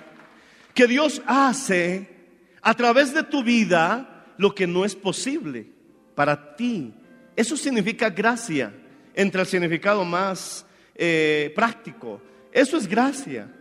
que 0.81 0.89
Dios 0.89 1.21
hace 1.27 2.09
a 2.63 2.73
través 2.73 3.13
de 3.13 3.23
tu 3.23 3.45
vida 3.45 4.33
lo 4.39 4.55
que 4.55 4.67
no 4.67 4.87
es 4.87 4.97
posible 4.97 5.67
para 6.15 6.57
ti. 6.57 6.95
Eso 7.37 7.55
significa 7.55 8.09
gracia, 8.09 8.73
entre 9.13 9.43
el 9.43 9.47
significado 9.47 10.07
más 10.07 10.65
eh, 10.95 11.53
práctico. 11.55 12.23
Eso 12.51 12.79
es 12.79 12.87
gracia. 12.87 13.55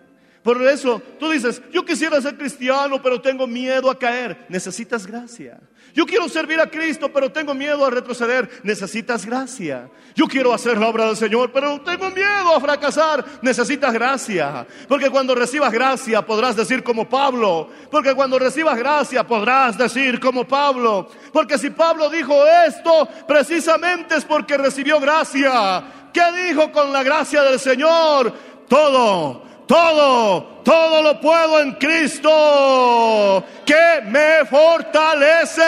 Por 0.43 0.61
eso 0.63 1.01
tú 1.19 1.29
dices, 1.29 1.61
yo 1.71 1.83
quisiera 1.83 2.21
ser 2.21 2.37
cristiano, 2.37 3.01
pero 3.01 3.21
tengo 3.21 3.45
miedo 3.45 3.91
a 3.91 3.99
caer. 3.99 4.45
Necesitas 4.47 5.05
gracia. 5.05 5.59
Yo 5.93 6.05
quiero 6.05 6.29
servir 6.29 6.59
a 6.61 6.69
Cristo, 6.69 7.11
pero 7.11 7.31
tengo 7.31 7.53
miedo 7.53 7.85
a 7.85 7.89
retroceder. 7.89 8.49
Necesitas 8.63 9.25
gracia. 9.25 9.89
Yo 10.15 10.27
quiero 10.27 10.53
hacer 10.53 10.77
la 10.77 10.87
obra 10.87 11.07
del 11.07 11.17
Señor, 11.17 11.51
pero 11.51 11.81
tengo 11.81 12.09
miedo 12.11 12.55
a 12.55 12.59
fracasar. 12.61 13.25
Necesitas 13.41 13.93
gracia. 13.93 14.65
Porque 14.87 15.09
cuando 15.09 15.35
recibas 15.35 15.73
gracia 15.73 16.25
podrás 16.25 16.55
decir 16.55 16.83
como 16.83 17.09
Pablo. 17.09 17.69
Porque 17.91 18.13
cuando 18.13 18.39
recibas 18.39 18.77
gracia 18.77 19.25
podrás 19.25 19.77
decir 19.77 20.19
como 20.19 20.47
Pablo. 20.47 21.09
Porque 21.33 21.57
si 21.57 21.69
Pablo 21.71 22.09
dijo 22.09 22.45
esto, 22.65 23.07
precisamente 23.27 24.15
es 24.15 24.25
porque 24.25 24.57
recibió 24.57 24.99
gracia. 25.01 25.83
¿Qué 26.13 26.23
dijo 26.47 26.71
con 26.71 26.93
la 26.93 27.03
gracia 27.03 27.43
del 27.43 27.59
Señor? 27.59 28.33
Todo 28.67 29.48
todo, 29.69 30.63
todo 30.63 31.01
lo 31.03 31.21
puedo 31.21 31.59
en 31.59 31.73
Cristo 31.73 33.45
que 33.63 34.01
me 34.07 34.43
fortalece. 34.49 35.59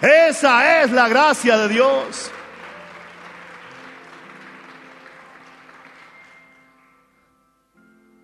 Esa 0.00 0.80
es 0.82 0.90
la 0.90 1.06
gracia 1.06 1.58
de 1.58 1.68
Dios. 1.68 2.30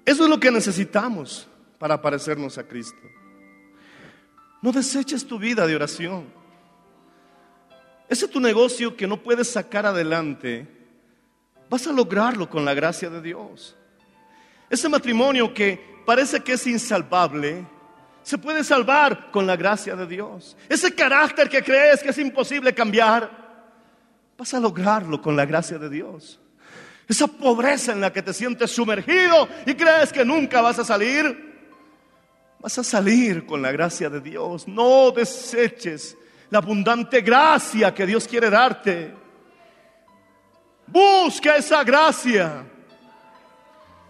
Eso 0.06 0.24
es 0.24 0.30
lo 0.30 0.40
que 0.40 0.50
necesitamos 0.50 1.46
para 1.78 2.00
parecernos 2.00 2.56
a 2.56 2.66
Cristo. 2.66 3.02
No 4.62 4.72
deseches 4.72 5.26
tu 5.26 5.38
vida 5.38 5.66
de 5.66 5.76
oración. 5.76 6.32
Ese 8.08 8.24
es 8.24 8.30
tu 8.30 8.40
negocio 8.40 8.96
que 8.96 9.06
no 9.06 9.22
puedes 9.22 9.50
sacar 9.52 9.84
adelante 9.84 10.83
Vas 11.74 11.88
a 11.88 11.92
lograrlo 11.92 12.48
con 12.48 12.64
la 12.64 12.72
gracia 12.72 13.10
de 13.10 13.20
Dios. 13.20 13.74
Ese 14.70 14.88
matrimonio 14.88 15.52
que 15.52 16.02
parece 16.06 16.38
que 16.38 16.52
es 16.52 16.64
insalvable, 16.68 17.66
se 18.22 18.38
puede 18.38 18.62
salvar 18.62 19.32
con 19.32 19.44
la 19.44 19.56
gracia 19.56 19.96
de 19.96 20.06
Dios. 20.06 20.56
Ese 20.68 20.94
carácter 20.94 21.48
que 21.48 21.64
crees 21.64 22.00
que 22.00 22.10
es 22.10 22.18
imposible 22.18 22.72
cambiar, 22.72 23.28
vas 24.38 24.54
a 24.54 24.60
lograrlo 24.60 25.20
con 25.20 25.34
la 25.34 25.46
gracia 25.46 25.76
de 25.76 25.90
Dios. 25.90 26.38
Esa 27.08 27.26
pobreza 27.26 27.90
en 27.90 28.02
la 28.02 28.12
que 28.12 28.22
te 28.22 28.32
sientes 28.32 28.70
sumergido 28.70 29.48
y 29.66 29.74
crees 29.74 30.12
que 30.12 30.24
nunca 30.24 30.60
vas 30.60 30.78
a 30.78 30.84
salir, 30.84 31.56
vas 32.60 32.78
a 32.78 32.84
salir 32.84 33.44
con 33.46 33.60
la 33.60 33.72
gracia 33.72 34.08
de 34.08 34.20
Dios. 34.20 34.68
No 34.68 35.10
deseches 35.10 36.16
la 36.50 36.58
abundante 36.58 37.20
gracia 37.22 37.92
que 37.92 38.06
Dios 38.06 38.28
quiere 38.28 38.48
darte. 38.48 39.23
Busca 40.86 41.56
esa 41.56 41.82
gracia. 41.82 42.64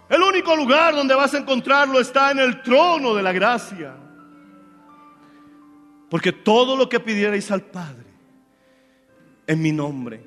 El 0.09 0.23
único 0.23 0.55
lugar 0.55 0.95
donde 0.95 1.15
vas 1.15 1.33
a 1.35 1.39
encontrarlo 1.39 1.99
está 1.99 2.31
en 2.31 2.39
el 2.39 2.63
trono 2.63 3.15
de 3.15 3.23
la 3.23 3.33
gracia. 3.33 3.97
Porque 6.11 6.33
todo 6.33 6.77
lo 6.77 6.89
que 6.89 7.01
pidierais 7.01 7.51
al 7.51 7.63
Padre 7.63 8.05
en 9.47 9.61
mi 9.61 9.73
nombre. 9.73 10.23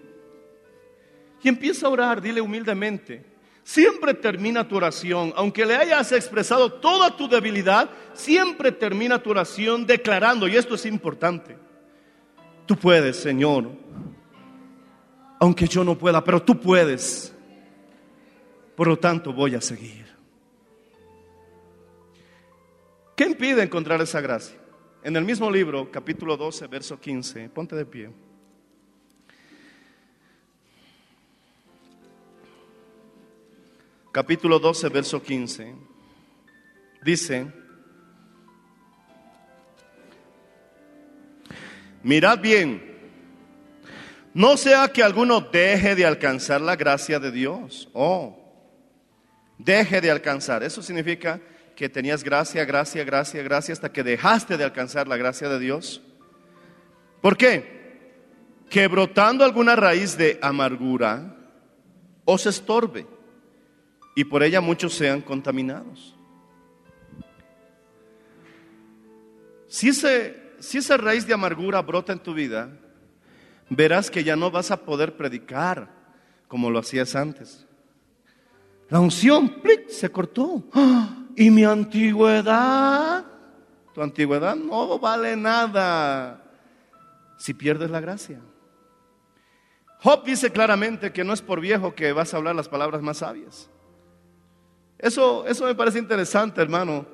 Y 1.44 1.50
empieza 1.50 1.88
a 1.88 1.90
orar, 1.90 2.22
dile 2.22 2.42
humildemente. 2.42 3.24
Siempre 3.64 4.14
termina 4.14 4.68
tu 4.68 4.78
oración, 4.78 5.34
aunque 5.36 5.66
le 5.66 5.76
hayas 5.76 6.12
expresado 6.14 6.72
toda 6.72 7.16
tu 7.16 7.28
debilidad, 7.28 7.90
siempre 8.14 8.72
termina 8.72 9.22
tu 9.22 9.30
oración 9.32 9.86
declarando, 9.86 10.48
y 10.48 10.56
esto 10.56 10.76
es 10.76 10.86
importante, 10.86 11.58
tú 12.66 12.78
puedes, 12.78 13.18
Señor, 13.18 13.72
aunque 15.40 15.68
yo 15.68 15.84
no 15.84 15.98
pueda, 15.98 16.24
pero 16.24 16.42
tú 16.42 16.60
puedes. 16.60 17.34
Por 18.76 18.88
lo 18.88 18.98
tanto, 18.98 19.34
voy 19.34 19.56
a 19.56 19.62
seguir. 19.62 20.06
¿Qué 23.16 23.26
impide 23.26 23.64
encontrar 23.64 24.00
esa 24.02 24.22
gracia? 24.22 24.58
En 25.04 25.16
el 25.16 25.24
mismo 25.24 25.50
libro, 25.50 25.90
capítulo 25.92 26.38
12, 26.38 26.68
verso 26.68 27.00
15, 27.00 27.50
ponte 27.50 27.76
de 27.76 27.86
pie. 27.86 28.12
Capítulo 34.12 34.60
12, 34.60 34.90
verso 34.90 35.22
15. 35.22 35.76
Dice, 37.04 37.48
mirad 42.04 42.40
bien 42.40 42.87
no 44.38 44.56
sea 44.56 44.88
que 44.90 45.02
alguno 45.02 45.42
deje 45.42 45.96
de 45.96 46.06
alcanzar 46.06 46.62
la 46.62 46.76
gracia 46.76 47.20
de 47.20 47.32
Dios. 47.32 47.90
Oh, 47.92 48.38
deje 49.58 50.00
de 50.00 50.12
alcanzar. 50.12 50.62
Eso 50.62 50.84
significa 50.84 51.42
que 51.76 51.90
tenías 51.90 52.24
gracia, 52.24 52.64
gracia, 52.64 53.04
gracia, 53.04 53.42
gracia 53.42 53.74
hasta 53.74 53.92
que 53.92 54.04
dejaste 54.04 54.56
de 54.56 54.64
alcanzar 54.64 55.08
la 55.08 55.18
gracia 55.18 55.50
de 55.50 55.58
Dios. 55.58 56.04
¿Por 57.20 57.36
qué? 57.36 58.14
Que 58.70 58.88
brotando 58.88 59.44
alguna 59.44 59.76
raíz 59.76 60.16
de 60.16 60.38
amargura 60.40 61.36
os 62.24 62.46
estorbe 62.46 63.08
y 64.16 64.24
por 64.24 64.44
ella 64.44 64.62
muchos 64.62 64.94
sean 64.94 65.20
contaminados. 65.20 66.16
Si, 69.68 69.92
si 69.92 70.78
esa 70.78 70.98
raíz 70.98 71.26
de 71.26 71.34
amargura 71.34 71.82
brota 71.82 72.14
en 72.14 72.20
tu 72.20 72.36
vida, 72.36 72.70
verás 73.70 74.10
que 74.10 74.24
ya 74.24 74.36
no 74.36 74.52
vas 74.52 74.72
a 74.72 74.78
poder 74.78 75.16
predicar 75.16 75.90
como 76.48 76.70
lo 76.70 76.80
hacías 76.80 77.16
antes. 77.16 77.66
La 78.90 79.00
unción 79.00 79.62
se 79.90 80.10
cortó. 80.10 80.64
Y 81.40 81.52
mi 81.52 81.64
antigüedad, 81.64 83.24
tu 83.94 84.02
antigüedad 84.02 84.56
no 84.56 84.98
vale 84.98 85.36
nada. 85.36 86.42
si 87.38 87.54
pierdes 87.54 87.92
la 87.92 88.00
gracia. 88.00 88.42
Job 90.00 90.24
dice 90.24 90.52
claramente 90.52 91.14
que 91.14 91.24
no 91.24 91.34
es 91.34 91.44
por 91.44 91.62
viejo 91.62 91.94
que 91.94 92.12
vas 92.12 92.34
a 92.34 92.38
hablar 92.38 92.56
las 92.56 92.68
palabras 92.68 93.04
más 93.04 93.18
sabias. 93.18 93.70
Eso, 94.98 95.46
eso 95.46 95.66
me 95.66 95.76
parece 95.76 96.00
interesante, 96.00 96.60
hermano. 96.60 97.06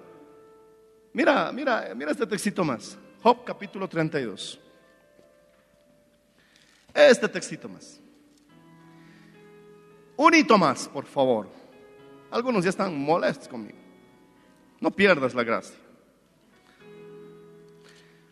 Mira, 1.11 1.51
mira, 1.51 1.91
mira 1.93 2.11
este 2.11 2.25
textito 2.25 2.63
más. 2.63 2.97
Job 3.21 3.43
capítulo 3.43 3.89
32. 3.89 4.62
Este 6.93 7.27
textito 7.27 7.67
más. 7.67 7.99
Un 10.15 10.33
hito 10.35 10.57
más, 10.57 10.87
por 10.87 11.05
favor. 11.05 11.49
Algunos 12.29 12.63
ya 12.63 12.69
están 12.69 12.97
molestos 12.97 13.47
conmigo. 13.47 13.77
No 14.79 14.91
pierdas 14.91 15.33
la 15.33 15.43
gracia. 15.43 15.75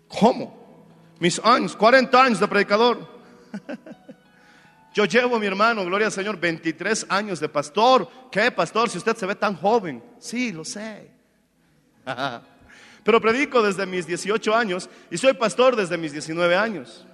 ¿Cómo? 0.08 0.86
Mis 1.20 1.40
años, 1.40 1.76
40 1.76 2.24
años 2.24 2.40
de 2.40 2.48
predicador. 2.48 3.08
Yo 4.94 5.06
llevo, 5.06 5.40
mi 5.40 5.46
hermano, 5.46 5.86
gloria 5.86 6.08
al 6.08 6.12
Señor, 6.12 6.38
23 6.38 7.06
años 7.10 7.40
de 7.40 7.48
pastor. 7.48 8.08
¿Qué, 8.30 8.52
pastor? 8.52 8.90
Si 8.90 8.98
usted 8.98 9.16
se 9.16 9.26
ve 9.26 9.36
tan 9.36 9.56
joven. 9.56 10.04
Sí, 10.20 10.52
lo 10.52 10.66
sé. 10.66 11.10
Pero 13.04 13.22
predico 13.22 13.62
desde 13.62 13.86
mis 13.86 14.06
18 14.06 14.54
años 14.54 14.90
y 15.10 15.18
soy 15.18 15.34
pastor 15.34 15.76
desde 15.76 15.98
mis 15.98 16.12
19 16.12 16.56
años. 16.56 17.08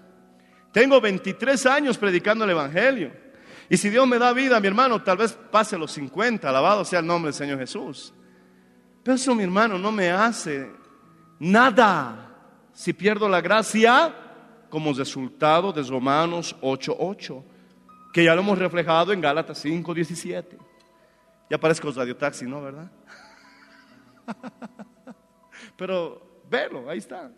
Tengo 0.77 1.01
23 1.01 1.65
años 1.65 1.97
predicando 1.97 2.43
el 2.43 2.51
Evangelio. 2.51 3.11
Y 3.67 3.77
si 3.77 3.89
Dios 3.89 4.07
me 4.07 4.19
da 4.19 4.31
vida, 4.31 4.59
mi 4.59 4.67
hermano, 4.67 5.01
tal 5.01 5.17
vez 5.17 5.33
pase 5.49 5.75
los 5.75 5.91
50. 5.91 6.47
Alabado 6.47 6.85
sea 6.85 6.99
el 6.99 7.07
nombre 7.07 7.29
del 7.29 7.33
Señor 7.33 7.57
Jesús. 7.57 8.13
Pero 9.01 9.15
eso, 9.15 9.33
mi 9.33 9.41
hermano, 9.41 9.79
no 9.79 9.91
me 9.91 10.11
hace 10.11 10.69
nada 11.39 12.29
si 12.73 12.93
pierdo 12.93 13.27
la 13.27 13.41
gracia 13.41 14.13
como 14.69 14.93
resultado 14.93 15.73
de 15.73 15.81
Romanos 15.81 16.55
8:8 16.61 17.43
que 18.13 18.25
ya 18.25 18.35
lo 18.35 18.41
hemos 18.41 18.59
reflejado 18.59 19.11
en 19.11 19.19
Gálatas 19.19 19.57
5, 19.57 19.95
17. 19.95 20.59
Ya 21.49 21.57
parezco 21.57 21.89
Radio 21.89 22.15
Taxi, 22.15 22.45
¿no? 22.45 22.61
¿Verdad? 22.61 22.91
Pero 25.75 26.43
velo, 26.47 26.87
ahí 26.87 26.99
está. 26.99 27.31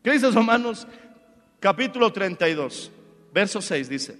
¿Qué 0.00 0.12
dice 0.12 0.30
Romanos 0.30 0.86
capítulo 1.64 2.12
32, 2.12 2.92
verso 3.32 3.62
6? 3.62 3.88
Dice, 3.88 4.18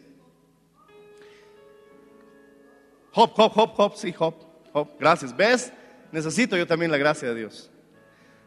Hop, 3.13 3.33
hop, 3.37 3.53
hop, 3.55 3.75
hop, 3.77 3.97
sí, 3.97 4.15
hop, 4.19 4.35
hop, 4.73 4.89
gracias. 4.99 5.37
¿Ves? 5.37 5.71
Necesito 6.11 6.57
yo 6.57 6.67
también 6.67 6.91
la 6.91 6.97
gracia 6.97 7.29
de 7.29 7.35
Dios. 7.35 7.71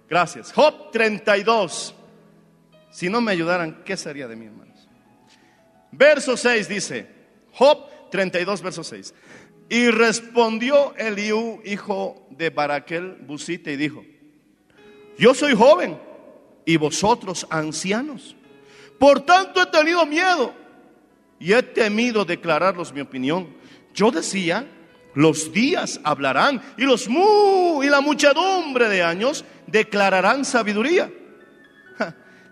Gracias. 0.09 0.51
Job 0.51 0.89
32. 0.91 1.93
Si 2.89 3.07
no 3.07 3.21
me 3.21 3.31
ayudaran, 3.31 3.83
¿qué 3.85 3.95
sería 3.95 4.27
de 4.27 4.35
mí, 4.35 4.47
hermanos? 4.47 4.89
Verso 5.91 6.35
6 6.35 6.67
dice, 6.67 7.07
Job 7.51 8.09
32, 8.09 8.63
verso 8.63 8.83
6. 8.83 9.13
Y 9.69 9.91
respondió 9.91 10.95
Eliú, 10.95 11.61
hijo 11.63 12.27
de 12.31 12.49
Baraquel 12.49 13.17
Busite, 13.21 13.73
y 13.73 13.77
dijo, 13.77 14.03
yo 15.19 15.35
soy 15.35 15.53
joven 15.53 15.99
y 16.65 16.77
vosotros 16.77 17.45
ancianos. 17.51 18.36
Por 18.99 19.21
tanto 19.21 19.61
he 19.61 19.65
tenido 19.67 20.05
miedo 20.05 20.53
y 21.39 21.53
he 21.53 21.63
temido 21.63 22.25
declararlos 22.25 22.93
mi 22.93 23.01
opinión. 23.01 23.55
Yo 23.93 24.11
decía, 24.11 24.67
los 25.13 25.51
días 25.51 25.99
hablarán 26.03 26.61
y 26.77 26.83
los 26.83 27.07
mu 27.07 27.83
y 27.83 27.87
la 27.87 28.01
muchedumbre 28.01 28.89
de 28.89 29.03
años 29.03 29.45
declararán 29.67 30.45
sabiduría. 30.45 31.11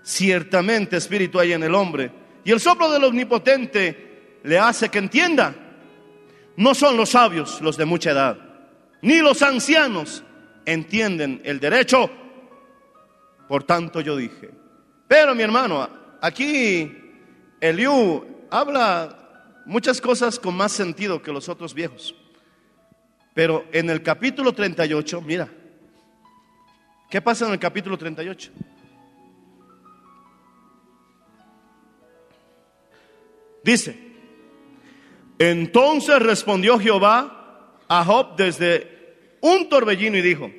Ciertamente 0.04 0.98
espíritu 0.98 1.40
hay 1.40 1.54
en 1.54 1.64
el 1.64 1.74
hombre 1.74 2.12
y 2.44 2.52
el 2.52 2.60
soplo 2.60 2.92
del 2.92 3.04
omnipotente 3.04 4.40
le 4.44 4.60
hace 4.60 4.90
que 4.90 5.00
entienda. 5.00 5.56
No 6.58 6.74
son 6.74 6.96
los 6.96 7.10
sabios 7.10 7.60
los 7.62 7.76
de 7.76 7.86
mucha 7.86 8.12
edad, 8.12 8.38
ni 9.02 9.18
los 9.18 9.42
ancianos 9.42 10.24
entienden 10.66 11.42
el 11.44 11.60
derecho. 11.60 12.10
Por 13.48 13.64
tanto 13.64 14.02
yo 14.02 14.16
dije, 14.16 14.52
pero 15.08 15.36
mi 15.36 15.44
hermano, 15.44 15.88
aquí 16.22 16.92
Eliú 17.60 18.26
habla 18.50 19.62
muchas 19.66 20.00
cosas 20.00 20.40
con 20.40 20.56
más 20.56 20.72
sentido 20.72 21.22
que 21.22 21.32
los 21.32 21.50
otros 21.50 21.74
viejos. 21.74 22.16
Pero 23.34 23.66
en 23.72 23.90
el 23.90 24.02
capítulo 24.02 24.54
38, 24.54 25.22
mira, 25.22 25.50
¿qué 27.10 27.22
pasa 27.22 27.46
en 27.46 27.54
el 27.54 27.60
capítulo 27.60 27.98
38? 27.98 28.52
Dice, 33.64 33.98
entonces 35.40 36.20
respondió 36.20 36.80
Jehová 36.80 37.80
a 37.88 38.06
Job 38.06 38.36
desde 38.38 39.38
un 39.42 39.68
torbellino 39.68 40.18
y 40.18 40.22
dijo, 40.22 40.52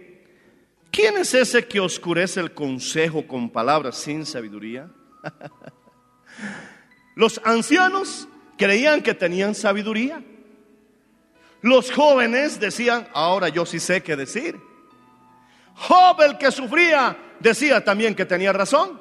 ¿quién 0.90 1.16
es 1.16 1.32
ese 1.32 1.66
que 1.66 1.80
oscurece 1.80 2.40
el 2.40 2.52
consejo 2.52 3.26
con 3.26 3.48
palabras 3.48 3.96
sin 3.96 4.26
sabiduría? 4.26 4.90
Los 7.14 7.41
ancianos 7.45 8.29
creían 8.59 9.03
que 9.03 9.14
tenían 9.14 9.55
sabiduría. 9.55 10.23
Los 11.62 11.91
jóvenes 11.91 12.61
decían, 12.61 13.09
ahora 13.12 13.49
yo 13.49 13.64
sí 13.64 13.81
sé 13.81 14.03
qué 14.03 14.17
decir. 14.17 14.61
Job, 15.75 16.21
el 16.23 16.39
que 16.39 16.51
sufría, 16.51 17.17
decía 17.41 17.85
también 17.85 18.14
que 18.14 18.27
tenía 18.27 18.53
razón. 18.53 19.01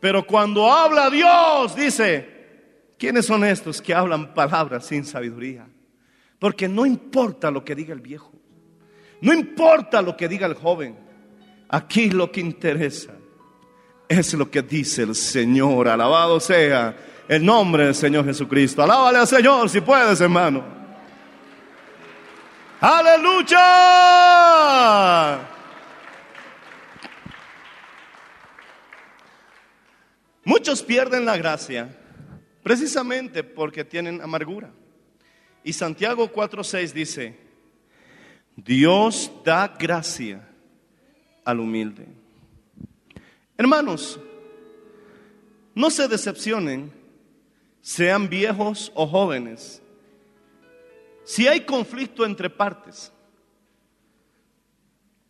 Pero 0.00 0.26
cuando 0.26 0.72
habla 0.72 1.10
Dios, 1.10 1.74
dice, 1.76 2.92
¿quiénes 2.98 3.26
son 3.26 3.44
estos 3.44 3.80
que 3.80 3.94
hablan 3.94 4.34
palabras 4.34 4.86
sin 4.86 5.04
sabiduría? 5.04 5.66
Porque 6.38 6.68
no 6.68 6.84
importa 6.86 7.50
lo 7.50 7.64
que 7.64 7.74
diga 7.74 7.94
el 7.94 8.00
viejo, 8.00 8.32
no 9.22 9.32
importa 9.32 10.02
lo 10.02 10.16
que 10.16 10.28
diga 10.28 10.46
el 10.46 10.54
joven, 10.54 10.98
aquí 11.68 12.10
lo 12.10 12.30
que 12.30 12.40
interesa 12.40 13.15
es 14.08 14.34
lo 14.34 14.50
que 14.50 14.62
dice 14.62 15.02
el 15.02 15.14
Señor. 15.14 15.88
Alabado 15.88 16.40
sea 16.40 16.96
el 17.28 17.44
nombre 17.44 17.84
del 17.86 17.94
Señor 17.94 18.24
Jesucristo. 18.24 18.82
Alábale 18.82 19.18
al 19.18 19.26
Señor 19.26 19.68
si 19.68 19.80
puedes, 19.80 20.20
hermano. 20.20 20.64
Aleluya. 22.80 23.56
Muchos 30.44 30.82
pierden 30.82 31.24
la 31.24 31.36
gracia 31.36 31.88
precisamente 32.62 33.42
porque 33.42 33.84
tienen 33.84 34.20
amargura. 34.20 34.70
Y 35.64 35.72
Santiago 35.72 36.30
4:6 36.32 36.92
dice, 36.92 37.36
Dios 38.54 39.32
da 39.44 39.74
gracia 39.76 40.48
al 41.44 41.58
humilde. 41.60 42.06
Hermanos, 43.58 44.20
no 45.74 45.90
se 45.90 46.08
decepcionen, 46.08 46.92
sean 47.80 48.28
viejos 48.28 48.92
o 48.94 49.06
jóvenes. 49.06 49.82
Si 51.24 51.48
hay 51.48 51.60
conflicto 51.60 52.24
entre 52.24 52.50
partes, 52.50 53.12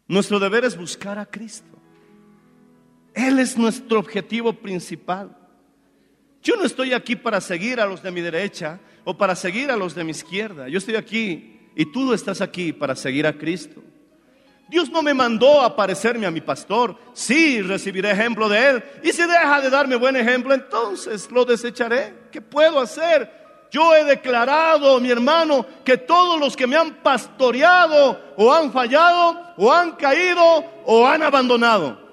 nuestro 0.09 0.39
deber 0.39 0.65
es 0.65 0.77
buscar 0.77 1.19
a 1.19 1.27
Cristo. 1.27 1.77
Él 3.15 3.39
es 3.39 3.57
nuestro 3.57 3.99
objetivo 3.99 4.53
principal. 4.53 5.37
Yo 6.43 6.55
no 6.57 6.65
estoy 6.65 6.93
aquí 6.93 7.17
para 7.17 7.41
seguir 7.41 7.81
a 7.81 7.87
los 7.87 8.03
de 8.03 8.11
mi 8.11 8.21
derecha 8.21 8.79
o 9.05 9.17
para 9.17 9.35
seguir 9.35 9.71
a 9.71 9.77
los 9.77 9.95
de 9.95 10.05
mi 10.05 10.11
izquierda. 10.11 10.69
Yo 10.69 10.79
estoy 10.79 10.97
aquí 10.97 11.61
y 11.75 11.87
tú 11.87 12.13
estás 12.13 12.41
aquí 12.41 12.73
para 12.73 12.95
seguir 12.95 13.27
a 13.27 13.37
Cristo. 13.37 13.83
Dios 14.69 14.91
no 14.91 15.03
me 15.03 15.15
mandó 15.15 15.61
a 15.61 15.77
parecerme 15.77 16.27
a 16.27 16.31
mi 16.31 16.41
pastor. 16.41 16.97
Sí, 17.13 17.63
recibiré 17.63 18.11
ejemplo 18.11 18.49
de 18.49 18.69
él. 18.69 18.85
Y 19.03 19.13
si 19.13 19.23
deja 19.23 19.61
de 19.61 19.71
darme 19.71 19.95
buen 19.97 20.17
ejemplo, 20.17 20.53
entonces 20.53 21.31
lo 21.31 21.45
desecharé. 21.45 22.15
¿Qué 22.33 22.41
puedo 22.41 22.81
hacer? 22.81 23.31
Yo 23.71 23.95
he 23.95 24.05
declarado, 24.05 25.01
mi 25.01 25.11
hermano, 25.11 25.65
que 25.85 25.97
todos 25.97 26.41
los 26.41 26.57
que 26.57 26.67
me 26.67 26.77
han 26.77 26.95
pastoreado 27.03 28.21
o 28.37 28.53
han 28.53 28.73
fallado 28.73 29.55
o 29.57 29.73
han 29.73 29.93
caído 29.93 30.65
o 30.85 31.07
han 31.07 31.23
abandonado. 31.23 32.05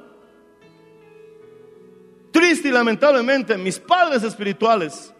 Triste 2.31 2.69
y 2.69 2.71
lamentablemente, 2.71 3.57
mis 3.57 3.79
padres 3.79 4.23
espirituales 4.23 5.13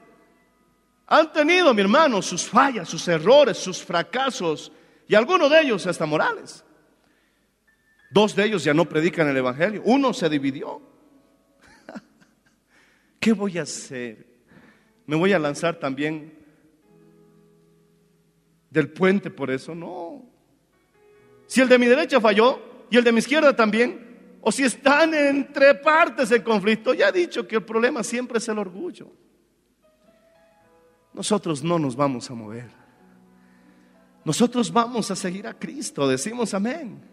han 1.08 1.32
tenido, 1.32 1.74
mi 1.74 1.82
hermano, 1.82 2.22
sus 2.22 2.48
fallas, 2.48 2.90
sus 2.90 3.08
errores, 3.08 3.58
sus 3.58 3.84
fracasos 3.84 4.72
y 5.08 5.16
algunos 5.16 5.50
de 5.50 5.62
ellos 5.62 5.86
hasta 5.86 6.06
morales. 6.06 6.64
Dos 8.14 8.36
de 8.36 8.46
ellos 8.46 8.64
ya 8.64 8.76
no 8.76 8.88
predican 8.88 9.28
el 9.28 9.38
Evangelio. 9.38 9.82
Uno 9.86 10.14
se 10.14 10.30
dividió. 10.30 10.80
¿Qué 13.20 13.34
voy 13.34 13.58
a 13.58 13.64
hacer? 13.64 14.28
¿Me 15.08 15.16
voy 15.16 15.34
a 15.34 15.40
lanzar 15.40 15.80
también 15.80 16.32
del 18.70 18.92
puente 18.92 19.32
por 19.32 19.50
eso? 19.50 19.74
No. 19.74 20.24
Si 21.48 21.60
el 21.60 21.68
de 21.68 21.80
mi 21.80 21.88
derecha 21.88 22.22
falló 22.22 22.86
y 22.92 22.98
el 22.98 23.04
de 23.04 23.12
mi 23.12 23.18
izquierda 23.18 23.56
también, 23.56 24.38
o 24.42 24.52
si 24.52 24.62
están 24.62 25.16
entre 25.16 25.74
partes 25.74 26.30
en 26.30 26.44
conflicto, 26.44 26.94
ya 26.94 27.10
he 27.10 27.12
dicho 27.12 27.48
que 27.48 27.56
el 27.56 27.64
problema 27.64 28.04
siempre 28.04 28.38
es 28.38 28.48
el 28.48 28.60
orgullo. 28.60 29.12
Nosotros 31.16 31.64
no 31.64 31.80
nos 31.80 31.96
vamos 31.96 32.30
a 32.30 32.36
mover. 32.36 32.70
Nosotros 34.24 34.72
vamos 34.72 35.10
a 35.10 35.16
seguir 35.16 35.48
a 35.48 35.58
Cristo, 35.58 36.08
decimos 36.08 36.54
amén. 36.54 37.13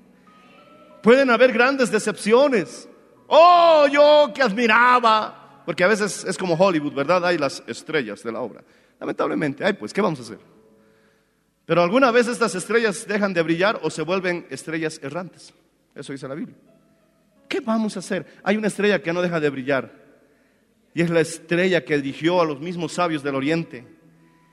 Pueden 1.03 1.30
haber 1.30 1.53
grandes 1.53 1.90
decepciones. 1.90 2.88
Oh, 3.26 3.86
yo 3.90 4.32
que 4.34 4.42
admiraba, 4.42 5.62
porque 5.64 5.84
a 5.84 5.88
veces 5.88 6.24
es 6.24 6.36
como 6.36 6.55
Hollywood, 6.55 6.94
¿verdad? 6.94 7.24
Hay 7.24 7.38
las 7.38 7.62
estrellas 7.66 8.22
de 8.22 8.32
la 8.32 8.40
obra. 8.40 8.62
Lamentablemente, 8.98 9.64
ay, 9.64 9.74
pues, 9.74 9.92
¿qué 9.92 10.01
vamos 10.01 10.18
a 10.18 10.22
hacer? 10.22 10.38
Pero 11.64 11.82
alguna 11.82 12.11
vez 12.11 12.26
estas 12.26 12.55
estrellas 12.55 13.07
dejan 13.07 13.32
de 13.32 13.42
brillar 13.42 13.78
o 13.82 13.90
se 13.90 14.03
vuelven 14.03 14.46
estrellas 14.51 14.98
errantes. 15.03 15.55
Eso 15.94 16.12
dice 16.12 16.26
la 16.26 16.34
Biblia. 16.34 16.57
¿Qué 17.48 17.61
vamos 17.61 17.96
a 17.96 18.01
hacer? 18.01 18.26
Hay 18.42 18.57
una 18.57 18.66
estrella 18.66 19.01
que 19.01 19.12
no 19.12 19.22
deja 19.22 19.38
de 19.40 19.51
brillar. 19.51 19.92
Y 20.94 21.03
es 21.03 21.11
la 21.11 21.20
estrella 21.20 21.84
que 21.84 21.96
dirigió 21.96 22.40
a 22.40 22.44
los 22.44 22.61
mismos 22.61 22.92
sabios 22.92 23.22
del 23.22 23.36
oriente. 23.36 23.86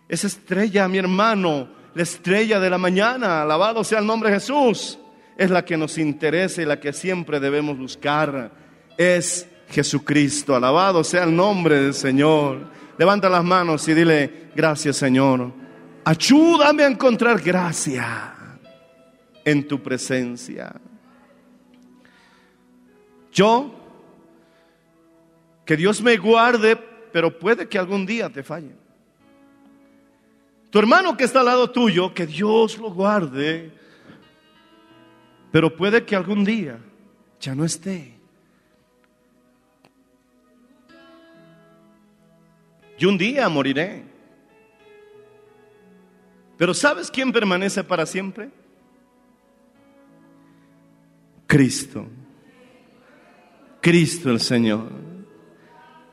Esa 0.07 0.27
estrella, 0.27 0.87
mi 0.87 0.99
hermano, 0.99 1.69
la 1.95 2.03
estrella 2.03 2.59
de 2.59 2.69
la 2.69 2.77
mañana, 2.77 3.41
alabado 3.41 3.83
sea 3.83 3.99
el 3.99 4.05
nombre 4.05 4.29
de 4.29 4.35
Jesús, 4.35 4.99
es 5.38 5.49
la 5.49 5.63
que 5.63 5.77
nos 5.77 5.97
interesa 5.97 6.61
y 6.61 6.65
la 6.65 6.79
que 6.79 6.93
siempre 6.93 7.39
debemos 7.39 7.77
buscar. 7.77 8.51
Es 8.97 9.47
Jesucristo, 9.69 10.55
alabado 10.55 11.03
sea 11.03 11.23
el 11.23 11.35
nombre 11.35 11.81
del 11.81 11.93
Señor. 11.93 12.59
Levanta 12.97 13.29
las 13.29 13.43
manos 13.43 13.88
y 13.88 13.93
dile, 13.93 14.49
gracias 14.55 14.97
Señor 14.97 15.67
Ayúdame 16.07 16.83
a 16.83 16.88
encontrar 16.88 17.41
gracia 17.41 18.33
en 19.43 19.67
tu 19.67 19.83
presencia. 19.83 20.73
Yo, 23.33 23.75
que 25.65 25.75
Dios 25.75 26.01
me 26.01 26.15
guarde, 26.15 26.77
pero 27.11 27.38
puede 27.38 27.67
que 27.67 27.77
algún 27.77 28.05
día 28.05 28.29
te 28.29 28.41
falle. 28.41 28.73
Tu 30.69 30.79
hermano 30.79 31.17
que 31.17 31.25
está 31.25 31.41
al 31.41 31.47
lado 31.47 31.69
tuyo, 31.71 32.13
que 32.13 32.25
Dios 32.25 32.77
lo 32.77 32.89
guarde, 32.89 33.73
pero 35.58 35.76
puede 35.76 36.05
que 36.05 36.16
algún 36.16 36.45
día 36.45 36.78
ya 37.39 37.55
no 37.55 37.66
esté. 37.66 38.14
Y 42.99 43.05
un 43.08 43.18
día 43.18 43.49
moriré. 43.49 44.03
Pero 46.58 46.76
¿sabes 46.76 47.10
quién 47.10 47.32
permanece 47.32 47.84
para 47.84 48.05
siempre? 48.05 48.51
Cristo. 51.47 52.05
Cristo 53.82 54.30
el 54.30 54.39
Señor. 54.39 54.91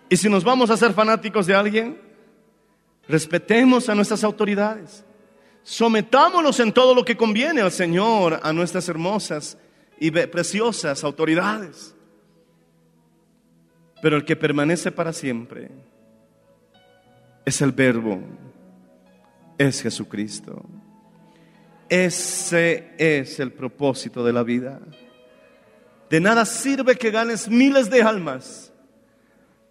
Y 0.09 0.17
si 0.17 0.31
nos 0.31 0.43
vamos 0.43 0.71
a 0.71 0.77
ser 0.79 0.95
fanáticos 0.95 1.47
de 1.47 1.55
alguien, 1.55 2.01
respetemos 3.07 3.91
a 3.91 3.95
nuestras 3.95 4.25
autoridades. 4.25 5.05
Sometámonos 5.65 6.61
en 6.61 6.73
todo 6.73 6.95
lo 6.95 7.05
que 7.05 7.17
conviene 7.17 7.62
al 7.62 7.73
Señor, 7.73 8.39
a 8.43 8.53
nuestras 8.53 8.89
hermosas 8.89 9.59
y 9.99 10.11
preciosas 10.11 11.03
autoridades. 11.03 11.97
Pero 14.03 14.17
el 14.17 14.25
que 14.27 14.37
permanece 14.37 14.93
para 14.93 15.15
siempre 15.15 15.71
es 17.47 17.62
el 17.62 17.73
verbo 17.73 18.21
es 19.57 19.81
Jesucristo. 19.81 20.62
Ese 21.89 22.93
es 22.99 23.41
el 23.41 23.53
propósito 23.53 24.23
de 24.23 24.33
la 24.35 24.43
vida. 24.43 24.81
De 26.11 26.21
nada 26.21 26.45
sirve 26.45 26.97
que 26.97 27.11
ganes 27.11 27.49
miles 27.49 27.89
de 27.89 28.03
almas 28.03 28.71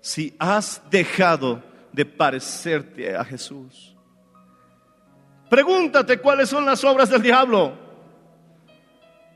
si 0.02 0.36
has 0.40 0.82
dejado 0.90 1.64
de 1.92 2.06
parecerte 2.06 3.16
a 3.16 3.24
Jesús. 3.24 3.93
Pregúntate 5.54 6.18
cuáles 6.18 6.50
son 6.50 6.66
las 6.66 6.84
obras 6.84 7.12
del 7.12 7.22
diablo 7.22 7.78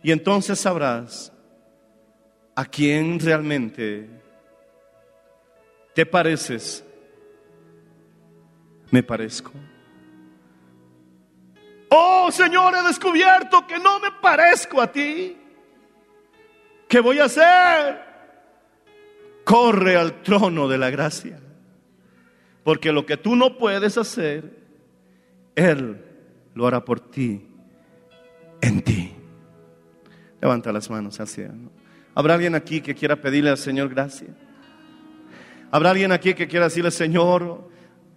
y 0.02 0.12
entonces 0.12 0.60
sabrás 0.60 1.32
a 2.56 2.66
quién 2.66 3.20
realmente 3.20 4.10
te 5.94 6.08
pareces. 6.08 6.84
Me 8.90 9.04
parezco. 9.04 9.52
Oh 11.90 12.32
Señor, 12.32 12.74
he 12.74 12.88
descubierto 12.88 13.68
que 13.68 13.78
no 13.78 14.00
me 14.00 14.10
parezco 14.20 14.82
a 14.82 14.92
ti. 14.92 15.38
¿Qué 16.88 17.00
voy 17.00 17.20
a 17.20 17.26
hacer? 17.26 18.02
Corre 19.44 19.96
al 19.96 20.24
trono 20.24 20.68
de 20.68 20.80
la 20.80 20.90
gracia. 20.90 21.40
Porque 22.64 22.92
lo 22.92 23.06
que 23.06 23.18
tú 23.18 23.36
no 23.36 23.60
puedes 23.60 24.00
hacer, 24.00 24.67
Él 25.58 26.00
lo 26.54 26.68
hará 26.68 26.86
por 26.86 27.00
ti, 27.00 27.42
en 28.62 28.82
ti. 28.84 29.12
Levanta 30.40 30.72
las 30.72 30.88
manos 30.88 31.20
hacia. 31.20 31.52
¿Habrá 32.14 32.36
alguien 32.36 32.54
aquí 32.54 32.80
que 32.80 32.94
quiera 32.94 33.16
pedirle 33.16 33.50
al 33.50 33.58
Señor 33.58 33.90
gracia? 33.90 34.28
¿Habrá 35.72 35.90
alguien 35.90 36.12
aquí 36.12 36.36
que 36.36 36.48
quiera 36.48 36.66
decirle, 36.66 36.92
Señor, 36.92 37.72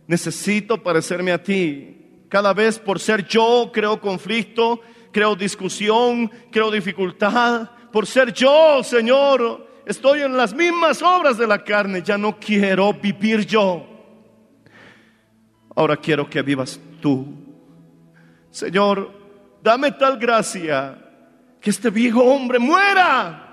necesito 0.06 0.82
parecerme 0.82 1.32
a 1.32 1.42
ti? 1.42 2.26
Cada 2.28 2.52
vez 2.52 2.78
por 2.78 3.00
ser 3.00 3.26
yo 3.26 3.70
creo 3.72 3.98
conflicto, 4.02 4.82
creo 5.10 5.34
discusión, 5.34 6.30
creo 6.52 6.70
dificultad. 6.70 7.70
Por 7.90 8.06
ser 8.06 8.34
yo, 8.34 8.84
Señor, 8.84 9.66
estoy 9.86 10.20
en 10.20 10.36
las 10.36 10.52
mismas 10.52 11.00
obras 11.00 11.38
de 11.38 11.46
la 11.46 11.64
carne. 11.64 12.02
Ya 12.02 12.18
no 12.18 12.38
quiero 12.38 12.92
vivir 12.92 13.46
yo. 13.46 13.86
Ahora 15.74 15.96
quiero 15.96 16.28
que 16.28 16.42
vivas 16.42 16.78
tú. 17.00 17.26
Señor, 18.50 19.10
dame 19.62 19.92
tal 19.92 20.18
gracia 20.18 20.98
que 21.60 21.70
este 21.70 21.90
viejo 21.90 22.22
hombre 22.22 22.58
muera 22.58 23.46